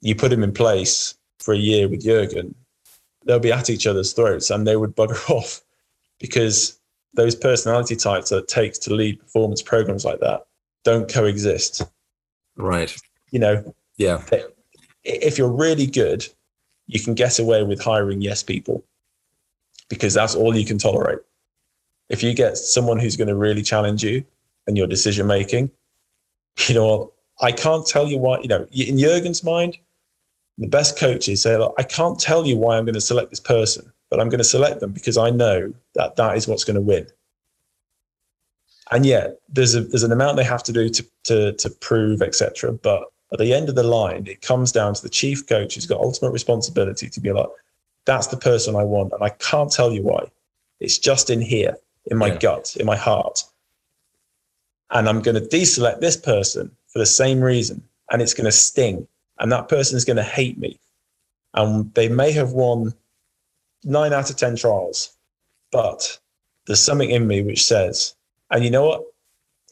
you 0.00 0.14
put 0.14 0.32
him 0.32 0.42
in 0.42 0.52
place 0.52 1.14
for 1.38 1.54
a 1.54 1.58
year 1.58 1.88
with 1.88 2.02
Jurgen, 2.02 2.54
they'll 3.24 3.38
be 3.38 3.52
at 3.52 3.70
each 3.70 3.86
other's 3.86 4.12
throats 4.12 4.50
and 4.50 4.66
they 4.66 4.76
would 4.76 4.96
bugger 4.96 5.28
off 5.30 5.62
because 6.18 6.78
those 7.14 7.34
personality 7.34 7.96
types 7.96 8.30
that 8.30 8.38
it 8.38 8.48
takes 8.48 8.78
to 8.78 8.94
lead 8.94 9.20
performance 9.20 9.62
programs 9.62 10.04
like 10.04 10.20
that 10.20 10.46
don't 10.84 11.10
coexist. 11.10 11.82
Right. 12.56 12.94
You 13.30 13.40
know, 13.40 13.74
yeah. 13.96 14.22
If 15.04 15.38
you're 15.38 15.48
really 15.48 15.86
good, 15.86 16.26
you 16.86 17.00
can 17.00 17.14
get 17.14 17.38
away 17.38 17.62
with 17.62 17.82
hiring 17.82 18.20
yes 18.20 18.42
people 18.42 18.84
because 19.88 20.14
that's 20.14 20.34
all 20.34 20.56
you 20.56 20.64
can 20.64 20.78
tolerate. 20.78 21.18
If 22.08 22.22
you 22.22 22.34
get 22.34 22.56
someone 22.56 22.98
who's 22.98 23.16
going 23.16 23.28
to 23.28 23.36
really 23.36 23.62
challenge 23.62 24.02
you 24.02 24.24
and 24.66 24.76
your 24.76 24.86
decision 24.86 25.26
making, 25.26 25.70
you 26.68 26.74
know? 26.74 27.12
I 27.40 27.52
can't 27.52 27.86
tell 27.86 28.08
you 28.08 28.18
why, 28.18 28.40
you 28.40 28.48
know, 28.48 28.66
in 28.72 28.98
Jurgen's 28.98 29.44
mind, 29.44 29.78
the 30.58 30.66
best 30.66 30.98
coaches 30.98 31.42
say, 31.42 31.56
I 31.78 31.82
can't 31.84 32.18
tell 32.18 32.44
you 32.44 32.56
why 32.56 32.76
I'm 32.76 32.84
going 32.84 32.94
to 32.94 33.00
select 33.00 33.30
this 33.30 33.40
person, 33.40 33.92
but 34.10 34.18
I'm 34.18 34.28
going 34.28 34.38
to 34.38 34.44
select 34.44 34.80
them 34.80 34.90
because 34.90 35.16
I 35.16 35.30
know 35.30 35.72
that 35.94 36.16
that 36.16 36.36
is 36.36 36.48
what's 36.48 36.64
going 36.64 36.74
to 36.74 36.80
win. 36.80 37.06
And 38.90 39.06
yet, 39.06 39.38
there's 39.48 39.74
a 39.74 39.82
there's 39.82 40.02
an 40.02 40.12
amount 40.12 40.36
they 40.36 40.44
have 40.44 40.62
to 40.64 40.72
do 40.72 40.88
to 40.88 41.06
to 41.24 41.52
to 41.52 41.70
prove, 41.70 42.22
etc. 42.22 42.72
But 42.72 43.04
at 43.32 43.38
the 43.38 43.52
end 43.52 43.68
of 43.68 43.74
the 43.74 43.82
line, 43.82 44.26
it 44.26 44.40
comes 44.40 44.72
down 44.72 44.94
to 44.94 45.02
the 45.02 45.10
chief 45.10 45.46
coach 45.46 45.74
who's 45.74 45.86
got 45.86 46.00
ultimate 46.00 46.30
responsibility 46.30 47.08
to 47.10 47.20
be 47.20 47.30
like, 47.30 47.48
that's 48.06 48.28
the 48.28 48.38
person 48.38 48.74
I 48.74 48.84
want, 48.84 49.12
and 49.12 49.22
I 49.22 49.28
can't 49.28 49.70
tell 49.70 49.92
you 49.92 50.02
why. 50.02 50.30
It's 50.80 50.96
just 50.96 51.28
in 51.28 51.40
here, 51.40 51.76
in 52.10 52.16
my 52.16 52.28
yeah. 52.28 52.38
gut, 52.38 52.76
in 52.78 52.86
my 52.86 52.96
heart, 52.96 53.44
and 54.90 55.08
I'm 55.08 55.22
going 55.22 55.34
to 55.34 55.56
deselect 55.56 56.00
this 56.00 56.16
person 56.16 56.70
for 56.88 56.98
the 56.98 57.06
same 57.06 57.40
reason, 57.40 57.82
and 58.10 58.22
it's 58.22 58.34
going 58.34 58.46
to 58.46 58.52
sting 58.52 59.06
and 59.38 59.52
that 59.52 59.68
person 59.68 59.96
is 59.96 60.04
going 60.04 60.16
to 60.16 60.22
hate 60.22 60.58
me. 60.58 60.78
And 61.54 61.92
they 61.94 62.08
may 62.08 62.32
have 62.32 62.52
won 62.52 62.94
nine 63.84 64.12
out 64.12 64.30
of 64.30 64.36
10 64.36 64.56
trials, 64.56 65.16
but 65.70 66.18
there's 66.66 66.80
something 66.80 67.10
in 67.10 67.26
me 67.26 67.42
which 67.42 67.64
says, 67.64 68.14
and 68.50 68.64
you 68.64 68.70
know 68.70 68.86
what? 68.86 69.04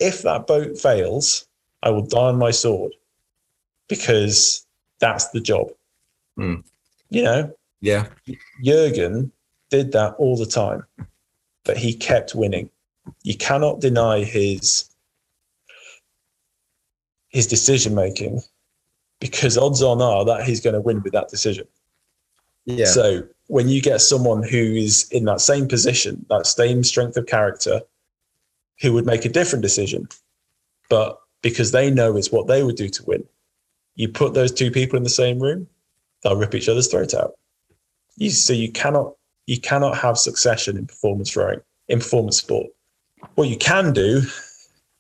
If 0.01 0.22
that 0.22 0.47
boat 0.47 0.78
fails, 0.78 1.47
I 1.82 1.91
will 1.91 2.07
die 2.07 2.18
on 2.18 2.39
my 2.39 2.51
sword 2.51 2.93
because 3.89 4.66
that's 5.01 5.28
the 5.28 5.41
job. 5.41 5.68
Mm. 6.39 6.64
You 7.11 7.22
know? 7.22 7.57
Yeah. 7.80 8.07
Jurgen 8.62 9.32
did 9.70 9.93
that 9.93 10.14
all 10.18 10.37
the 10.37 10.47
time, 10.47 10.84
but 11.67 11.77
he 11.77 11.95
kept 11.95 12.35
winning. 12.35 12.71
You 13.23 13.37
cannot 13.37 13.81
deny 13.81 14.25
his 14.25 14.89
his 17.29 17.47
decision 17.47 17.95
making 17.95 18.41
because 19.21 19.59
odds 19.59 19.83
on 19.83 20.01
are 20.01 20.25
that 20.25 20.47
he's 20.47 20.61
going 20.61 20.75
to 20.75 20.81
win 20.81 21.03
with 21.03 21.12
that 21.12 21.29
decision. 21.29 21.67
Yeah. 22.64 22.87
So 22.87 23.25
when 23.49 23.69
you 23.69 23.83
get 23.83 24.01
someone 24.01 24.43
who 24.43 24.57
is 24.57 25.09
in 25.11 25.25
that 25.27 25.41
same 25.41 25.69
position, 25.69 26.25
that 26.31 26.47
same 26.47 26.83
strength 26.83 27.17
of 27.17 27.27
character, 27.27 27.83
who 28.81 28.93
would 28.93 29.07
make 29.07 29.25
a 29.25 29.29
different 29.29 29.62
decision, 29.62 30.09
but 30.89 31.19
because 31.43 31.73
they 31.73 31.91
know 31.91 32.17
it's 32.17 32.33
what 32.33 32.47
they 32.47 32.62
would 32.62 32.77
do 32.77 32.89
to 32.89 33.05
win, 33.05 33.25
you 33.95 34.09
put 34.09 34.35
those 34.35 34.53
two 34.53 34.71
people 34.71 34.97
in 34.97 35.03
the 35.03 35.11
same 35.11 35.39
room, 35.39 35.67
they'll 36.23 36.37
rip 36.37 36.55
each 36.55 36.69
other's 36.69 36.89
throat 36.89 37.14
out. 37.14 37.35
You, 38.17 38.31
so 38.31 38.53
you 38.53 38.73
cannot 38.73 39.14
you 39.47 39.61
cannot 39.61 39.97
have 39.97 40.19
succession 40.19 40.77
in 40.77 40.87
performance 40.87 41.37
rowing 41.37 41.61
in 41.89 41.99
performance 42.01 42.39
sport. 42.39 42.67
What 43.37 43.49
you 43.49 43.57
can 43.57 43.93
do 43.93 44.23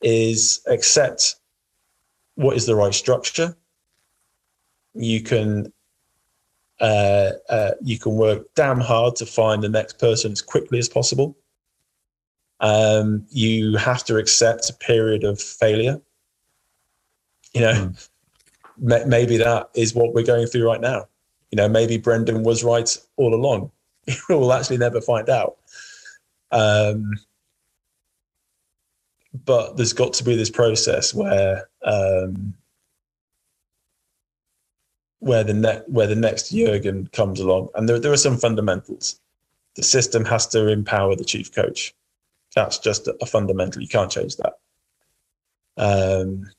is 0.02 0.60
accept 0.66 1.36
what 2.36 2.56
is 2.56 2.66
the 2.66 2.76
right 2.76 2.94
structure 2.94 3.56
you 4.96 5.20
can 5.20 5.72
uh, 6.80 7.30
uh, 7.48 7.70
you 7.82 7.98
can 7.98 8.12
work 8.12 8.46
damn 8.54 8.80
hard 8.80 9.16
to 9.16 9.24
find 9.24 9.62
the 9.62 9.68
next 9.68 9.98
person 9.98 10.32
as 10.32 10.42
quickly 10.42 10.78
as 10.78 10.88
possible. 10.88 11.36
Um, 12.60 13.24
you 13.30 13.76
have 13.76 14.04
to 14.04 14.16
accept 14.16 14.68
a 14.68 14.74
period 14.74 15.24
of 15.24 15.40
failure. 15.40 16.00
You 17.54 17.60
know, 17.62 17.92
mm. 18.82 19.06
maybe 19.06 19.38
that 19.38 19.70
is 19.74 19.94
what 19.94 20.12
we're 20.12 20.22
going 20.22 20.46
through 20.46 20.66
right 20.66 20.80
now. 20.80 21.06
You 21.50 21.56
know, 21.56 21.68
maybe 21.68 21.96
Brendan 21.96 22.42
was 22.42 22.62
right 22.62 22.94
all 23.16 23.34
along. 23.34 23.70
we'll 24.28 24.52
actually 24.52 24.78
never 24.78 25.00
find 25.00 25.28
out. 25.28 25.56
Um, 26.52 27.12
but 29.44 29.76
there's 29.76 29.92
got 29.92 30.12
to 30.14 30.24
be 30.24 30.36
this 30.36 30.50
process 30.50 31.12
where 31.12 31.68
um, 31.84 32.54
where 35.20 35.44
the 35.44 35.54
ne- 35.54 35.82
where 35.88 36.06
the 36.06 36.14
next 36.14 36.50
Jurgen 36.50 37.08
comes 37.12 37.40
along, 37.40 37.68
and 37.74 37.88
there 37.88 37.98
there 37.98 38.12
are 38.12 38.16
some 38.16 38.36
fundamentals. 38.36 39.20
The 39.74 39.82
system 39.82 40.24
has 40.24 40.46
to 40.48 40.68
empower 40.68 41.16
the 41.16 41.24
chief 41.24 41.54
coach. 41.54 41.94
That's 42.54 42.78
just 42.78 43.08
a, 43.08 43.16
a 43.20 43.26
fundamental. 43.26 43.82
You 43.82 43.88
can't 43.88 44.10
change 44.10 44.36
that. 44.36 44.54
Um, 45.76 46.50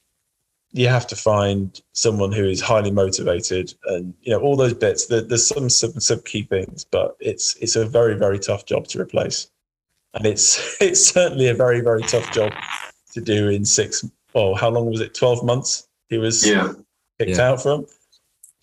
you 0.74 0.88
have 0.88 1.08
to 1.08 1.16
find 1.16 1.82
someone 1.94 2.32
who 2.32 2.46
is 2.46 2.62
highly 2.62 2.92
motivated, 2.92 3.74
and 3.86 4.14
you 4.22 4.32
know 4.32 4.42
all 4.42 4.56
those 4.56 4.74
bits. 4.74 5.08
There, 5.08 5.22
there's 5.22 5.48
some 5.48 5.70
sub, 5.70 6.00
sub 6.02 6.26
key 6.26 6.44
things, 6.44 6.86
but 6.86 7.16
it's 7.20 7.56
it's 7.58 7.76
a 7.76 7.86
very 7.86 8.16
very 8.16 8.40
tough 8.40 8.66
job 8.66 8.88
to 8.88 9.02
replace, 9.02 9.50
and 10.14 10.26
it's 10.26 10.78
it's 10.82 11.06
certainly 11.06 11.48
a 11.48 11.54
very 11.54 11.82
very 11.82 12.04
tough 12.04 12.32
job 12.32 12.52
to 13.14 13.22
do 13.22 13.50
in 13.50 13.66
six. 13.66 14.06
Oh, 14.36 14.56
how 14.56 14.70
long 14.70 14.90
was 14.90 15.02
it? 15.02 15.14
Twelve 15.14 15.44
months. 15.44 15.88
He 16.10 16.18
was 16.18 16.48
yeah. 16.48 16.74
kicked 17.20 17.38
yeah. 17.38 17.50
out 17.50 17.62
from. 17.62 17.86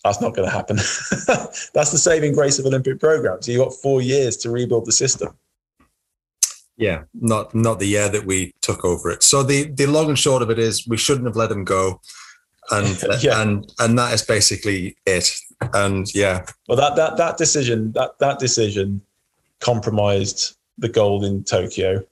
That's 0.03 0.21
not 0.21 0.35
going 0.35 0.47
to 0.47 0.53
happen. 0.53 0.75
That's 1.73 1.91
the 1.91 1.97
saving 1.97 2.33
grace 2.33 2.59
of 2.59 2.65
Olympic 2.67 2.99
programs. 2.99 3.47
You 3.47 3.57
got 3.57 3.73
four 3.73 4.03
years 4.03 4.37
to 4.37 4.51
rebuild 4.51 4.85
the 4.85 4.91
system. 4.91 5.35
Yeah, 6.77 7.03
not 7.13 7.55
not 7.55 7.79
the 7.79 7.87
year 7.87 8.09
that 8.09 8.25
we 8.25 8.53
took 8.61 8.83
over 8.83 9.09
it. 9.09 9.23
So 9.23 9.43
the 9.43 9.71
the 9.71 9.85
long 9.85 10.09
and 10.09 10.19
short 10.19 10.41
of 10.41 10.49
it 10.49 10.59
is 10.59 10.87
we 10.87 10.97
shouldn't 10.97 11.25
have 11.25 11.35
let 11.35 11.51
him 11.51 11.63
go, 11.63 12.01
and 12.71 13.01
yeah. 13.21 13.41
and 13.41 13.71
and 13.79 13.97
that 13.97 14.13
is 14.13 14.23
basically 14.23 14.95
it. 15.05 15.31
And 15.73 16.13
yeah, 16.13 16.45
well, 16.67 16.77
that 16.77 16.95
that 16.97 17.17
that 17.17 17.37
decision 17.37 17.93
that 17.93 18.19
that 18.19 18.39
decision 18.39 19.01
compromised 19.61 20.57
the 20.77 20.89
gold 20.89 21.23
in 21.23 21.43
Tokyo, 21.45 22.03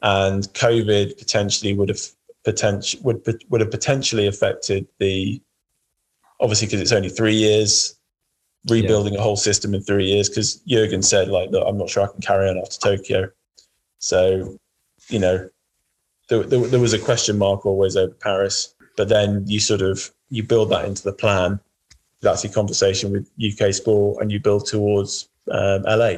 and 0.00 0.44
COVID 0.54 1.18
potentially 1.18 1.74
would 1.74 1.90
have 1.90 2.00
potential 2.44 3.00
would 3.02 3.22
would 3.50 3.60
have 3.60 3.70
potentially 3.70 4.26
affected 4.26 4.86
the 4.98 5.40
obviously 6.42 6.66
because 6.66 6.80
it's 6.80 6.92
only 6.92 7.08
three 7.08 7.34
years, 7.34 7.94
rebuilding 8.68 9.14
yeah. 9.14 9.20
a 9.20 9.22
whole 9.22 9.36
system 9.36 9.74
in 9.74 9.82
three 9.82 10.06
years. 10.06 10.28
Because 10.28 10.56
Jurgen 10.66 11.02
said, 11.02 11.28
like, 11.28 11.50
I'm 11.54 11.78
not 11.78 11.88
sure 11.88 12.02
I 12.02 12.08
can 12.08 12.20
carry 12.20 12.48
on 12.50 12.58
after 12.58 12.78
Tokyo. 12.78 13.30
So, 14.02 14.58
you 15.08 15.20
know, 15.20 15.48
there, 16.28 16.42
there, 16.42 16.60
there 16.66 16.80
was 16.80 16.92
a 16.92 16.98
question 16.98 17.38
mark 17.38 17.64
always 17.64 17.96
over 17.96 18.12
Paris. 18.14 18.74
But 18.96 19.08
then 19.08 19.44
you 19.46 19.60
sort 19.60 19.80
of 19.80 20.10
you 20.28 20.42
build 20.42 20.70
that 20.70 20.84
into 20.84 21.02
the 21.02 21.12
plan. 21.12 21.60
That's 22.20 22.44
your 22.44 22.52
conversation 22.52 23.10
with 23.12 23.30
UK 23.40 23.72
sport, 23.72 24.20
and 24.20 24.30
you 24.30 24.38
build 24.40 24.66
towards 24.66 25.28
um, 25.50 25.82
LA. 25.84 26.16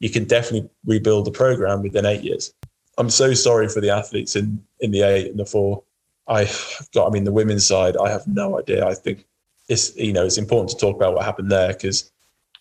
You 0.00 0.10
can 0.10 0.24
definitely 0.24 0.68
rebuild 0.84 1.24
the 1.24 1.30
program 1.30 1.82
within 1.82 2.04
eight 2.04 2.22
years. 2.22 2.52
I'm 2.98 3.10
so 3.10 3.32
sorry 3.32 3.68
for 3.68 3.80
the 3.80 3.90
athletes 3.90 4.36
in 4.36 4.62
in 4.80 4.90
the 4.90 5.02
eight 5.02 5.30
and 5.30 5.38
the 5.38 5.46
four. 5.46 5.82
I 6.26 6.50
got, 6.94 7.06
I 7.06 7.10
mean, 7.10 7.24
the 7.24 7.32
women's 7.32 7.66
side, 7.66 7.96
I 7.96 8.10
have 8.10 8.26
no 8.26 8.58
idea. 8.58 8.86
I 8.86 8.94
think 8.94 9.26
it's 9.68 9.94
you 9.96 10.12
know 10.12 10.26
it's 10.26 10.38
important 10.38 10.70
to 10.70 10.76
talk 10.76 10.96
about 10.96 11.14
what 11.14 11.24
happened 11.24 11.50
there 11.50 11.72
because 11.72 12.10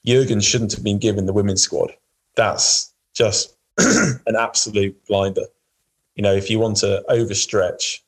Jurgen 0.05 0.41
shouldn't 0.41 0.73
have 0.73 0.83
been 0.83 0.99
given 0.99 1.25
the 1.25 1.33
women's 1.33 1.61
squad. 1.61 1.91
That's 2.35 2.93
just 3.13 3.55
an 4.25 4.35
absolute 4.37 4.95
blinder. 5.07 5.45
You 6.15 6.23
know, 6.23 6.33
if 6.33 6.49
you 6.49 6.59
want 6.59 6.77
to 6.77 7.03
overstretch 7.09 7.99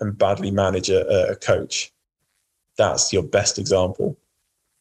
and 0.00 0.16
badly 0.16 0.50
manage 0.50 0.90
a, 0.90 1.30
a 1.30 1.36
coach, 1.36 1.92
that's 2.76 3.12
your 3.12 3.22
best 3.22 3.58
example. 3.58 4.16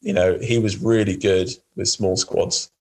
You 0.01 0.13
know, 0.13 0.37
he 0.37 0.59
was 0.59 0.77
really 0.77 1.17
good 1.17 1.49
with 1.75 1.87
small 1.87 2.15
squads. 2.15 2.71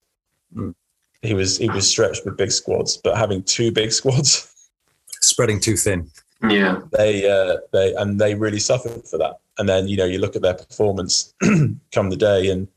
Mm. 0.54 0.74
He 1.22 1.34
was 1.34 1.56
he 1.56 1.70
was 1.70 1.88
stretched 1.88 2.24
with 2.24 2.36
big 2.36 2.52
squads, 2.52 2.98
but 2.98 3.16
having 3.16 3.42
two 3.42 3.72
big 3.72 3.90
squads, 3.90 4.52
spreading 5.22 5.60
too 5.60 5.76
thin. 5.76 6.10
Yeah, 6.46 6.80
they 6.92 7.28
uh, 7.28 7.56
they 7.72 7.94
and 7.94 8.20
they 8.20 8.34
really 8.34 8.60
suffered 8.60 9.06
for 9.08 9.16
that 9.18 9.40
and 9.58 9.68
then 9.68 9.88
you 9.88 9.96
know 9.96 10.04
you 10.04 10.18
look 10.18 10.36
at 10.36 10.42
their 10.42 10.54
performance 10.54 11.34
come 11.92 12.10
the 12.10 12.16
day 12.16 12.50
and 12.50 12.68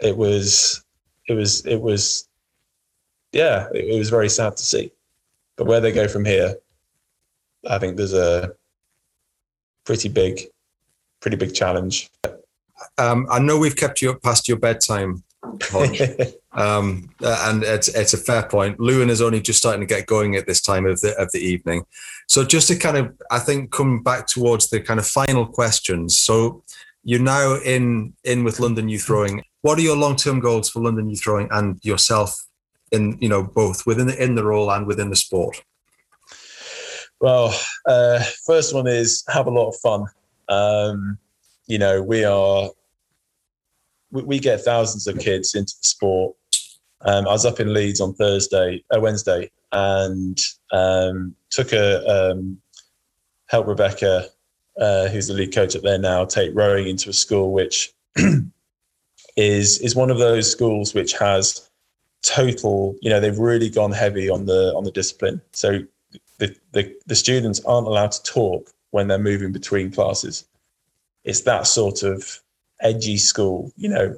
it 0.00 0.16
was 0.16 0.84
it 1.28 1.34
was 1.34 1.64
it 1.66 1.80
was 1.80 2.25
yeah 3.36 3.68
it, 3.74 3.84
it, 3.84 3.98
was 3.98 4.10
very 4.10 4.28
sad 4.28 4.56
to 4.56 4.64
see 4.64 4.90
but 5.56 5.66
where 5.66 5.80
they 5.80 5.92
go 5.92 6.08
from 6.08 6.24
here 6.24 6.54
i 7.68 7.78
think 7.78 7.96
there's 7.96 8.14
a 8.14 8.52
pretty 9.84 10.08
big 10.08 10.40
pretty 11.20 11.36
big 11.36 11.54
challenge 11.54 12.10
um, 12.98 13.26
i 13.30 13.38
know 13.38 13.58
we've 13.58 13.76
kept 13.76 14.00
you 14.00 14.10
up 14.10 14.22
past 14.22 14.48
your 14.48 14.58
bedtime 14.58 15.22
um, 16.52 17.08
and 17.20 17.62
it's 17.62 17.88
it's 17.88 18.14
a 18.14 18.18
fair 18.18 18.42
point. 18.42 18.80
Lewin 18.80 19.10
is 19.10 19.22
only 19.22 19.40
just 19.40 19.58
starting 19.58 19.80
to 19.80 19.86
get 19.86 20.06
going 20.06 20.36
at 20.36 20.46
this 20.46 20.60
time 20.60 20.86
of 20.86 21.00
the 21.00 21.16
of 21.20 21.30
the 21.32 21.38
evening. 21.38 21.86
So 22.26 22.44
just 22.44 22.68
to 22.68 22.76
kind 22.76 22.96
of, 22.96 23.14
I 23.30 23.38
think, 23.38 23.70
come 23.70 24.02
back 24.02 24.26
towards 24.26 24.68
the 24.68 24.80
kind 24.80 24.98
of 24.98 25.06
final 25.06 25.46
questions. 25.46 26.18
So 26.18 26.62
you're 27.04 27.20
now 27.20 27.56
in 27.64 28.14
in 28.24 28.44
with 28.44 28.60
London 28.60 28.88
Youth 28.88 29.08
Rowing. 29.08 29.42
What 29.62 29.78
are 29.78 29.82
your 29.82 29.96
long 29.96 30.16
term 30.16 30.40
goals 30.40 30.68
for 30.68 30.80
London 30.80 31.08
Youth 31.08 31.26
Rowing 31.26 31.48
and 31.50 31.78
yourself 31.84 32.45
in 32.92 33.18
you 33.20 33.28
know 33.28 33.42
both 33.42 33.86
within 33.86 34.06
the 34.06 34.22
in 34.22 34.34
the 34.34 34.44
role 34.44 34.70
and 34.70 34.86
within 34.86 35.10
the 35.10 35.16
sport? 35.16 35.62
Well, 37.20 37.58
uh, 37.86 38.22
first 38.44 38.74
one 38.74 38.86
is 38.86 39.24
have 39.28 39.46
a 39.46 39.50
lot 39.50 39.68
of 39.68 39.76
fun. 39.76 40.06
Um, 40.48 41.18
you 41.66 41.78
know, 41.78 42.02
we 42.02 42.24
are 42.24 42.70
we, 44.10 44.22
we 44.22 44.38
get 44.38 44.60
thousands 44.60 45.06
of 45.06 45.18
kids 45.18 45.54
into 45.54 45.74
the 45.80 45.88
sport. 45.88 46.36
Um, 47.02 47.26
I 47.26 47.32
was 47.32 47.46
up 47.46 47.60
in 47.60 47.72
Leeds 47.72 48.00
on 48.00 48.14
Thursday, 48.14 48.82
uh, 48.94 49.00
Wednesday, 49.00 49.50
and 49.72 50.38
um, 50.72 51.34
took 51.50 51.72
a 51.72 52.30
um, 52.30 52.58
help 53.46 53.66
Rebecca, 53.66 54.26
uh, 54.80 55.08
who's 55.08 55.28
the 55.28 55.34
lead 55.34 55.54
coach 55.54 55.76
up 55.76 55.82
there 55.82 55.98
now, 55.98 56.24
take 56.24 56.54
rowing 56.54 56.88
into 56.88 57.10
a 57.10 57.12
school 57.12 57.52
which 57.52 57.92
is 59.36 59.78
is 59.78 59.96
one 59.96 60.10
of 60.10 60.18
those 60.18 60.50
schools 60.50 60.94
which 60.94 61.12
has 61.14 61.70
total. 62.22 62.96
You 63.00 63.10
know, 63.10 63.20
they've 63.20 63.38
really 63.38 63.68
gone 63.68 63.92
heavy 63.92 64.28
on 64.28 64.46
the 64.46 64.72
on 64.74 64.84
the 64.84 64.90
discipline. 64.90 65.40
So 65.52 65.80
the 66.38 66.54
the, 66.72 66.94
the 67.06 67.14
students 67.14 67.64
aren't 67.64 67.86
allowed 67.86 68.12
to 68.12 68.22
talk 68.22 68.70
when 68.90 69.08
they're 69.08 69.18
moving 69.18 69.52
between 69.52 69.90
classes. 69.90 70.46
It's 71.24 71.42
that 71.42 71.66
sort 71.66 72.02
of 72.02 72.40
edgy 72.80 73.16
school, 73.16 73.72
you 73.76 73.88
know. 73.88 74.16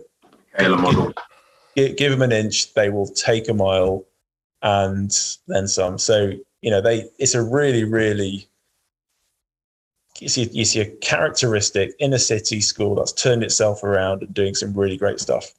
model. 0.77 1.13
Give, 1.77 1.97
give 1.97 2.11
them 2.11 2.23
an 2.23 2.33
inch, 2.33 2.75
they 2.75 2.91
will 2.91 3.07
take 3.07 3.49
a 3.49 3.55
mile, 3.55 4.05
and 4.63 5.17
then 5.47 5.69
some. 5.69 5.99
So 5.99 6.33
you 6.61 6.71
know, 6.71 6.81
they 6.81 7.09
it's 7.19 7.35
a 7.35 7.43
really, 7.43 7.85
really 7.85 8.49
you 10.21 10.29
see, 10.29 10.49
you 10.53 10.65
see 10.65 10.81
a 10.81 10.91
characteristic 10.97 11.93
inner 11.99 12.19
city 12.19 12.61
school 12.61 12.95
that's 12.95 13.13
turned 13.13 13.43
itself 13.43 13.85
around 13.85 14.23
and 14.23 14.35
doing 14.35 14.55
some 14.55 14.75
really 14.75 14.97
great 14.97 15.21
stuff. 15.21 15.53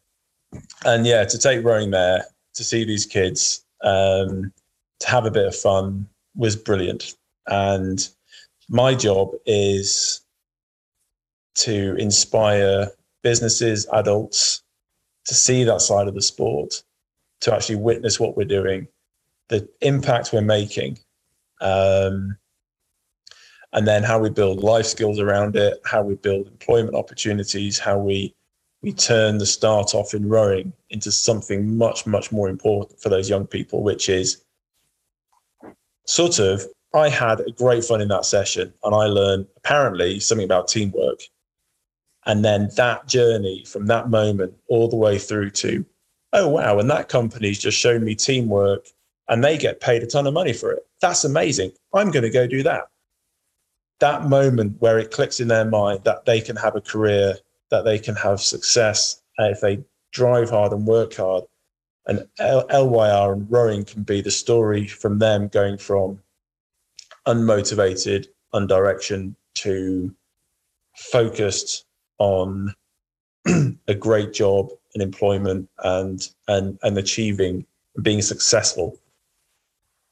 And 0.85 1.05
yeah, 1.05 1.25
to 1.25 1.37
take 1.37 1.63
rowing 1.63 1.91
there, 1.91 2.25
to 2.55 2.63
see 2.63 2.83
these 2.83 3.05
kids, 3.05 3.63
um, 3.83 4.51
to 4.99 5.07
have 5.07 5.25
a 5.25 5.31
bit 5.31 5.45
of 5.45 5.55
fun 5.55 6.07
was 6.35 6.55
brilliant. 6.55 7.15
And 7.47 8.07
my 8.69 8.95
job 8.95 9.31
is 9.45 10.21
to 11.55 11.95
inspire 11.95 12.87
businesses, 13.21 13.87
adults 13.93 14.63
to 15.25 15.35
see 15.35 15.63
that 15.63 15.81
side 15.81 16.07
of 16.07 16.15
the 16.15 16.21
sport, 16.21 16.81
to 17.41 17.53
actually 17.53 17.75
witness 17.75 18.19
what 18.19 18.35
we're 18.35 18.45
doing, 18.45 18.87
the 19.49 19.67
impact 19.81 20.33
we're 20.33 20.41
making, 20.41 20.97
um, 21.61 22.37
and 23.73 23.87
then 23.87 24.03
how 24.03 24.17
we 24.17 24.29
build 24.29 24.63
life 24.63 24.85
skills 24.85 25.19
around 25.19 25.55
it, 25.55 25.79
how 25.85 26.01
we 26.01 26.15
build 26.15 26.47
employment 26.47 26.95
opportunities, 26.95 27.77
how 27.77 27.99
we 27.99 28.33
we 28.81 28.93
turn 28.93 29.37
the 29.37 29.45
start 29.45 29.93
off 29.93 30.13
in 30.13 30.27
rowing 30.27 30.73
into 30.89 31.11
something 31.11 31.77
much 31.77 32.05
much 32.05 32.31
more 32.31 32.49
important 32.49 32.99
for 32.99 33.09
those 33.09 33.29
young 33.29 33.45
people, 33.45 33.83
which 33.83 34.09
is 34.09 34.43
sort 36.05 36.39
of 36.39 36.65
I 36.93 37.09
had 37.09 37.41
a 37.41 37.51
great 37.51 37.85
fun 37.85 38.01
in 38.01 38.07
that 38.07 38.25
session 38.25 38.73
and 38.83 38.95
I 38.95 39.05
learned 39.05 39.47
apparently 39.57 40.19
something 40.19 40.45
about 40.45 40.67
teamwork. 40.67 41.21
And 42.25 42.43
then 42.43 42.69
that 42.75 43.07
journey 43.07 43.63
from 43.65 43.85
that 43.87 44.09
moment 44.09 44.53
all 44.67 44.87
the 44.87 44.95
way 44.95 45.17
through 45.19 45.51
to, 45.51 45.85
oh, 46.33 46.47
wow, 46.47 46.79
and 46.79 46.89
that 46.89 47.09
company's 47.09 47.59
just 47.59 47.77
shown 47.77 48.03
me 48.03 48.15
teamwork 48.15 48.87
and 49.27 49.43
they 49.43 49.57
get 49.57 49.79
paid 49.81 50.03
a 50.03 50.07
ton 50.07 50.27
of 50.27 50.33
money 50.33 50.53
for 50.53 50.71
it. 50.71 50.85
That's 50.99 51.23
amazing. 51.23 51.71
I'm 51.93 52.11
going 52.11 52.23
to 52.23 52.29
go 52.29 52.47
do 52.47 52.63
that 52.63 52.87
that 53.99 54.25
moment 54.25 54.77
where 54.79 54.97
it 54.97 55.11
clicks 55.11 55.39
in 55.39 55.47
their 55.47 55.65
mind 55.65 56.03
that 56.05 56.25
they 56.25 56.41
can 56.41 56.55
have 56.55 56.75
a 56.75 56.81
career, 56.81 57.35
that 57.71 57.85
they 57.85 57.99
can 57.99 58.15
have 58.15 58.41
success 58.41 59.21
if 59.37 59.61
they 59.61 59.83
drive 60.11 60.49
hard 60.49 60.71
and 60.71 60.85
work 60.85 61.15
hard. 61.15 61.43
And 62.07 62.27
LYR 62.39 63.33
and 63.33 63.51
rowing 63.51 63.85
can 63.85 64.03
be 64.03 64.21
the 64.21 64.31
story 64.31 64.87
from 64.87 65.19
them 65.19 65.47
going 65.47 65.77
from 65.77 66.19
unmotivated, 67.27 68.27
undirection 68.53 69.35
to 69.55 70.13
focused 70.95 71.85
on 72.17 72.73
a 73.87 73.93
great 73.93 74.33
job 74.33 74.69
and 74.93 75.03
employment 75.03 75.69
and 75.83 76.29
and 76.47 76.79
and 76.81 76.97
achieving 76.97 77.65
being 78.01 78.21
successful 78.21 78.97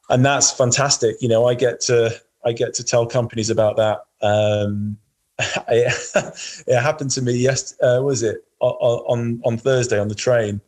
and 0.09 0.25
that's 0.25 0.51
fantastic 0.51 1.15
you 1.19 1.27
know 1.27 1.45
i 1.45 1.53
get 1.53 1.81
to 1.81 2.09
I 2.47 2.53
get 2.53 2.73
to 2.75 2.83
tell 2.83 3.05
companies 3.05 3.49
about 3.49 3.75
that. 3.75 3.99
Um, 4.21 4.97
it, 5.67 6.63
it, 6.67 6.81
happened 6.81 7.11
to 7.11 7.21
me 7.21 7.33
yes 7.33 7.75
uh, 7.81 8.01
was 8.01 8.23
it? 8.23 8.43
On 8.59 9.39
on 9.45 9.57
Thursday 9.57 9.99
on 9.99 10.07
the 10.07 10.15
train 10.15 10.59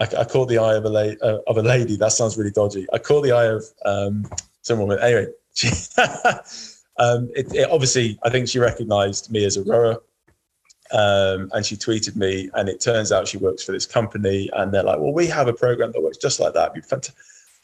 I, 0.00 0.04
I 0.04 0.24
caught 0.24 0.48
the 0.48 0.58
eye 0.58 0.74
of 0.74 0.84
a 0.84 0.88
la- 0.88 1.28
uh, 1.28 1.40
of 1.46 1.58
a 1.58 1.62
lady. 1.62 1.96
That 1.96 2.12
sounds 2.12 2.38
really 2.38 2.50
dodgy. 2.50 2.86
I 2.92 2.98
caught 2.98 3.22
the 3.22 3.32
eye 3.32 3.46
of 3.46 3.64
um, 3.84 4.26
some 4.62 4.78
woman. 4.78 4.98
Anyway 5.00 5.26
she, 5.54 5.68
um, 6.98 7.30
it, 7.34 7.52
it, 7.54 7.70
obviously 7.70 8.18
I 8.22 8.30
think 8.30 8.48
she 8.48 8.58
recognized 8.58 9.30
me 9.30 9.44
as 9.44 9.56
a 9.56 9.64
rower 9.64 10.00
um, 10.90 11.50
and 11.52 11.66
she 11.66 11.76
tweeted 11.76 12.16
me 12.16 12.48
and 12.54 12.68
it 12.68 12.80
turns 12.80 13.12
out 13.12 13.28
she 13.28 13.36
works 13.36 13.62
for 13.62 13.72
this 13.72 13.84
company 13.84 14.48
and 14.54 14.72
they're 14.72 14.82
like 14.82 15.00
well 15.00 15.12
we 15.12 15.26
have 15.26 15.48
a 15.48 15.52
program 15.52 15.92
that 15.92 16.02
works 16.02 16.18
just 16.18 16.40
like 16.40 16.54
that. 16.54 16.72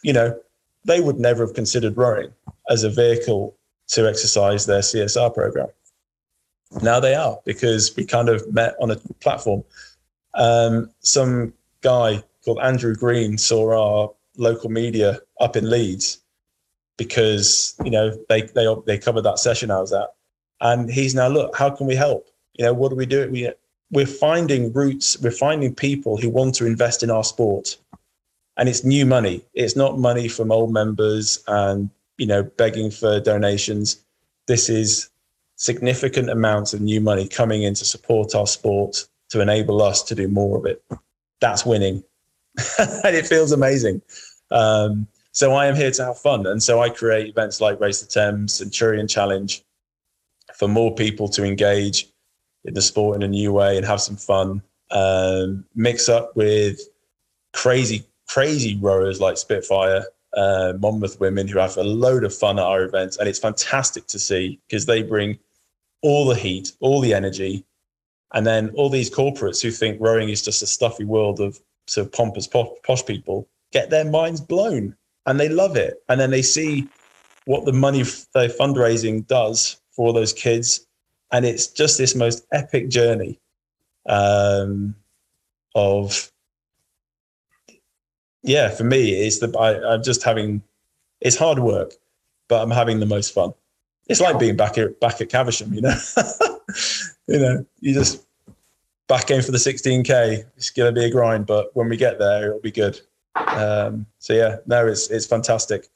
You 0.03 0.12
know 0.12 0.38
they 0.84 1.01
would 1.01 1.18
never 1.18 1.47
have 1.47 1.55
considered 1.55 1.97
rowing 1.97 2.32
as 2.68 2.84
a 2.84 2.90
vehicle 2.90 3.57
to 3.88 4.09
exercise 4.09 4.66
their 4.66 4.80
CSR 4.80 5.32
program. 5.34 5.68
Now 6.83 7.01
they 7.01 7.14
are 7.14 7.39
because 7.45 7.95
we 7.97 8.05
kind 8.05 8.29
of 8.29 8.53
met 8.53 8.75
on 8.81 8.91
a 8.91 8.97
platform. 9.20 9.64
Um, 10.35 10.91
some 11.01 11.53
guy 11.83 12.22
called 12.45 12.59
Andrew 12.61 12.95
Green 12.95 13.39
saw 13.39 13.72
our 13.72 14.11
local 14.37 14.70
media 14.70 15.20
up 15.41 15.57
in 15.57 15.70
Leeds 15.70 16.20
because 16.97 17.75
you 17.85 17.91
know 17.91 18.16
they 18.29 18.43
they 18.43 18.66
they 18.87 18.99
covered 18.99 19.22
that 19.22 19.39
session 19.39 19.70
I 19.70 19.81
was 19.81 19.93
at, 19.93 20.09
and 20.61 20.91
he's 20.91 21.14
now 21.14 21.29
look 21.29 21.57
how 21.57 21.70
can 21.70 21.87
we 21.87 21.95
help? 21.95 22.29
You 22.55 22.64
know 22.64 22.75
what 22.75 22.91
do 22.91 22.97
we 22.97 23.07
do? 23.07 23.31
We 23.31 23.51
we're 23.91 24.07
finding 24.07 24.72
routes, 24.72 25.20
we're 25.20 25.31
finding 25.31 25.75
people 25.75 26.16
who 26.16 26.29
want 26.29 26.55
to 26.57 26.66
invest 26.66 27.03
in 27.03 27.11
our 27.11 27.22
sport 27.22 27.77
and 28.57 28.68
it's 28.68 28.85
new 28.85 29.05
money. 29.07 29.43
It's 29.55 29.77
not 29.77 29.99
money 29.99 30.29
from 30.29 30.53
old 30.53 30.72
members 30.72 31.43
and 31.47 31.91
you 32.18 32.27
know 32.27 32.43
begging 32.43 32.91
for 32.91 33.20
donations. 33.20 34.05
This 34.47 34.68
is 34.68 35.11
significant 35.57 36.30
amounts 36.30 36.74
of 36.74 36.80
new 36.80 37.00
money 37.00 37.28
coming 37.28 37.62
in 37.62 37.74
to 37.74 37.84
support 37.84 38.34
our 38.34 38.46
sport 38.46 39.07
to 39.30 39.40
enable 39.40 39.82
us 39.82 40.02
to 40.02 40.14
do 40.14 40.28
more 40.28 40.59
of 40.59 40.66
it. 40.66 40.84
That's 41.40 41.66
winning, 41.66 42.02
and 42.78 43.16
it 43.16 43.26
feels 43.26 43.52
amazing. 43.52 44.02
Um, 44.50 45.07
so 45.32 45.55
I 45.55 45.66
am 45.66 45.74
here 45.74 45.90
to 45.90 46.05
have 46.05 46.18
fun, 46.18 46.46
and 46.46 46.62
so 46.62 46.80
I 46.80 46.88
create 46.88 47.28
events 47.28 47.61
like 47.61 47.80
Race 47.80 48.00
the 48.00 48.07
Thames, 48.07 48.55
Centurion 48.55 49.09
Challenge, 49.09 49.62
for 50.55 50.68
more 50.68 50.94
people 50.94 51.28
to 51.30 51.44
engage 51.44 52.09
in 52.64 52.74
the 52.74 52.82
sport 52.82 53.16
in 53.16 53.22
a 53.22 53.28
new 53.28 53.52
way 53.52 53.76
and 53.76 53.84
have 53.84 54.00
some 54.00 54.16
fun. 54.16 54.62
Um, 54.90 55.64
mix 55.74 56.09
up 56.09 56.36
with 56.36 56.80
crazy 57.52 58.07
crazy 58.28 58.76
rowers 58.80 59.20
like 59.20 59.36
Spitfire, 59.36 60.05
uh, 60.36 60.74
Monmouth 60.78 61.20
women 61.20 61.47
who 61.47 61.59
have 61.59 61.76
a 61.76 61.85
load 61.85 62.24
of 62.24 62.35
fun 62.35 62.59
at 62.59 62.64
our 62.64 62.82
events. 62.82 63.16
And 63.16 63.28
it's 63.28 63.39
fantastic 63.39 64.06
to 64.09 64.18
see 64.18 64.60
because 64.66 64.86
they 64.86 65.02
bring 65.02 65.39
all 66.05 66.26
the 66.26 66.36
heat, 66.36 66.70
all 66.81 67.01
the 67.01 67.14
energy. 67.14 67.64
And 68.35 68.47
then 68.47 68.70
all 68.74 68.90
these 68.90 69.10
corporates 69.10 69.62
who 69.62 69.70
think 69.70 69.98
rowing 70.01 70.28
is 70.28 70.43
just 70.43 70.62
a 70.62 70.66
stuffy 70.66 71.05
world 71.05 71.40
of 71.40 71.59
sort 71.86 72.06
of 72.06 72.12
pompous, 72.12 72.47
posh 72.47 73.06
people 73.06 73.48
get 73.72 73.89
their 73.89 74.05
minds 74.05 74.40
blown 74.40 74.94
and 75.24 75.40
they 75.40 75.48
love 75.48 75.76
it. 75.76 76.02
And 76.10 76.20
then 76.20 76.31
they 76.31 76.43
see 76.43 76.86
what 77.47 77.64
the 77.64 77.72
money 77.72 78.05
their 78.35 78.51
fundraising 78.51 79.26
does 79.26 79.81
for 79.93 80.12
those 80.12 80.35
kids. 80.35 80.86
And 81.32 81.47
it's 81.47 81.68
just 81.68 81.97
this 81.97 82.14
most 82.14 82.44
epic 82.52 82.90
journey 82.90 83.40
um, 84.06 84.94
of 85.74 86.31
yeah, 88.43 88.68
for 88.68 88.85
me, 88.85 89.26
it's 89.26 89.39
the 89.39 89.51
I, 89.59 89.94
I'm 89.94 90.02
just 90.02 90.22
having. 90.22 90.62
It's 91.22 91.36
hard 91.36 91.59
work, 91.59 91.94
but 92.48 92.62
I'm 92.62 92.70
having 92.70 93.01
the 93.01 93.06
most 93.06 93.32
fun. 93.32 93.55
It's 94.09 94.20
like 94.20 94.39
being 94.39 94.56
back 94.56 94.76
at 94.78 95.01
back 95.01 95.20
at 95.20 95.28
Caversham, 95.28 95.72
you 95.72 95.81
know. 95.81 95.94
you 97.26 97.39
know, 97.39 97.66
you 97.81 97.94
just 97.94 98.26
back 99.09 99.31
in 99.31 99.43
for 99.43 99.52
the 99.52 99.59
16k. 99.59 100.44
It's 100.56 100.70
gonna 100.70 100.93
be 100.93 101.05
a 101.05 101.10
grind, 101.10 101.47
but 101.47 101.74
when 101.74 101.89
we 101.89 101.97
get 101.97 102.18
there, 102.18 102.48
it'll 102.48 102.60
be 102.60 102.70
good. 102.70 103.01
Um, 103.36 104.06
so 104.18 104.35
yeah, 104.35 104.56
no, 104.66 104.86
it's 104.86 105.10
it's 105.10 105.26
fantastic. 105.26 105.89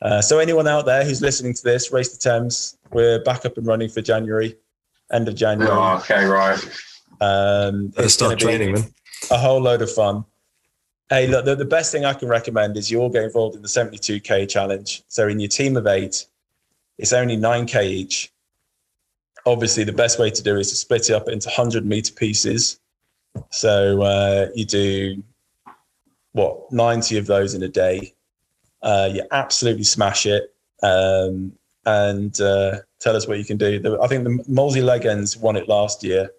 Uh, 0.00 0.22
so 0.22 0.38
anyone 0.38 0.68
out 0.68 0.86
there 0.86 1.04
who's 1.04 1.20
listening 1.20 1.54
to 1.54 1.62
this, 1.62 1.92
Race 1.92 2.16
the 2.16 2.18
Thames, 2.18 2.78
we're 2.92 3.22
back 3.24 3.44
up 3.44 3.58
and 3.58 3.66
running 3.66 3.88
for 3.88 4.00
January, 4.00 4.56
end 5.12 5.26
of 5.26 5.34
January. 5.34 5.72
Oh, 5.72 5.96
okay, 5.96 6.24
right. 6.24 6.58
Um, 7.20 7.92
Let's 7.96 8.14
start 8.14 8.38
training, 8.38 8.72
man. 8.72 8.84
A 9.32 9.38
whole 9.38 9.60
load 9.60 9.82
of 9.82 9.90
fun. 9.90 10.24
Hey, 11.10 11.26
look, 11.26 11.44
the, 11.44 11.56
the 11.56 11.64
best 11.64 11.90
thing 11.90 12.04
I 12.04 12.12
can 12.12 12.28
recommend 12.28 12.76
is 12.76 12.90
you 12.90 13.00
all 13.00 13.08
get 13.08 13.24
involved 13.24 13.56
in 13.56 13.62
the 13.62 13.68
72K 13.68 14.48
challenge. 14.48 15.02
So, 15.08 15.26
in 15.26 15.40
your 15.40 15.48
team 15.48 15.76
of 15.76 15.86
eight, 15.86 16.26
it's 16.98 17.12
only 17.12 17.36
9K 17.36 17.84
each. 17.84 18.32
Obviously, 19.46 19.84
the 19.84 19.92
best 19.92 20.18
way 20.18 20.30
to 20.30 20.42
do 20.42 20.56
it 20.56 20.60
is 20.60 20.70
to 20.70 20.76
split 20.76 21.08
it 21.08 21.14
up 21.14 21.28
into 21.28 21.48
100 21.48 21.86
meter 21.86 22.12
pieces. 22.12 22.80
So, 23.50 24.02
uh, 24.02 24.48
you 24.54 24.64
do 24.64 25.22
what, 26.32 26.70
90 26.72 27.18
of 27.18 27.26
those 27.26 27.54
in 27.54 27.62
a 27.62 27.68
day. 27.68 28.14
Uh, 28.82 29.10
you 29.12 29.22
absolutely 29.30 29.84
smash 29.84 30.26
it. 30.26 30.54
Um, 30.82 31.52
and 31.86 32.38
uh, 32.40 32.80
tell 33.00 33.16
us 33.16 33.26
what 33.26 33.38
you 33.38 33.44
can 33.44 33.56
do. 33.56 33.98
I 34.02 34.06
think 34.08 34.24
the 34.24 34.44
Molesey 34.46 34.82
Legends 34.82 35.36
won 35.36 35.56
it 35.56 35.68
last 35.68 36.04
year. 36.04 36.30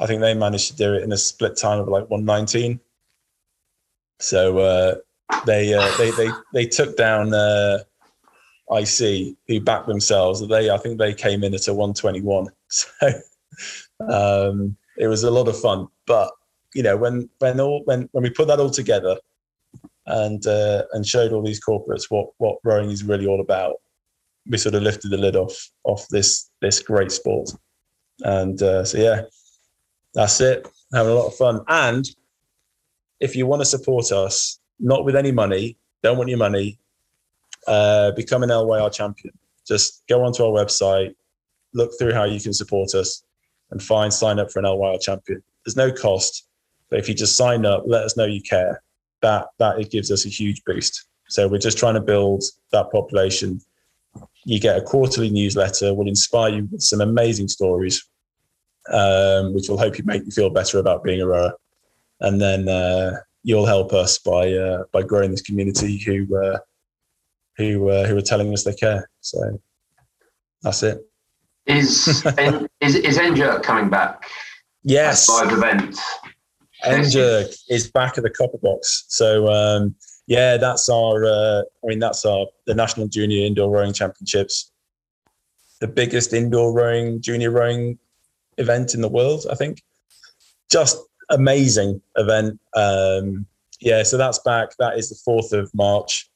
I 0.00 0.06
think 0.06 0.20
they 0.20 0.34
managed 0.34 0.70
to 0.70 0.76
do 0.76 0.94
it 0.94 1.02
in 1.02 1.12
a 1.12 1.16
split 1.16 1.56
time 1.56 1.80
of 1.80 1.88
like 1.88 2.08
119. 2.10 2.78
So 4.20 4.58
uh, 4.58 4.94
they, 5.46 5.72
uh, 5.74 5.90
they 5.96 6.10
they 6.12 6.28
they 6.52 6.66
took 6.66 6.96
down 6.96 7.32
uh, 7.32 7.78
IC, 8.70 9.36
who 9.46 9.60
backed 9.60 9.86
themselves. 9.86 10.46
They 10.46 10.70
I 10.70 10.78
think 10.78 10.98
they 10.98 11.14
came 11.14 11.44
in 11.44 11.54
at 11.54 11.68
a 11.68 11.74
121. 11.74 12.48
So 12.70 13.08
um, 14.08 14.76
it 14.98 15.08
was 15.08 15.24
a 15.24 15.30
lot 15.30 15.48
of 15.48 15.58
fun. 15.58 15.88
But 16.06 16.30
you 16.74 16.82
know 16.82 16.96
when 16.96 17.28
when 17.38 17.60
all 17.60 17.82
when 17.86 18.08
when 18.12 18.22
we 18.22 18.30
put 18.30 18.46
that 18.48 18.60
all 18.60 18.70
together 18.70 19.16
and 20.06 20.46
uh, 20.46 20.84
and 20.92 21.06
showed 21.06 21.32
all 21.32 21.42
these 21.42 21.64
corporates 21.64 22.10
what 22.10 22.28
what 22.38 22.58
rowing 22.62 22.90
is 22.90 23.04
really 23.04 23.26
all 23.26 23.40
about, 23.40 23.76
we 24.46 24.58
sort 24.58 24.74
of 24.74 24.82
lifted 24.82 25.10
the 25.10 25.16
lid 25.16 25.34
off 25.34 25.70
off 25.84 26.06
this 26.08 26.50
this 26.60 26.80
great 26.80 27.10
sport. 27.10 27.50
And 28.20 28.60
uh, 28.62 28.84
so 28.84 28.98
yeah, 28.98 29.22
that's 30.14 30.40
it. 30.40 30.68
Having 30.92 31.12
a 31.12 31.14
lot 31.14 31.28
of 31.28 31.34
fun. 31.34 31.60
And 31.68 32.08
if 33.20 33.34
you 33.34 33.46
want 33.46 33.60
to 33.60 33.66
support 33.66 34.12
us, 34.12 34.60
not 34.78 35.04
with 35.04 35.16
any 35.16 35.32
money, 35.32 35.76
don't 36.02 36.18
want 36.18 36.28
your 36.28 36.38
money, 36.38 36.78
uh, 37.68 38.12
become 38.12 38.42
an 38.42 38.50
LYR 38.50 38.90
champion. 38.90 39.32
Just 39.66 40.02
go 40.08 40.24
onto 40.24 40.42
our 40.42 40.50
website, 40.50 41.14
look 41.74 41.92
through 41.98 42.14
how 42.14 42.24
you 42.24 42.40
can 42.40 42.52
support 42.52 42.94
us, 42.94 43.22
and 43.70 43.82
find 43.82 44.12
sign 44.12 44.38
up 44.38 44.50
for 44.50 44.58
an 44.58 44.64
LYR 44.64 44.98
champion. 45.00 45.42
There's 45.64 45.76
no 45.76 45.92
cost, 45.92 46.46
but 46.90 46.98
if 46.98 47.08
you 47.08 47.14
just 47.14 47.36
sign 47.36 47.66
up, 47.66 47.84
let 47.86 48.04
us 48.04 48.16
know 48.16 48.24
you 48.24 48.40
care. 48.42 48.82
That 49.20 49.48
that 49.58 49.80
it 49.80 49.90
gives 49.90 50.10
us 50.10 50.24
a 50.24 50.28
huge 50.28 50.64
boost. 50.64 51.04
So 51.28 51.46
we're 51.46 51.58
just 51.58 51.76
trying 51.76 51.94
to 51.94 52.00
build 52.00 52.44
that 52.72 52.90
population. 52.90 53.60
You 54.44 54.58
get 54.58 54.78
a 54.78 54.80
quarterly 54.80 55.28
newsletter. 55.28 55.92
We'll 55.92 56.08
inspire 56.08 56.54
you 56.54 56.68
with 56.72 56.82
some 56.82 57.02
amazing 57.02 57.48
stories, 57.48 58.08
um, 58.90 59.52
which 59.52 59.68
will 59.68 59.76
hope 59.76 59.98
you 59.98 60.04
make 60.04 60.24
you 60.24 60.30
feel 60.30 60.48
better 60.48 60.78
about 60.78 61.04
being 61.04 61.20
a 61.20 61.26
rower. 61.26 61.52
And 62.20 62.40
then 62.40 62.68
uh, 62.68 63.18
you'll 63.42 63.66
help 63.66 63.92
us 63.92 64.18
by 64.18 64.52
uh, 64.52 64.84
by 64.92 65.02
growing 65.02 65.30
this 65.30 65.42
community 65.42 65.98
who 65.98 66.34
uh, 66.36 66.58
who 67.58 67.90
uh, 67.90 68.06
who 68.06 68.16
are 68.16 68.22
telling 68.22 68.52
us 68.54 68.64
they 68.64 68.72
care. 68.72 69.10
So 69.20 69.60
that's 70.62 70.82
it. 70.82 70.98
Is 71.66 72.08
is 72.80 72.94
is 72.94 73.18
Enjer 73.18 73.62
coming 73.62 73.90
back? 73.90 74.24
Yes, 74.84 75.28
live 75.28 75.52
event. 75.52 75.98
Enjer 76.84 77.54
is 77.68 77.90
back 77.90 78.16
at 78.16 78.24
the 78.24 78.30
Copper 78.30 78.58
Box. 78.62 79.04
So 79.08 79.48
um, 79.48 79.94
yeah, 80.26 80.56
that's 80.56 80.88
our. 80.88 81.24
Uh, 81.24 81.62
I 81.84 81.86
mean, 81.86 81.98
that's 81.98 82.24
our 82.24 82.46
the 82.66 82.74
National 82.74 83.08
Junior 83.08 83.44
Indoor 83.44 83.70
Rowing 83.70 83.92
Championships, 83.92 84.70
the 85.80 85.88
biggest 85.88 86.32
indoor 86.32 86.72
rowing 86.72 87.20
junior 87.20 87.50
rowing 87.50 87.98
event 88.56 88.94
in 88.94 89.00
the 89.02 89.08
world. 89.08 89.46
I 89.50 89.54
think. 89.54 89.82
Just 90.70 90.98
amazing 91.30 92.00
event. 92.16 92.60
Um, 92.74 93.46
yeah, 93.80 94.02
so 94.02 94.16
that's 94.16 94.38
back. 94.40 94.70
That 94.78 94.98
is 94.98 95.08
the 95.08 95.16
fourth 95.24 95.52
of 95.52 95.70
March. 95.74 96.27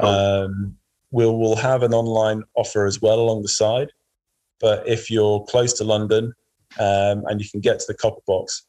Um, 0.00 0.76
we'll 1.10 1.38
we'll 1.38 1.56
have 1.56 1.82
an 1.82 1.94
online 1.94 2.42
offer 2.56 2.86
as 2.86 3.00
well 3.00 3.20
along 3.20 3.42
the 3.42 3.48
side. 3.48 3.90
But 4.60 4.86
if 4.88 5.10
you're 5.10 5.44
close 5.44 5.72
to 5.74 5.84
London 5.84 6.32
um, 6.78 7.24
and 7.26 7.40
you 7.40 7.48
can 7.48 7.60
get 7.60 7.80
to 7.80 7.84
the 7.88 7.94
Copper 7.94 8.22
Box, 8.26 8.64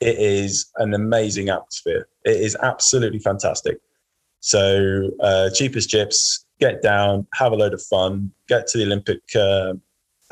it 0.00 0.18
is 0.18 0.70
an 0.76 0.94
amazing 0.94 1.48
atmosphere. 1.48 2.08
It 2.24 2.36
is 2.40 2.56
absolutely 2.62 3.18
fantastic. 3.18 3.78
So 4.40 5.10
uh, 5.20 5.50
cheapest 5.50 5.88
chips, 5.88 6.44
get 6.60 6.82
down, 6.82 7.26
have 7.34 7.52
a 7.52 7.56
load 7.56 7.74
of 7.74 7.82
fun, 7.82 8.32
get 8.48 8.66
to 8.68 8.78
the 8.78 8.84
Olympic 8.84 9.20
uh, 9.34 9.74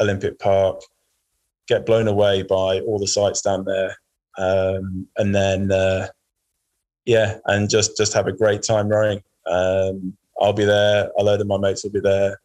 Olympic 0.00 0.38
Park, 0.38 0.80
get 1.68 1.86
blown 1.86 2.08
away 2.08 2.42
by 2.42 2.80
all 2.80 2.98
the 2.98 3.06
sights 3.06 3.42
down 3.42 3.64
there, 3.64 3.96
um, 4.36 5.06
and 5.16 5.34
then 5.34 5.70
uh, 5.70 6.08
yeah, 7.04 7.38
and 7.46 7.70
just 7.70 7.96
just 7.96 8.12
have 8.12 8.26
a 8.26 8.32
great 8.32 8.62
time 8.62 8.88
rowing. 8.88 9.22
Um, 9.50 10.16
I'll 10.40 10.52
be 10.52 10.64
there. 10.64 11.10
A 11.18 11.22
load 11.22 11.40
of 11.40 11.46
my 11.46 11.58
mates 11.58 11.84
will 11.84 11.90
be 11.90 12.00
there. 12.00 12.40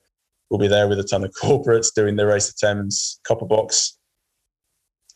We'll 0.49 0.59
be 0.59 0.67
there 0.67 0.87
with 0.87 0.99
a 0.99 1.03
ton 1.03 1.23
of 1.23 1.31
corporates 1.41 1.93
doing 1.93 2.15
the 2.15 2.25
race 2.25 2.49
of 2.49 2.57
Thames 2.57 3.19
Copper 3.23 3.45
Box. 3.45 3.97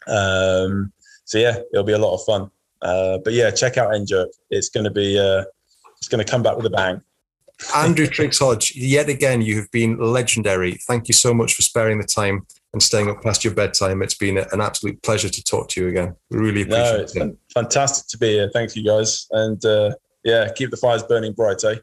Um, 0.08 0.92
so 1.26 1.38
yeah, 1.38 1.60
it'll 1.74 1.86
be 1.86 1.94
a 1.94 2.00
lot 2.00 2.16
of 2.16 2.24
fun. 2.26 2.50
Uh, 2.82 3.18
but 3.24 3.34
yeah, 3.34 3.52
check 3.52 3.78
out 3.78 3.92
Enjer. 3.92 4.26
It's 4.50 4.70
going 4.70 4.86
to 4.86 4.92
be 4.92 5.20
uh, 5.20 5.44
it's 5.98 6.08
going 6.08 6.24
to 6.24 6.30
come 6.30 6.42
back 6.42 6.56
with 6.56 6.66
a 6.66 6.70
bang. 6.70 7.02
Andrew 7.76 8.08
Triggs 8.08 8.40
Hodge, 8.40 8.74
yet 8.74 9.10
again, 9.10 9.42
you 9.42 9.58
have 9.58 9.70
been 9.72 9.98
legendary. 9.98 10.78
Thank 10.88 11.10
you 11.10 11.14
so 11.14 11.34
much 11.34 11.54
for 11.54 11.62
sparing 11.62 11.98
the 11.98 12.06
time 12.06 12.48
and 12.72 12.82
staying 12.82 13.10
up 13.10 13.22
past 13.22 13.44
your 13.44 13.54
bedtime. 13.54 14.02
It's 14.02 14.16
been 14.16 14.38
an 14.38 14.62
absolute 14.62 15.02
pleasure 15.04 15.28
to 15.28 15.44
talk 15.44 15.68
to 15.70 15.82
you 15.82 15.90
again. 15.90 16.16
Really 16.30 16.62
appreciate 16.62 16.94
no, 16.94 17.00
it's 17.02 17.16
it. 17.18 17.38
Fantastic 17.54 18.08
to 18.08 18.18
be 18.18 18.30
here. 18.30 18.50
Thank 18.54 18.78
you 18.78 18.86
guys. 18.86 19.28
And 19.32 19.64
uh, 19.66 19.92
yeah, 20.24 20.52
keep 20.54 20.72
the 20.72 20.78
fires 20.78 21.04
burning 21.04 21.34
bright, 21.34 21.64
eh? 21.64 21.76